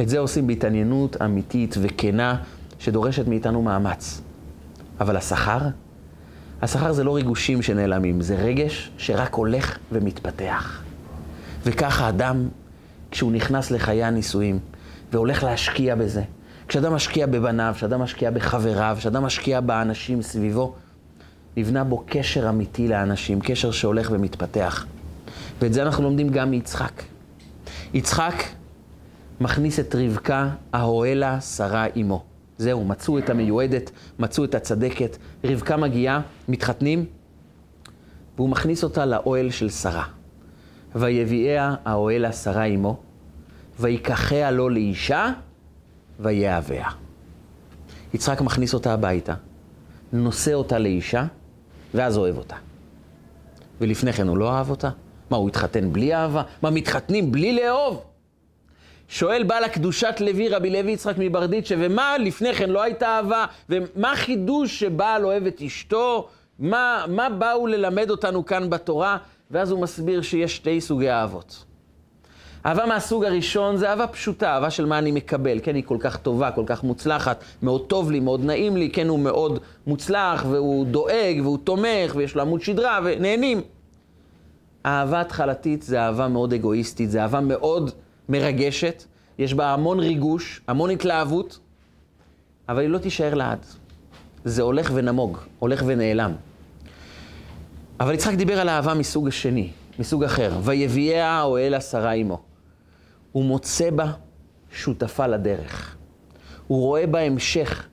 את 0.00 0.08
זה 0.08 0.18
עושים 0.18 0.46
בהתעניינות 0.46 1.22
אמיתית 1.22 1.74
וכנה, 1.80 2.42
שדורשת 2.78 3.28
מאיתנו 3.28 3.62
מאמץ. 3.62 4.20
אבל 5.00 5.16
השכר? 5.16 5.58
השכר 6.62 6.92
זה 6.92 7.04
לא 7.04 7.14
ריגושים 7.14 7.62
שנעלמים, 7.62 8.20
זה 8.20 8.34
רגש 8.36 8.90
שרק 8.98 9.34
הולך 9.34 9.78
ומתפתח. 9.92 10.79
וככה 11.64 12.08
אדם, 12.08 12.48
כשהוא 13.10 13.32
נכנס 13.32 13.70
לחיי 13.70 14.04
הנישואים 14.04 14.58
והולך 15.12 15.42
להשקיע 15.42 15.94
בזה, 15.94 16.22
כשאדם 16.68 16.94
משקיע 16.94 17.26
בבניו, 17.26 17.72
כשאדם 17.76 18.00
משקיע 18.00 18.30
בחבריו, 18.30 18.96
כשאדם 18.98 19.22
משקיע 19.22 19.60
באנשים 19.60 20.22
סביבו, 20.22 20.74
נבנה 21.56 21.84
בו 21.84 22.04
קשר 22.06 22.48
אמיתי 22.48 22.88
לאנשים, 22.88 23.40
קשר 23.40 23.70
שהולך 23.70 24.10
ומתפתח. 24.12 24.86
ואת 25.60 25.72
זה 25.72 25.82
אנחנו 25.82 26.04
לומדים 26.04 26.28
גם 26.28 26.50
מיצחק. 26.50 27.02
יצחק 27.94 28.34
מכניס 29.40 29.80
את 29.80 29.94
רבקה, 29.94 30.48
האוהלה 30.72 31.40
שרה 31.40 31.86
עמו. 31.94 32.24
זהו, 32.58 32.84
מצאו 32.84 33.18
את 33.18 33.30
המיועדת, 33.30 33.90
מצאו 34.18 34.44
את 34.44 34.54
הצדקת. 34.54 35.16
רבקה 35.44 35.76
מגיעה, 35.76 36.20
מתחתנים, 36.48 37.04
והוא 38.36 38.48
מכניס 38.48 38.84
אותה 38.84 39.06
לאוהל 39.06 39.50
של 39.50 39.70
שרה. 39.70 40.19
ויביאיה 40.94 41.74
האוהלה 41.84 42.32
שרה 42.32 42.64
עמו, 42.64 42.96
ויקחיה 43.80 44.50
לו 44.50 44.68
לאישה, 44.68 45.32
ויאהביה. 46.20 46.86
יצחק 48.14 48.40
מכניס 48.40 48.74
אותה 48.74 48.92
הביתה, 48.92 49.34
נושא 50.12 50.52
אותה 50.52 50.78
לאישה, 50.78 51.24
ואז 51.94 52.18
אוהב 52.18 52.38
אותה. 52.38 52.56
ולפני 53.80 54.12
כן 54.12 54.28
הוא 54.28 54.36
לא 54.36 54.52
אהב 54.52 54.70
אותה? 54.70 54.90
מה, 55.30 55.36
הוא 55.36 55.48
התחתן 55.48 55.92
בלי 55.92 56.14
אהבה? 56.14 56.42
מה, 56.62 56.70
מתחתנים 56.70 57.32
בלי 57.32 57.52
לאהוב? 57.52 58.04
שואל 59.08 59.42
בעל 59.42 59.64
הקדושת 59.64 60.14
לוי, 60.20 60.48
רבי 60.48 60.70
לוי 60.70 60.92
יצחק 60.92 61.14
מברדיצ'ה, 61.18 61.74
ומה 61.78 62.18
לפני 62.18 62.54
כן 62.54 62.70
לא 62.70 62.82
הייתה 62.82 63.06
אהבה? 63.06 63.46
ומה 63.68 64.12
החידוש 64.12 64.80
שבעל 64.80 65.24
אוהב 65.24 65.46
את 65.46 65.62
אשתו 65.66 66.28
מה, 66.58 67.04
מה 67.08 67.28
באו 67.30 67.66
ללמד 67.66 68.10
אותנו 68.10 68.46
כאן 68.46 68.70
בתורה? 68.70 69.18
ואז 69.50 69.70
הוא 69.70 69.80
מסביר 69.80 70.22
שיש 70.22 70.56
שתי 70.56 70.80
סוגי 70.80 71.10
אהבות. 71.10 71.64
אהבה 72.66 72.86
מהסוג 72.86 73.24
הראשון 73.24 73.76
זה 73.76 73.90
אהבה 73.90 74.06
פשוטה, 74.06 74.54
אהבה 74.54 74.70
של 74.70 74.86
מה 74.86 74.98
אני 74.98 75.12
מקבל. 75.12 75.58
כן, 75.62 75.74
היא 75.74 75.84
כל 75.86 75.96
כך 76.00 76.16
טובה, 76.16 76.50
כל 76.50 76.64
כך 76.66 76.84
מוצלחת, 76.84 77.44
מאוד 77.62 77.86
טוב 77.86 78.10
לי, 78.10 78.20
מאוד 78.20 78.44
נעים 78.44 78.76
לי, 78.76 78.90
כן, 78.90 79.08
הוא 79.08 79.18
מאוד 79.18 79.58
מוצלח, 79.86 80.44
והוא 80.50 80.86
דואג, 80.86 81.40
והוא 81.42 81.58
תומך, 81.64 82.12
ויש 82.14 82.34
לו 82.34 82.42
עמוד 82.42 82.62
שדרה, 82.62 83.00
ונהנים. 83.04 83.60
אהבה 84.86 85.20
התחלתית 85.20 85.82
זה 85.82 86.00
אהבה 86.00 86.28
מאוד 86.28 86.52
אגואיסטית, 86.52 87.10
זה 87.10 87.22
אהבה 87.22 87.40
מאוד 87.40 87.90
מרגשת, 88.28 89.04
יש 89.38 89.54
בה 89.54 89.72
המון 89.72 90.00
ריגוש, 90.00 90.60
המון 90.68 90.90
התלהבות, 90.90 91.58
אבל 92.68 92.80
היא 92.80 92.88
לא 92.88 92.98
תישאר 92.98 93.34
לעד. 93.34 93.66
זה 94.44 94.62
הולך 94.62 94.90
ונמוג, 94.94 95.38
הולך 95.58 95.82
ונעלם. 95.86 96.32
אבל 98.00 98.14
יצחק 98.14 98.34
דיבר 98.34 98.60
על 98.60 98.68
אהבה 98.68 98.94
מסוג 98.94 99.28
השני, 99.28 99.70
מסוג 99.98 100.24
אחר. 100.24 100.52
ויביאה 100.62 101.42
אוהל 101.42 101.74
עשרה 101.74 102.12
עמו. 102.12 102.40
הוא 103.32 103.44
מוצא 103.44 103.90
בה 103.90 104.12
שותפה 104.72 105.26
לדרך. 105.26 105.96
הוא 106.66 106.80
רואה 106.80 107.06
בה 107.06 107.20
המשך 107.20 107.86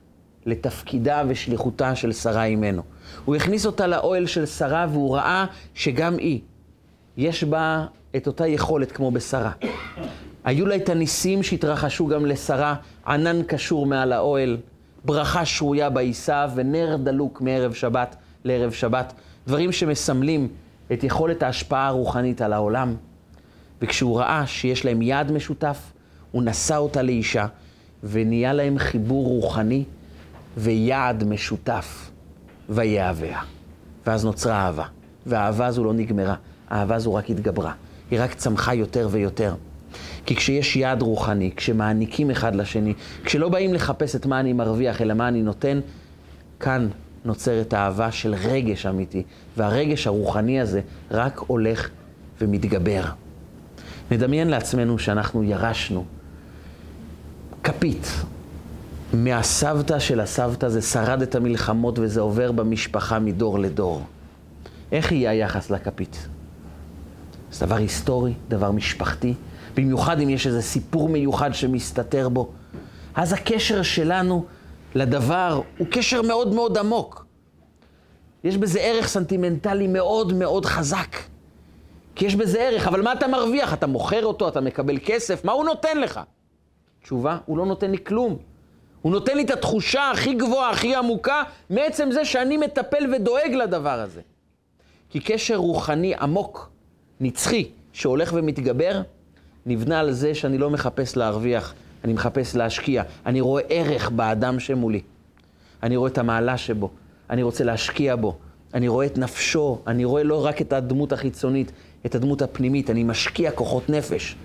לתפקידה 0.46 1.22
ושליחותה 1.28 1.94
של 1.94 2.12
שרה 2.12 2.44
אימנו. 2.44 2.82
הוא 3.24 3.36
הכניס 3.36 3.66
אותה 3.66 3.86
לאוהל 3.86 4.26
של 4.26 4.46
שרה 4.46 4.86
והוא 4.90 5.16
ראה 5.16 5.46
שגם 5.74 6.18
היא, 6.18 6.40
יש 7.16 7.44
בה 7.44 7.86
את 8.16 8.26
אותה 8.26 8.46
יכולת 8.46 8.92
כמו 8.92 9.10
בשרה. 9.10 9.52
היו 10.44 10.66
לה 10.66 10.76
את 10.76 10.88
הניסים 10.88 11.42
שהתרחשו 11.42 12.06
גם 12.06 12.26
לשרה, 12.26 12.74
ענן 13.06 13.42
קשור 13.42 13.86
מעל 13.86 14.12
האוהל, 14.12 14.56
ברכה 15.04 15.44
שרויה 15.44 15.90
בעיסה 15.90 16.46
ונר 16.54 16.96
דלוק 16.96 17.40
מערב 17.40 17.72
שבת 17.72 18.16
לערב 18.44 18.72
שבת, 18.72 19.12
דברים 19.48 19.72
שמסמלים 19.72 20.48
את 20.92 21.04
יכולת 21.04 21.42
ההשפעה 21.42 21.86
הרוחנית 21.86 22.42
על 22.42 22.52
העולם. 22.52 22.94
וכשהוא 23.82 24.18
ראה 24.18 24.46
שיש 24.46 24.84
להם 24.84 25.02
יעד 25.02 25.32
משותף, 25.32 25.92
הוא 26.30 26.42
נשא 26.42 26.76
אותה 26.76 27.02
לאישה, 27.02 27.46
ונהיה 28.04 28.52
להם 28.52 28.78
חיבור 28.78 29.26
רוחני 29.26 29.84
ויעד 30.56 31.24
משותף, 31.24 32.10
ויהביה. 32.68 33.40
ואז 34.06 34.24
נוצרה 34.24 34.66
אהבה, 34.66 34.84
והאהבה 35.26 35.66
הזו 35.66 35.84
לא 35.84 35.92
נגמרה, 35.92 36.34
האהבה 36.70 36.94
הזו 36.94 37.14
רק 37.14 37.30
התגברה, 37.30 37.72
היא 38.10 38.20
רק 38.20 38.34
צמחה 38.34 38.74
יותר 38.74 39.08
ויותר. 39.10 39.54
כי 40.26 40.36
כשיש 40.36 40.76
יעד 40.76 41.02
רוחני, 41.02 41.50
כשמעניקים 41.56 42.30
אחד 42.30 42.54
לשני, 42.54 42.94
כשלא 43.24 43.48
באים 43.48 43.74
לחפש 43.74 44.16
את 44.16 44.26
מה 44.26 44.40
אני 44.40 44.52
מרוויח, 44.52 45.02
אלא 45.02 45.14
מה 45.14 45.28
אני 45.28 45.42
נותן, 45.42 45.80
כאן 46.60 46.88
נוצרת 47.24 47.74
אהבה 47.74 48.12
של 48.12 48.34
רגש 48.34 48.86
אמיתי, 48.86 49.22
והרגש 49.56 50.06
הרוחני 50.06 50.60
הזה 50.60 50.80
רק 51.10 51.38
הולך 51.38 51.88
ומתגבר. 52.40 53.02
נדמיין 54.10 54.48
לעצמנו 54.48 54.98
שאנחנו 54.98 55.42
ירשנו 55.42 56.04
כפית 57.64 58.06
מהסבתא 59.12 59.98
של 59.98 60.20
הסבתא, 60.20 60.68
זה 60.68 60.82
שרד 60.82 61.22
את 61.22 61.34
המלחמות 61.34 61.98
וזה 61.98 62.20
עובר 62.20 62.52
במשפחה 62.52 63.18
מדור 63.18 63.58
לדור. 63.58 64.02
איך 64.92 65.12
יהיה 65.12 65.30
היחס 65.30 65.70
לכפית? 65.70 66.28
זה 67.52 67.66
דבר 67.66 67.76
היסטורי, 67.76 68.32
דבר 68.48 68.70
משפחתי, 68.70 69.34
במיוחד 69.74 70.20
אם 70.20 70.28
יש 70.28 70.46
איזה 70.46 70.62
סיפור 70.62 71.08
מיוחד 71.08 71.54
שמסתתר 71.54 72.28
בו. 72.28 72.50
אז 73.14 73.32
הקשר 73.32 73.82
שלנו 73.82 74.44
לדבר 74.98 75.60
הוא 75.78 75.86
קשר 75.90 76.22
מאוד 76.22 76.54
מאוד 76.54 76.78
עמוק. 76.78 77.26
יש 78.44 78.56
בזה 78.56 78.80
ערך 78.80 79.08
סנטימנטלי 79.08 79.86
מאוד 79.86 80.32
מאוד 80.32 80.64
חזק. 80.64 81.16
כי 82.14 82.26
יש 82.26 82.34
בזה 82.34 82.58
ערך, 82.62 82.86
אבל 82.86 83.02
מה 83.02 83.12
אתה 83.12 83.28
מרוויח? 83.28 83.74
אתה 83.74 83.86
מוכר 83.86 84.26
אותו, 84.26 84.48
אתה 84.48 84.60
מקבל 84.60 84.98
כסף, 85.04 85.44
מה 85.44 85.52
הוא 85.52 85.64
נותן 85.64 86.00
לך? 86.00 86.20
תשובה, 87.02 87.38
הוא 87.46 87.58
לא 87.58 87.66
נותן 87.66 87.90
לי 87.90 88.04
כלום. 88.04 88.36
הוא 89.02 89.12
נותן 89.12 89.36
לי 89.36 89.42
את 89.42 89.50
התחושה 89.50 90.10
הכי 90.10 90.34
גבוהה, 90.34 90.70
הכי 90.70 90.94
עמוקה, 90.94 91.42
מעצם 91.70 92.10
זה 92.10 92.24
שאני 92.24 92.56
מטפל 92.56 93.14
ודואג 93.14 93.52
לדבר 93.62 94.00
הזה. 94.00 94.20
כי 95.10 95.20
קשר 95.20 95.56
רוחני 95.56 96.14
עמוק, 96.14 96.70
נצחי, 97.20 97.70
שהולך 97.92 98.32
ומתגבר, 98.34 99.02
נבנה 99.66 100.00
על 100.00 100.12
זה 100.12 100.34
שאני 100.34 100.58
לא 100.58 100.70
מחפש 100.70 101.16
להרוויח, 101.16 101.74
אני 102.04 102.12
מחפש 102.12 102.56
להשקיע. 102.56 103.02
אני 103.26 103.40
רואה 103.40 103.62
ערך 103.68 104.10
באדם 104.10 104.60
שמולי. 104.60 105.00
אני 105.82 105.96
רואה 105.96 106.10
את 106.10 106.18
המעלה 106.18 106.56
שבו. 106.56 106.90
אני 107.30 107.42
רוצה 107.42 107.64
להשקיע 107.64 108.16
בו. 108.16 108.36
אני 108.74 108.88
רואה 108.88 109.06
את 109.06 109.18
נפשו. 109.18 109.78
אני 109.86 110.04
רואה 110.04 110.22
לא 110.22 110.46
רק 110.46 110.60
את 110.60 110.72
הדמות 110.72 111.12
החיצונית, 111.12 111.72
את 112.06 112.14
הדמות 112.14 112.42
הפנימית. 112.42 112.90
אני 112.90 113.04
משקיע 113.04 113.50
כוחות 113.50 113.90
נפש. 113.90 114.36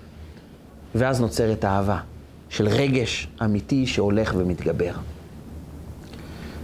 ואז 0.94 1.20
נוצרת 1.20 1.64
אהבה 1.64 2.00
של 2.48 2.68
רגש 2.68 3.28
אמיתי 3.44 3.86
שהולך 3.86 4.34
ומתגבר. 4.36 4.92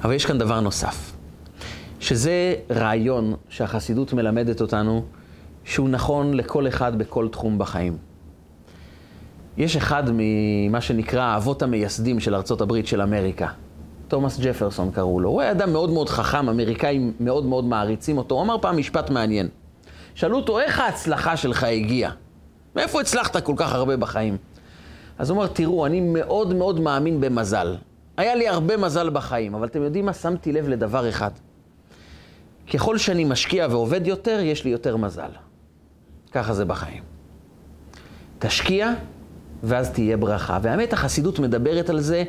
אבל 0.05 0.13
יש 0.13 0.27
כאן 0.27 0.39
דבר 0.39 0.61
נוסף, 0.61 1.13
שזה 2.01 2.55
רעיון 2.71 3.35
שהחסידות 3.49 4.13
מלמדת 4.13 4.61
אותנו 4.61 5.05
שהוא 5.65 5.89
נכון 5.89 6.35
לכל 6.35 6.69
אחד 6.69 6.99
בכל 6.99 7.29
תחום 7.29 7.59
בחיים. 7.59 8.10
יש 9.61 9.77
אחד 9.77 10.03
ממה 10.13 10.81
שנקרא 10.81 11.23
האבות 11.23 11.63
המייסדים 11.63 12.21
של 12.21 12.35
ארצות 12.35 12.61
הברית 12.61 12.87
של 12.87 13.03
אמריקה. 13.03 13.49
תומאס 14.09 14.41
ג'פרסון 14.41 14.91
קראו 14.91 15.21
לו. 15.21 15.29
הוא 15.29 15.41
היה 15.41 15.51
אדם 15.51 15.73
מאוד 15.73 15.91
מאוד 15.91 16.09
חכם, 16.09 16.49
אמריקאים 16.49 17.13
מאוד 17.21 17.45
מאוד 17.45 17.65
מעריצים 17.65 18.19
אותו. 18.19 18.35
הוא 18.35 18.43
אמר 18.43 18.57
פעם 18.61 18.77
משפט 18.77 19.11
מעניין. 19.11 19.49
שאלו 20.15 20.37
אותו, 20.37 20.61
איך 20.61 20.81
ההצלחה 20.81 21.37
שלך 21.37 21.65
הגיעה? 21.65 22.13
מאיפה 22.77 23.01
הצלחת 23.01 23.37
כל 23.37 23.53
כך 23.57 23.73
הרבה 23.75 23.97
בחיים? 23.97 24.37
אז 25.19 25.31
הוא 25.31 25.37
אומר, 25.37 25.47
תראו, 25.47 25.87
אני 25.87 26.01
מאוד 26.01 26.55
מאוד 26.55 26.81
מאמין 26.81 27.21
במזל. 27.21 27.77
היה 28.17 28.35
לי 28.35 28.49
הרבה 28.49 28.77
מזל 28.77 29.11
בחיים, 29.11 29.55
אבל 29.55 29.67
אתם 29.67 29.83
יודעים 29.83 30.07
מה? 30.07 30.13
שמתי 30.13 30.53
לב 30.53 30.69
לדבר 30.69 31.09
אחד. 31.09 31.31
ככל 32.75 32.99
שאני 32.99 33.25
משקיע 33.25 33.67
ועובד 33.71 34.07
יותר, 34.07 34.41
יש 34.41 34.65
לי 34.65 34.71
יותר 34.71 34.97
מזל. 34.97 35.31
ככה 36.33 36.55
זה 36.55 36.65
בחיים. 36.65 37.03
תשקיע, 38.39 38.93
ואז 39.63 39.91
תהיה 39.91 40.17
ברכה. 40.17 40.59
והאמת, 40.63 40.93
החסידות 40.93 41.39
מדברת 41.39 41.91
על 41.91 42.01
זה, 42.01 42.25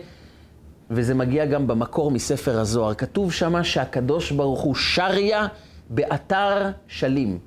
וזה 0.89 1.13
מגיע 1.13 1.45
גם 1.45 1.67
במקור 1.67 2.11
מספר 2.11 2.59
הזוהר. 2.59 2.93
כתוב 2.93 3.34
שמה 3.34 3.63
שהקדוש 3.63 4.32
ברוך 4.32 4.61
הוא 4.61 4.75
שריה 4.75 5.47
באתר 5.89 6.69
שלים. 6.88 7.39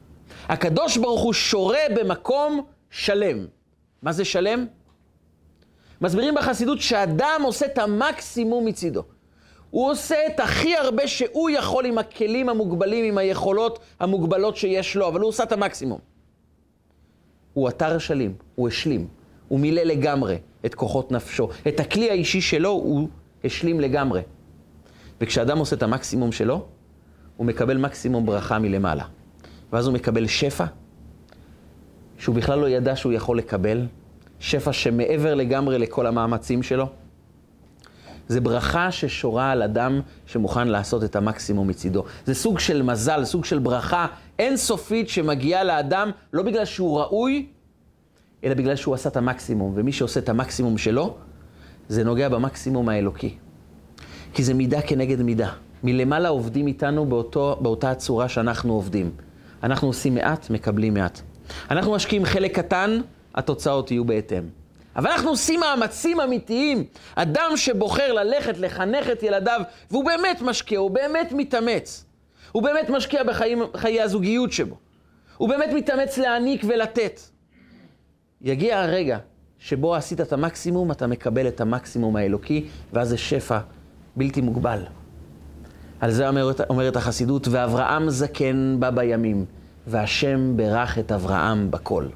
הקדוש 0.48 0.96
ברוך 0.96 1.20
הוא 1.20 1.32
שורה 1.32 1.78
במקום 1.96 2.64
שלם. 2.90 3.46
מה 4.02 4.12
זה 4.12 4.24
שלם? 4.24 4.66
מסבירים 6.00 6.34
בחסידות 6.34 6.80
שאדם 6.80 7.40
עושה 7.44 7.66
את 7.66 7.78
המקסימום 7.78 8.64
מצידו. 8.64 9.02
הוא 9.70 9.90
עושה 9.90 10.16
את 10.26 10.40
הכי 10.40 10.76
הרבה 10.76 11.08
שהוא 11.08 11.50
יכול 11.50 11.86
עם 11.86 11.98
הכלים 11.98 12.48
המוגבלים, 12.48 13.04
עם 13.04 13.18
היכולות 13.18 13.78
המוגבלות 14.00 14.56
שיש 14.56 14.96
לו, 14.96 15.08
אבל 15.08 15.20
הוא 15.20 15.28
עושה 15.28 15.42
את 15.42 15.52
המקסימום. 15.52 15.98
הוא 17.54 17.68
אתר 17.68 17.98
שלים, 17.98 18.34
הוא 18.54 18.68
השלים. 18.68 19.06
הוא 19.48 19.60
מילא 19.60 19.82
לגמרי 19.82 20.36
את 20.66 20.74
כוחות 20.74 21.12
נפשו. 21.12 21.48
את 21.68 21.80
הכלי 21.80 22.10
האישי 22.10 22.40
שלו 22.40 22.70
הוא 22.70 23.08
השלים 23.44 23.80
לגמרי. 23.80 24.20
וכשאדם 25.20 25.58
עושה 25.58 25.76
את 25.76 25.82
המקסימום 25.82 26.32
שלו, 26.32 26.66
הוא 27.36 27.46
מקבל 27.46 27.76
מקסימום 27.76 28.26
ברכה 28.26 28.58
מלמעלה. 28.58 29.04
ואז 29.72 29.86
הוא 29.86 29.94
מקבל 29.94 30.26
שפע, 30.26 30.64
שהוא 32.18 32.34
בכלל 32.34 32.58
לא 32.58 32.68
ידע 32.68 32.96
שהוא 32.96 33.12
יכול 33.12 33.38
לקבל, 33.38 33.86
שפע 34.40 34.72
שמעבר 34.72 35.34
לגמרי 35.34 35.78
לכל 35.78 36.06
המאמצים 36.06 36.62
שלו. 36.62 36.86
זה 38.28 38.40
ברכה 38.40 38.92
ששורה 38.92 39.50
על 39.50 39.62
אדם 39.62 40.00
שמוכן 40.26 40.68
לעשות 40.68 41.04
את 41.04 41.16
המקסימום 41.16 41.68
מצידו. 41.68 42.04
זה 42.24 42.34
סוג 42.34 42.58
של 42.58 42.82
מזל, 42.82 43.24
סוג 43.24 43.44
של 43.44 43.58
ברכה 43.58 44.06
אינסופית 44.38 45.08
שמגיעה 45.08 45.64
לאדם, 45.64 46.10
לא 46.32 46.42
בגלל 46.42 46.64
שהוא 46.64 47.00
ראוי, 47.00 47.46
אלא 48.44 48.54
בגלל 48.54 48.76
שהוא 48.76 48.94
עשה 48.94 49.08
את 49.08 49.16
המקסימום, 49.16 49.72
ומי 49.76 49.92
שעושה 49.92 50.20
את 50.20 50.28
המקסימום 50.28 50.78
שלו, 50.78 51.14
זה 51.88 52.04
נוגע 52.04 52.28
במקסימום 52.28 52.88
האלוקי. 52.88 53.34
כי 54.34 54.42
זה 54.44 54.54
מידה 54.54 54.82
כנגד 54.82 55.22
מידה. 55.22 55.50
מלמעלה 55.84 56.28
עובדים 56.28 56.66
איתנו 56.66 57.06
באותו, 57.06 57.58
באותה 57.60 57.90
הצורה 57.90 58.28
שאנחנו 58.28 58.72
עובדים. 58.72 59.10
אנחנו 59.62 59.88
עושים 59.88 60.14
מעט, 60.14 60.50
מקבלים 60.50 60.94
מעט. 60.94 61.20
אנחנו 61.70 61.92
משקיעים 61.92 62.24
חלק 62.24 62.58
קטן, 62.58 63.00
התוצאות 63.34 63.90
יהיו 63.90 64.04
בהתאם. 64.04 64.42
אבל 64.96 65.10
אנחנו 65.10 65.30
עושים 65.30 65.60
מאמצים 65.60 66.20
אמיתיים. 66.20 66.84
אדם 67.14 67.50
שבוחר 67.56 68.12
ללכת 68.12 68.58
לחנך 68.58 69.10
את 69.10 69.22
ילדיו, 69.22 69.60
והוא 69.90 70.04
באמת 70.04 70.42
משקיע, 70.42 70.78
הוא 70.78 70.90
באמת 70.90 71.32
מתאמץ. 71.32 72.04
הוא 72.52 72.62
באמת 72.62 72.90
משקיע 72.90 73.22
בחיי 73.72 74.02
הזוגיות 74.02 74.52
שבו. 74.52 74.76
הוא 75.36 75.48
באמת 75.48 75.70
מתאמץ 75.74 76.18
להעניק 76.18 76.64
ולתת. 76.68 77.20
יגיע 78.44 78.80
הרגע 78.80 79.18
שבו 79.58 79.94
עשית 79.94 80.20
את 80.20 80.32
המקסימום, 80.32 80.90
אתה 80.90 81.06
מקבל 81.06 81.48
את 81.48 81.60
המקסימום 81.60 82.16
האלוקי, 82.16 82.66
ואז 82.92 83.08
זה 83.08 83.18
שפע 83.18 83.58
בלתי 84.16 84.40
מוגבל. 84.40 84.82
על 86.00 86.10
זה 86.10 86.28
אומרת, 86.28 86.60
אומרת 86.70 86.96
החסידות, 86.96 87.48
ואברהם 87.48 88.10
זקן 88.10 88.76
בא 88.78 88.90
בימים, 88.90 89.44
והשם 89.86 90.56
ברך 90.56 90.98
את 90.98 91.12
אברהם 91.12 91.70
בכל. 91.70 92.06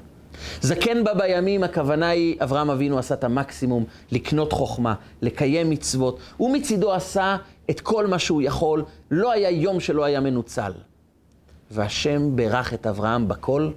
זקן 0.61 1.03
בא 1.03 1.13
בימים, 1.13 1.63
הכוונה 1.63 2.09
היא, 2.09 2.35
אברהם 2.39 2.69
אבינו 2.69 2.99
עשה 2.99 3.15
את 3.15 3.23
המקסימום 3.23 3.85
לקנות 4.11 4.53
חוכמה, 4.53 4.93
לקיים 5.21 5.69
מצוות. 5.69 6.19
הוא 6.37 6.53
מצידו 6.53 6.93
עשה 6.93 7.37
את 7.69 7.79
כל 7.79 8.07
מה 8.07 8.19
שהוא 8.19 8.41
יכול, 8.41 8.83
לא 9.11 9.31
היה 9.31 9.49
יום 9.49 9.79
שלא 9.79 10.03
היה 10.03 10.19
מנוצל. 10.19 10.71
והשם 11.71 12.35
ברך 12.35 12.73
את 12.73 12.87
אברהם 12.87 13.27
בכל. 13.27 13.69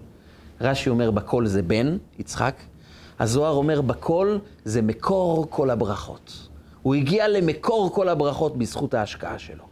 רש"י 0.63 0.91
אומר 0.91 1.11
בכל 1.11 1.47
זה 1.47 1.63
בן, 1.63 1.97
יצחק. 2.19 2.55
הזוהר 3.21 3.53
אומר 3.53 3.81
בכל 3.81 4.39
זה 4.65 4.83
מקור 4.83 5.47
כל 5.51 5.71
הברכות. 5.71 6.49
הוא 6.83 6.95
הגיע 6.95 7.29
למקור 7.29 7.91
כל 7.95 8.09
הברכות 8.09 8.57
בזכות 8.57 8.95
ההשקעה 8.95 9.39
שלו. 9.39 9.65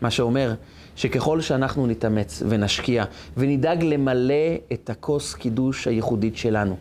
מה 0.00 0.10
שאומר 0.10 0.54
שככל 0.96 1.40
שאנחנו 1.40 1.86
נתאמץ 1.86 2.42
ונשקיע 2.48 3.04
ונדאג 3.36 3.84
למלא 3.84 4.34
את 4.72 4.90
הכוס 4.90 5.34
קידוש 5.34 5.86
הייחודית 5.86 6.36
שלנו, 6.36 6.76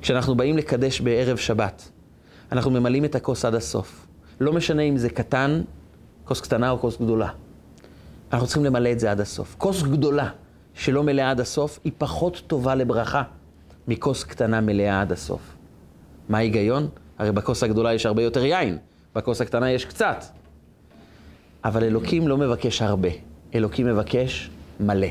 כשאנחנו 0.00 0.34
באים 0.34 0.56
לקדש 0.56 1.00
בערב 1.00 1.36
שבת, 1.36 1.88
אנחנו 2.52 2.70
ממלאים 2.70 3.04
את 3.04 3.14
הכוס 3.14 3.44
עד 3.44 3.54
הסוף. 3.54 4.06
לא 4.40 4.52
משנה 4.52 4.82
אם 4.82 4.96
זה 4.96 5.08
קטן, 5.10 5.62
כוס 6.24 6.40
קטנה 6.40 6.70
או 6.70 6.78
כוס 6.78 6.96
גדולה. 7.00 7.28
אנחנו 8.32 8.46
צריכים 8.46 8.64
למלא 8.64 8.92
את 8.92 9.00
זה 9.00 9.10
עד 9.10 9.20
הסוף. 9.20 9.54
כוס 9.58 9.82
גדולה 9.82 10.30
שלא 10.78 11.02
מלאה 11.02 11.30
עד 11.30 11.40
הסוף 11.40 11.78
היא 11.84 11.92
פחות 11.98 12.42
טובה 12.46 12.74
לברכה 12.74 13.22
מכוס 13.88 14.24
קטנה 14.24 14.60
מלאה 14.60 15.00
עד 15.00 15.12
הסוף. 15.12 15.40
מה 16.28 16.38
ההיגיון? 16.38 16.88
הרי 17.18 17.32
בכוס 17.32 17.62
הגדולה 17.62 17.94
יש 17.94 18.06
הרבה 18.06 18.22
יותר 18.22 18.44
יין, 18.44 18.78
בכוס 19.14 19.40
הקטנה 19.40 19.70
יש 19.70 19.84
קצת. 19.84 20.24
אבל 21.64 21.84
אלוקים 21.84 22.28
לא 22.28 22.36
מבקש 22.36 22.82
הרבה, 22.82 23.08
אלוקים 23.54 23.86
מבקש 23.86 24.50
מלא. 24.80 25.08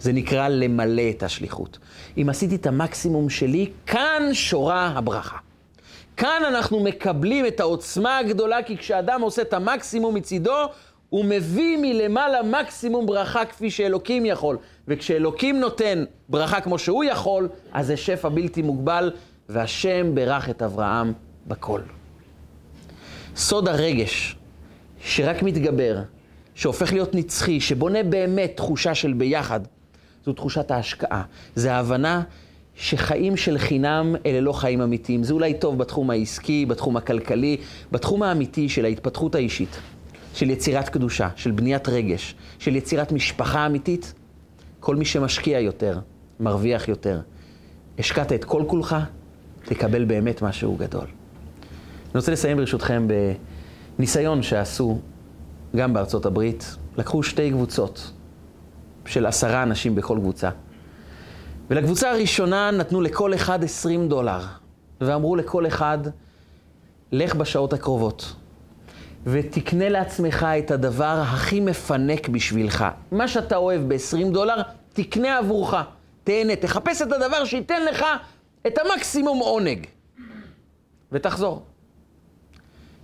זה 0.00 0.12
נקרא 0.12 0.48
למלא 0.48 1.02
את 1.10 1.22
השליחות. 1.22 1.78
אם 2.16 2.26
עשיתי 2.28 2.54
את 2.54 2.66
המקסימום 2.66 3.30
שלי, 3.30 3.70
כאן 3.86 4.22
שורה 4.32 4.86
הברכה. 4.86 5.36
כאן 6.16 6.42
אנחנו 6.48 6.84
מקבלים 6.84 7.46
את 7.46 7.60
העוצמה 7.60 8.18
הגדולה, 8.18 8.62
כי 8.62 8.76
כשאדם 8.76 9.20
עושה 9.20 9.42
את 9.42 9.52
המקסימום 9.52 10.14
מצידו, 10.14 10.56
הוא 11.14 11.24
מביא 11.24 11.78
מלמעלה 11.80 12.42
מקסימום 12.42 13.06
ברכה 13.06 13.44
כפי 13.44 13.70
שאלוקים 13.70 14.26
יכול. 14.26 14.56
וכשאלוקים 14.88 15.60
נותן 15.60 16.04
ברכה 16.28 16.60
כמו 16.60 16.78
שהוא 16.78 17.04
יכול, 17.04 17.48
אז 17.72 17.86
זה 17.86 17.96
שפע 17.96 18.28
בלתי 18.28 18.62
מוגבל, 18.62 19.10
והשם 19.48 20.14
ברך 20.14 20.50
את 20.50 20.62
אברהם 20.62 21.12
בכל. 21.46 21.80
סוד 23.36 23.68
הרגש 23.68 24.36
שרק 25.00 25.42
מתגבר, 25.42 26.02
שהופך 26.54 26.92
להיות 26.92 27.14
נצחי, 27.14 27.60
שבונה 27.60 28.02
באמת 28.02 28.52
תחושה 28.56 28.94
של 28.94 29.12
ביחד, 29.12 29.60
זו 30.26 30.32
תחושת 30.32 30.70
ההשקעה. 30.70 31.22
זה 31.54 31.74
ההבנה 31.74 32.22
שחיים 32.74 33.36
של 33.36 33.58
חינם 33.58 34.16
אלה 34.26 34.40
לא 34.40 34.52
חיים 34.52 34.80
אמיתיים. 34.80 35.22
זה 35.22 35.34
אולי 35.34 35.54
טוב 35.54 35.78
בתחום 35.78 36.10
העסקי, 36.10 36.66
בתחום 36.66 36.96
הכלכלי, 36.96 37.56
בתחום 37.92 38.22
האמיתי 38.22 38.68
של 38.68 38.84
ההתפתחות 38.84 39.34
האישית, 39.34 39.76
של 40.34 40.50
יצירת 40.50 40.88
קדושה, 40.88 41.28
של 41.36 41.50
בניית 41.50 41.88
רגש, 41.88 42.34
של 42.58 42.76
יצירת 42.76 43.12
משפחה 43.12 43.66
אמיתית. 43.66 44.14
כל 44.80 44.96
מי 44.96 45.04
שמשקיע 45.04 45.60
יותר, 45.60 45.98
מרוויח 46.40 46.88
יותר. 46.88 47.20
השקעת 47.98 48.32
את 48.32 48.44
כל 48.44 48.62
כולך, 48.66 48.96
תקבל 49.64 50.04
באמת 50.04 50.42
משהו 50.42 50.76
גדול. 50.76 51.04
אני 51.04 52.14
רוצה 52.14 52.32
לסיים 52.32 52.56
ברשותכם 52.56 53.08
בניסיון 53.98 54.42
שעשו 54.42 54.98
גם 55.76 55.92
בארצות 55.94 56.26
הברית. 56.26 56.76
לקחו 56.96 57.22
שתי 57.22 57.50
קבוצות 57.50 58.12
של 59.06 59.26
עשרה 59.26 59.62
אנשים 59.62 59.94
בכל 59.94 60.18
קבוצה. 60.18 60.50
ולקבוצה 61.70 62.10
הראשונה 62.10 62.70
נתנו 62.70 63.00
לכל 63.00 63.34
אחד 63.34 63.64
20 63.64 64.08
דולר, 64.08 64.40
ואמרו 65.00 65.36
לכל 65.36 65.66
אחד, 65.66 65.98
לך 67.12 67.34
בשעות 67.34 67.72
הקרובות, 67.72 68.34
ותקנה 69.26 69.88
לעצמך 69.88 70.46
את 70.58 70.70
הדבר 70.70 71.22
הכי 71.22 71.60
מפנק 71.60 72.28
בשבילך. 72.28 72.84
מה 73.12 73.28
שאתה 73.28 73.56
אוהב 73.56 73.80
ב-20 73.88 74.32
דולר, 74.32 74.62
תקנה 74.92 75.38
עבורך. 75.38 75.76
תהנה, 76.24 76.56
תחפש 76.56 77.02
את 77.02 77.12
הדבר 77.12 77.44
שייתן 77.44 77.84
לך 77.84 78.04
את 78.66 78.78
המקסימום 78.78 79.38
עונג. 79.38 79.86
ותחזור. 81.12 81.62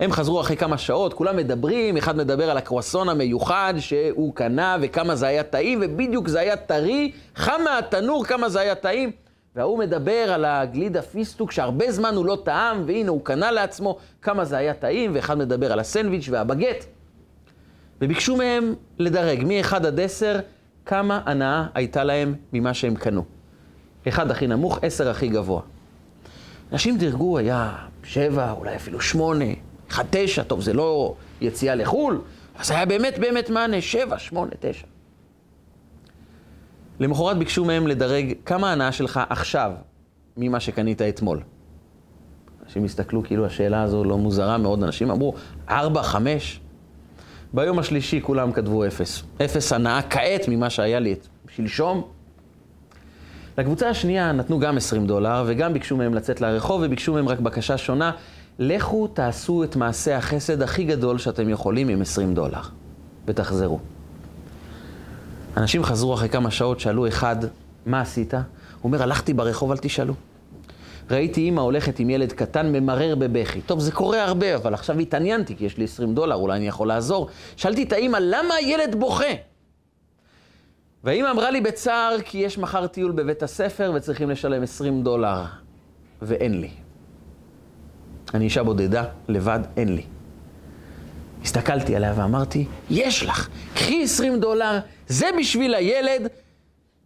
הם 0.01 0.12
חזרו 0.12 0.41
אחרי 0.41 0.57
כמה 0.57 0.79
שעות, 0.79 1.14
כולם 1.14 1.37
מדברים, 1.37 1.97
אחד 1.97 2.16
מדבר 2.16 2.51
על 2.51 2.57
הקרואסון 2.57 3.09
המיוחד 3.09 3.75
שהוא 3.79 4.35
קנה 4.35 4.77
וכמה 4.83 5.16
זה 5.16 5.27
היה 5.27 5.43
טעים, 5.43 5.79
ובדיוק 5.83 6.29
זה 6.29 6.41
היה 6.41 6.57
טרי, 6.57 7.12
חם 7.37 7.61
מהתנור, 7.64 8.25
כמה 8.25 8.49
זה 8.49 8.61
היה 8.61 8.75
טעים. 8.75 9.11
וההוא 9.57 9.79
מדבר 9.79 10.33
על 10.33 10.45
הגלידה 10.45 11.03
פיסטוק 11.03 11.53
שהרבה 11.53 11.93
זמן 11.93 12.15
הוא 12.15 12.27
לא 12.27 12.39
טעם, 12.45 12.85
והנה 12.87 13.11
הוא 13.11 13.25
קנה 13.25 13.51
לעצמו 13.51 13.99
כמה 14.23 14.45
זה 14.45 14.57
היה 14.57 14.75
טעים, 14.75 15.11
ואחד 15.15 15.39
מדבר 15.39 15.73
על 15.73 15.81
הסנדוויץ' 15.81 16.29
והבגט. 16.31 16.85
וביקשו 18.01 18.37
מהם 18.37 18.75
לדרג 18.99 19.45
מ-1 19.45 19.77
עד 19.77 20.01
10 20.01 20.41
כמה 20.87 21.21
הנאה 21.27 21.67
הייתה 21.75 22.05
להם 22.05 22.35
ממה 22.53 22.75
שהם 22.75 22.95
קנו. 22.95 23.25
אחד 24.09 24.31
הכי 24.31 24.47
נמוך, 24.47 24.79
10 24.83 25.11
הכי 25.11 25.29
גבוה. 25.29 25.63
אנשים 26.73 26.99
דירגו, 26.99 27.39
היה 27.39 27.75
7, 28.05 28.53
אולי 28.53 28.77
אפילו 28.77 29.01
8, 29.01 29.45
1 29.91 30.07
9, 30.11 30.43
טוב, 30.43 30.61
זה 30.61 30.73
לא 30.73 31.15
יציאה 31.41 31.75
לחו"ל, 31.75 32.21
אז 32.59 32.71
היה 32.71 32.87
באמת 32.87 33.19
באמת 33.19 33.51
מענה, 33.51 33.81
7, 33.81 34.19
8, 34.19 34.51
9. 34.61 34.87
למחרת 37.01 37.39
ביקשו 37.39 37.65
מהם 37.65 37.87
לדרג 37.87 38.33
כמה 38.45 38.73
הנאה 38.73 38.93
שלך 38.93 39.21
עכשיו 39.29 39.73
ממה 40.37 40.61
שקנית 40.61 41.03
אתמול. 41.03 41.41
אנשים 42.65 42.85
הסתכלו 42.85 43.23
כאילו 43.23 43.47
השאלה 43.47 43.83
הזו 43.83 44.05
לא 44.05 44.19
מוזרה 44.19 44.59
מאוד, 44.59 44.83
אנשים 44.83 45.11
אמרו, 45.11 45.35
ארבע, 45.69 46.03
חמש. 46.03 46.61
ביום 47.53 47.79
השלישי 47.79 48.21
כולם 48.23 48.53
כתבו 48.53 48.87
אפס. 48.87 49.23
אפס 49.45 49.73
הנאה 49.73 50.03
כעת 50.03 50.49
ממה 50.49 50.71
שהיה 50.71 51.01
לי 51.01 51.15
שלשום. 51.49 52.03
לקבוצה 53.59 53.89
השנייה 53.89 54.33
נתנו 54.33 54.59
גם 54.59 54.77
20 54.77 55.07
דולר, 55.07 55.45
וגם 55.47 55.73
ביקשו 55.73 55.97
מהם 55.97 56.15
לצאת 56.15 56.41
לרחוב, 56.41 56.83
וביקשו 56.85 57.13
מהם 57.13 57.29
רק 57.29 57.41
בקשה 57.41 57.79
שונה, 57.79 58.13
לכו 58.59 59.07
תעשו 59.07 59.65
את 59.65 59.77
מעשה 59.77 60.17
החסד 60.17 60.63
הכי 60.63 60.85
גדול 60.85 61.19
שאתם 61.19 61.49
יכולים 61.49 61.89
עם 61.89 62.01
20 62.01 62.35
דולר, 62.35 62.63
ותחזרו. 63.27 63.79
אנשים 65.57 65.85
חזרו 65.85 66.15
אחרי 66.15 66.29
כמה 66.29 66.51
שעות, 66.51 66.81
שאלו 66.81 67.09
אחד, 67.09 67.37
מה 67.87 68.01
עשית? 68.01 68.35
הוא 68.35 68.43
אומר, 68.85 69.03
הלכתי 69.03 69.35
ברחוב, 69.35 69.71
אל 69.71 69.77
תשאלו. 69.77 70.15
ראיתי 71.11 71.41
אימא 71.41 71.61
הולכת 71.61 71.99
עם 71.99 72.11
ילד 72.11 72.33
קטן, 72.33 72.73
ממרר 72.73 73.15
בבכי. 73.15 73.61
טוב, 73.61 73.81
זה 73.81 73.93
קורה 73.93 74.25
הרבה, 74.25 74.57
אבל 74.57 74.75
עכשיו 74.75 74.99
התעניינתי, 74.99 75.57
כי 75.57 75.65
יש 75.65 75.79
לי 75.79 75.85
20 75.85 76.15
דולר, 76.15 76.35
אולי 76.35 76.57
אני 76.57 76.69
יכול 76.69 76.89
לעזור. 76.89 77.29
שאלתי 77.57 77.83
את 77.83 77.93
האימא, 77.93 78.19
למה 78.21 78.55
הילד 78.55 78.97
בוכה? 78.99 79.35
והאימא 81.05 81.31
אמרה 81.31 81.51
לי 81.51 81.61
בצער, 81.61 82.17
כי 82.25 82.39
יש 82.39 82.59
מחר 82.59 82.87
טיול 82.87 83.13
בבית 83.13 83.43
הספר 83.43 83.93
וצריכים 83.95 84.31
לשלם 84.31 84.63
20 84.63 85.03
דולר, 85.03 85.45
ואין 86.23 86.61
לי. 86.61 86.71
אני 88.35 88.45
אישה 88.45 88.63
בודדה, 88.63 89.05
לבד, 89.29 89.61
אין 89.77 89.95
לי. 89.95 90.03
הסתכלתי 91.45 91.97
עליה 91.97 92.15
ואמרתי, 92.17 92.67
יש 92.91 93.23
לך, 93.23 93.49
קחי 93.75 94.03
20 94.03 94.41
דולר, 94.41 94.79
זה 95.11 95.27
בשביל 95.39 95.75
הילד, 95.75 96.29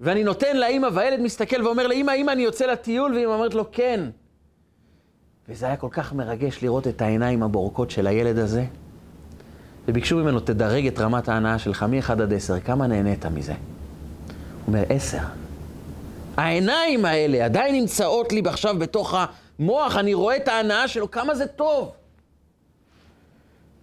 ואני 0.01 0.25
נותן 0.25 0.57
לאימא, 0.57 0.89
והילד 0.93 1.21
מסתכל 1.21 1.67
ואומר 1.67 1.87
לאימא, 1.87 2.11
אימא, 2.11 2.31
אני 2.31 2.43
יוצא 2.43 2.67
לטיול, 2.67 3.15
ואימא 3.15 3.33
אומרת 3.33 3.55
לו, 3.55 3.65
כן. 3.73 4.01
וזה 5.49 5.67
היה 5.67 5.77
כל 5.77 5.89
כך 5.91 6.13
מרגש 6.13 6.63
לראות 6.63 6.87
את 6.87 7.03
העיניים 7.03 7.43
הבורקות 7.43 7.91
של 7.91 8.07
הילד 8.07 8.39
הזה. 8.39 8.65
וביקשו 9.89 10.17
ממנו, 10.17 10.41
תדרג 10.41 10.87
את 10.87 10.99
רמת 10.99 11.29
ההנאה 11.29 11.59
שלך 11.59 11.83
מ-1 11.83 12.13
עד 12.13 12.33
10, 12.33 12.61
כמה 12.61 12.87
נהנית 12.87 13.27
מזה? 13.27 13.53
הוא 13.53 13.59
אומר, 14.67 14.83
10. 14.89 15.19
העיניים 16.37 17.05
האלה 17.05 17.45
עדיין 17.45 17.75
נמצאות 17.75 18.33
לי 18.33 18.43
עכשיו 18.47 18.79
בתוך 18.79 19.15
המוח, 19.59 19.97
אני 19.97 20.15
רואה 20.15 20.37
את 20.37 20.49
ההנאה 20.49 20.89
שלו, 20.89 21.11
כמה 21.11 21.35
זה 21.35 21.47
טוב. 21.47 21.93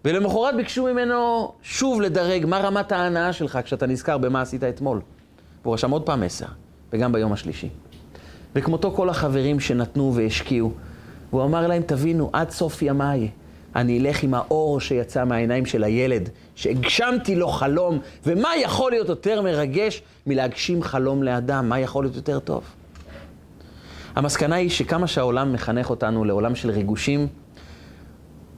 ולמחרת 0.06 0.56
ביקשו 0.56 0.84
ממנו 0.84 1.52
שוב 1.62 2.02
לדרג 2.02 2.46
מה 2.46 2.60
רמת 2.60 2.92
ההנאה 2.92 3.34
שלך 3.34 3.60
כשאתה 3.64 3.88
נזכר 3.88 4.18
במה 4.18 4.42
עשית 4.42 4.64
אתמול. 4.64 5.02
והוא 5.64 5.74
רשם 5.74 5.92
עוד 5.92 6.04
פעם 6.04 6.24
עשר, 6.24 6.46
וגם 6.94 7.12
ביום 7.12 7.34
השלישי. 7.34 7.70
וכמותו 8.56 8.92
כל 8.92 9.10
החברים 9.10 9.60
שנתנו 9.60 10.16
והשקיעו, 10.16 10.72
והוא 11.30 11.44
אמר 11.44 11.68
להם, 11.68 11.82
תבינו, 11.86 12.30
עד 12.34 12.50
סוף 12.50 12.82
ימיי 12.82 13.30
אני 13.76 14.00
אלך 14.00 14.24
עם 14.24 14.34
האור 14.34 14.80
שיצא 14.80 15.26
מהעיניים 15.26 15.66
של 15.66 15.84
הילד, 15.84 16.30
שהגשמתי 16.56 17.36
לו 17.36 17.48
חלום, 17.48 18.00
ומה 18.26 18.50
יכול 18.58 18.92
להיות 18.92 19.10
יותר 19.10 19.42
מרגש 19.42 20.02
מלהגשים 20.28 20.84
חלום 20.84 21.24
לאדם? 21.24 21.70
מה 21.70 21.80
יכול 21.80 22.04
להיות 22.04 22.16
יותר 22.16 22.40
טוב? 22.40 22.64
המסקנה 24.16 24.56
היא 24.56 24.70
שכמה 24.70 25.08
שהעולם 25.08 25.54
מחנך 25.54 25.90
אותנו 25.90 26.26
לעולם 26.26 26.56
של 26.56 26.70
ריגושים, 26.70 27.28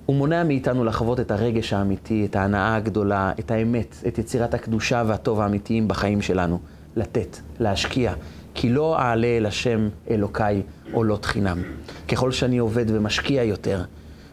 הוא 0.05 0.15
מונע 0.15 0.43
מאיתנו 0.43 0.83
לחוות 0.83 1.19
את 1.19 1.31
הרגש 1.31 1.73
האמיתי, 1.73 2.25
את 2.25 2.35
ההנאה 2.35 2.75
הגדולה, 2.75 3.31
את 3.39 3.51
האמת, 3.51 3.95
את 4.07 4.17
יצירת 4.17 4.53
הקדושה 4.53 5.03
והטוב 5.07 5.41
האמיתיים 5.41 5.87
בחיים 5.87 6.21
שלנו. 6.21 6.59
לתת, 6.95 7.37
להשקיע, 7.59 8.13
כי 8.53 8.69
לא 8.69 8.99
אעלה 8.99 9.27
אל 9.27 9.45
השם 9.45 9.89
אלוקיי 10.09 10.61
עולות 10.91 11.25
חינם. 11.25 11.61
ככל 12.07 12.31
שאני 12.31 12.57
עובד 12.57 12.85
ומשקיע 12.87 13.43
יותר 13.43 13.83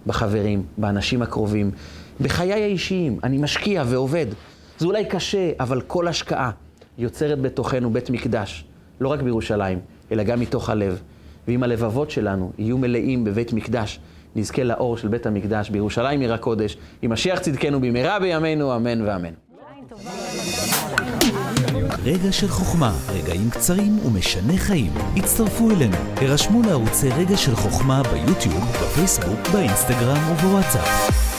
בחברים, 0.07 0.63
באנשים 0.79 1.23
הקרובים, 1.23 1.71
בחיי 2.21 2.53
האישיים, 2.53 3.19
אני 3.25 3.39
משקיע 3.39 3.83
ועובד. 3.87 4.27
זה 4.79 4.87
אולי 4.87 5.05
קשה, 5.05 5.51
אבל 5.61 5.81
כל 5.81 6.09
השקעה 6.09 6.51
יוצרת 6.99 7.41
בתוכנו 7.41 7.91
בית 7.91 8.11
מקדש, 8.11 8.65
לא 9.01 9.09
רק 9.09 9.23
בירושלים, 9.23 9.79
אלא 10.13 10.23
גם 10.23 10.41
מתוך 10.41 10.71
הלב. 10.71 11.03
ואם 11.49 11.63
הלבבות 11.63 12.11
שלנו 12.11 12.53
יהיו 12.59 12.79
מלאים 12.79 13.25
בבית 13.25 13.53
מקדש, 13.53 14.01
נזכה 14.37 14.65
לאור 14.65 14.97
של 14.97 15.09
בית 15.09 15.27
המקדש 15.27 15.71
בירושלים 15.71 16.21
עיר 16.21 16.35
הקודש, 16.35 16.77
עם 17.03 17.13
משיח 17.13 17.39
צדקנו 17.39 17.81
במהרה 17.81 18.19
בימינו, 18.19 18.77
אמן 18.77 19.03
ואמן. 19.03 19.33
רגע 22.05 22.33
של 22.33 22.49
חוכמה, 22.49 22.93
רגעים 23.09 23.51
קצרים 23.51 23.99
ומשנה 24.07 24.57
חיים. 24.57 24.93
הצטרפו 25.17 25.71
אלינו, 25.71 25.97
הרשמו 26.17 26.63
לערוצי 26.63 27.09
רגע 27.09 27.37
של 27.37 27.55
חוכמה 27.57 28.03
ביוטיוב, 28.03 28.77
בפייסבוק, 28.83 29.49
באינסטגרם 29.53 30.33
ובוואטסאפ. 30.33 31.30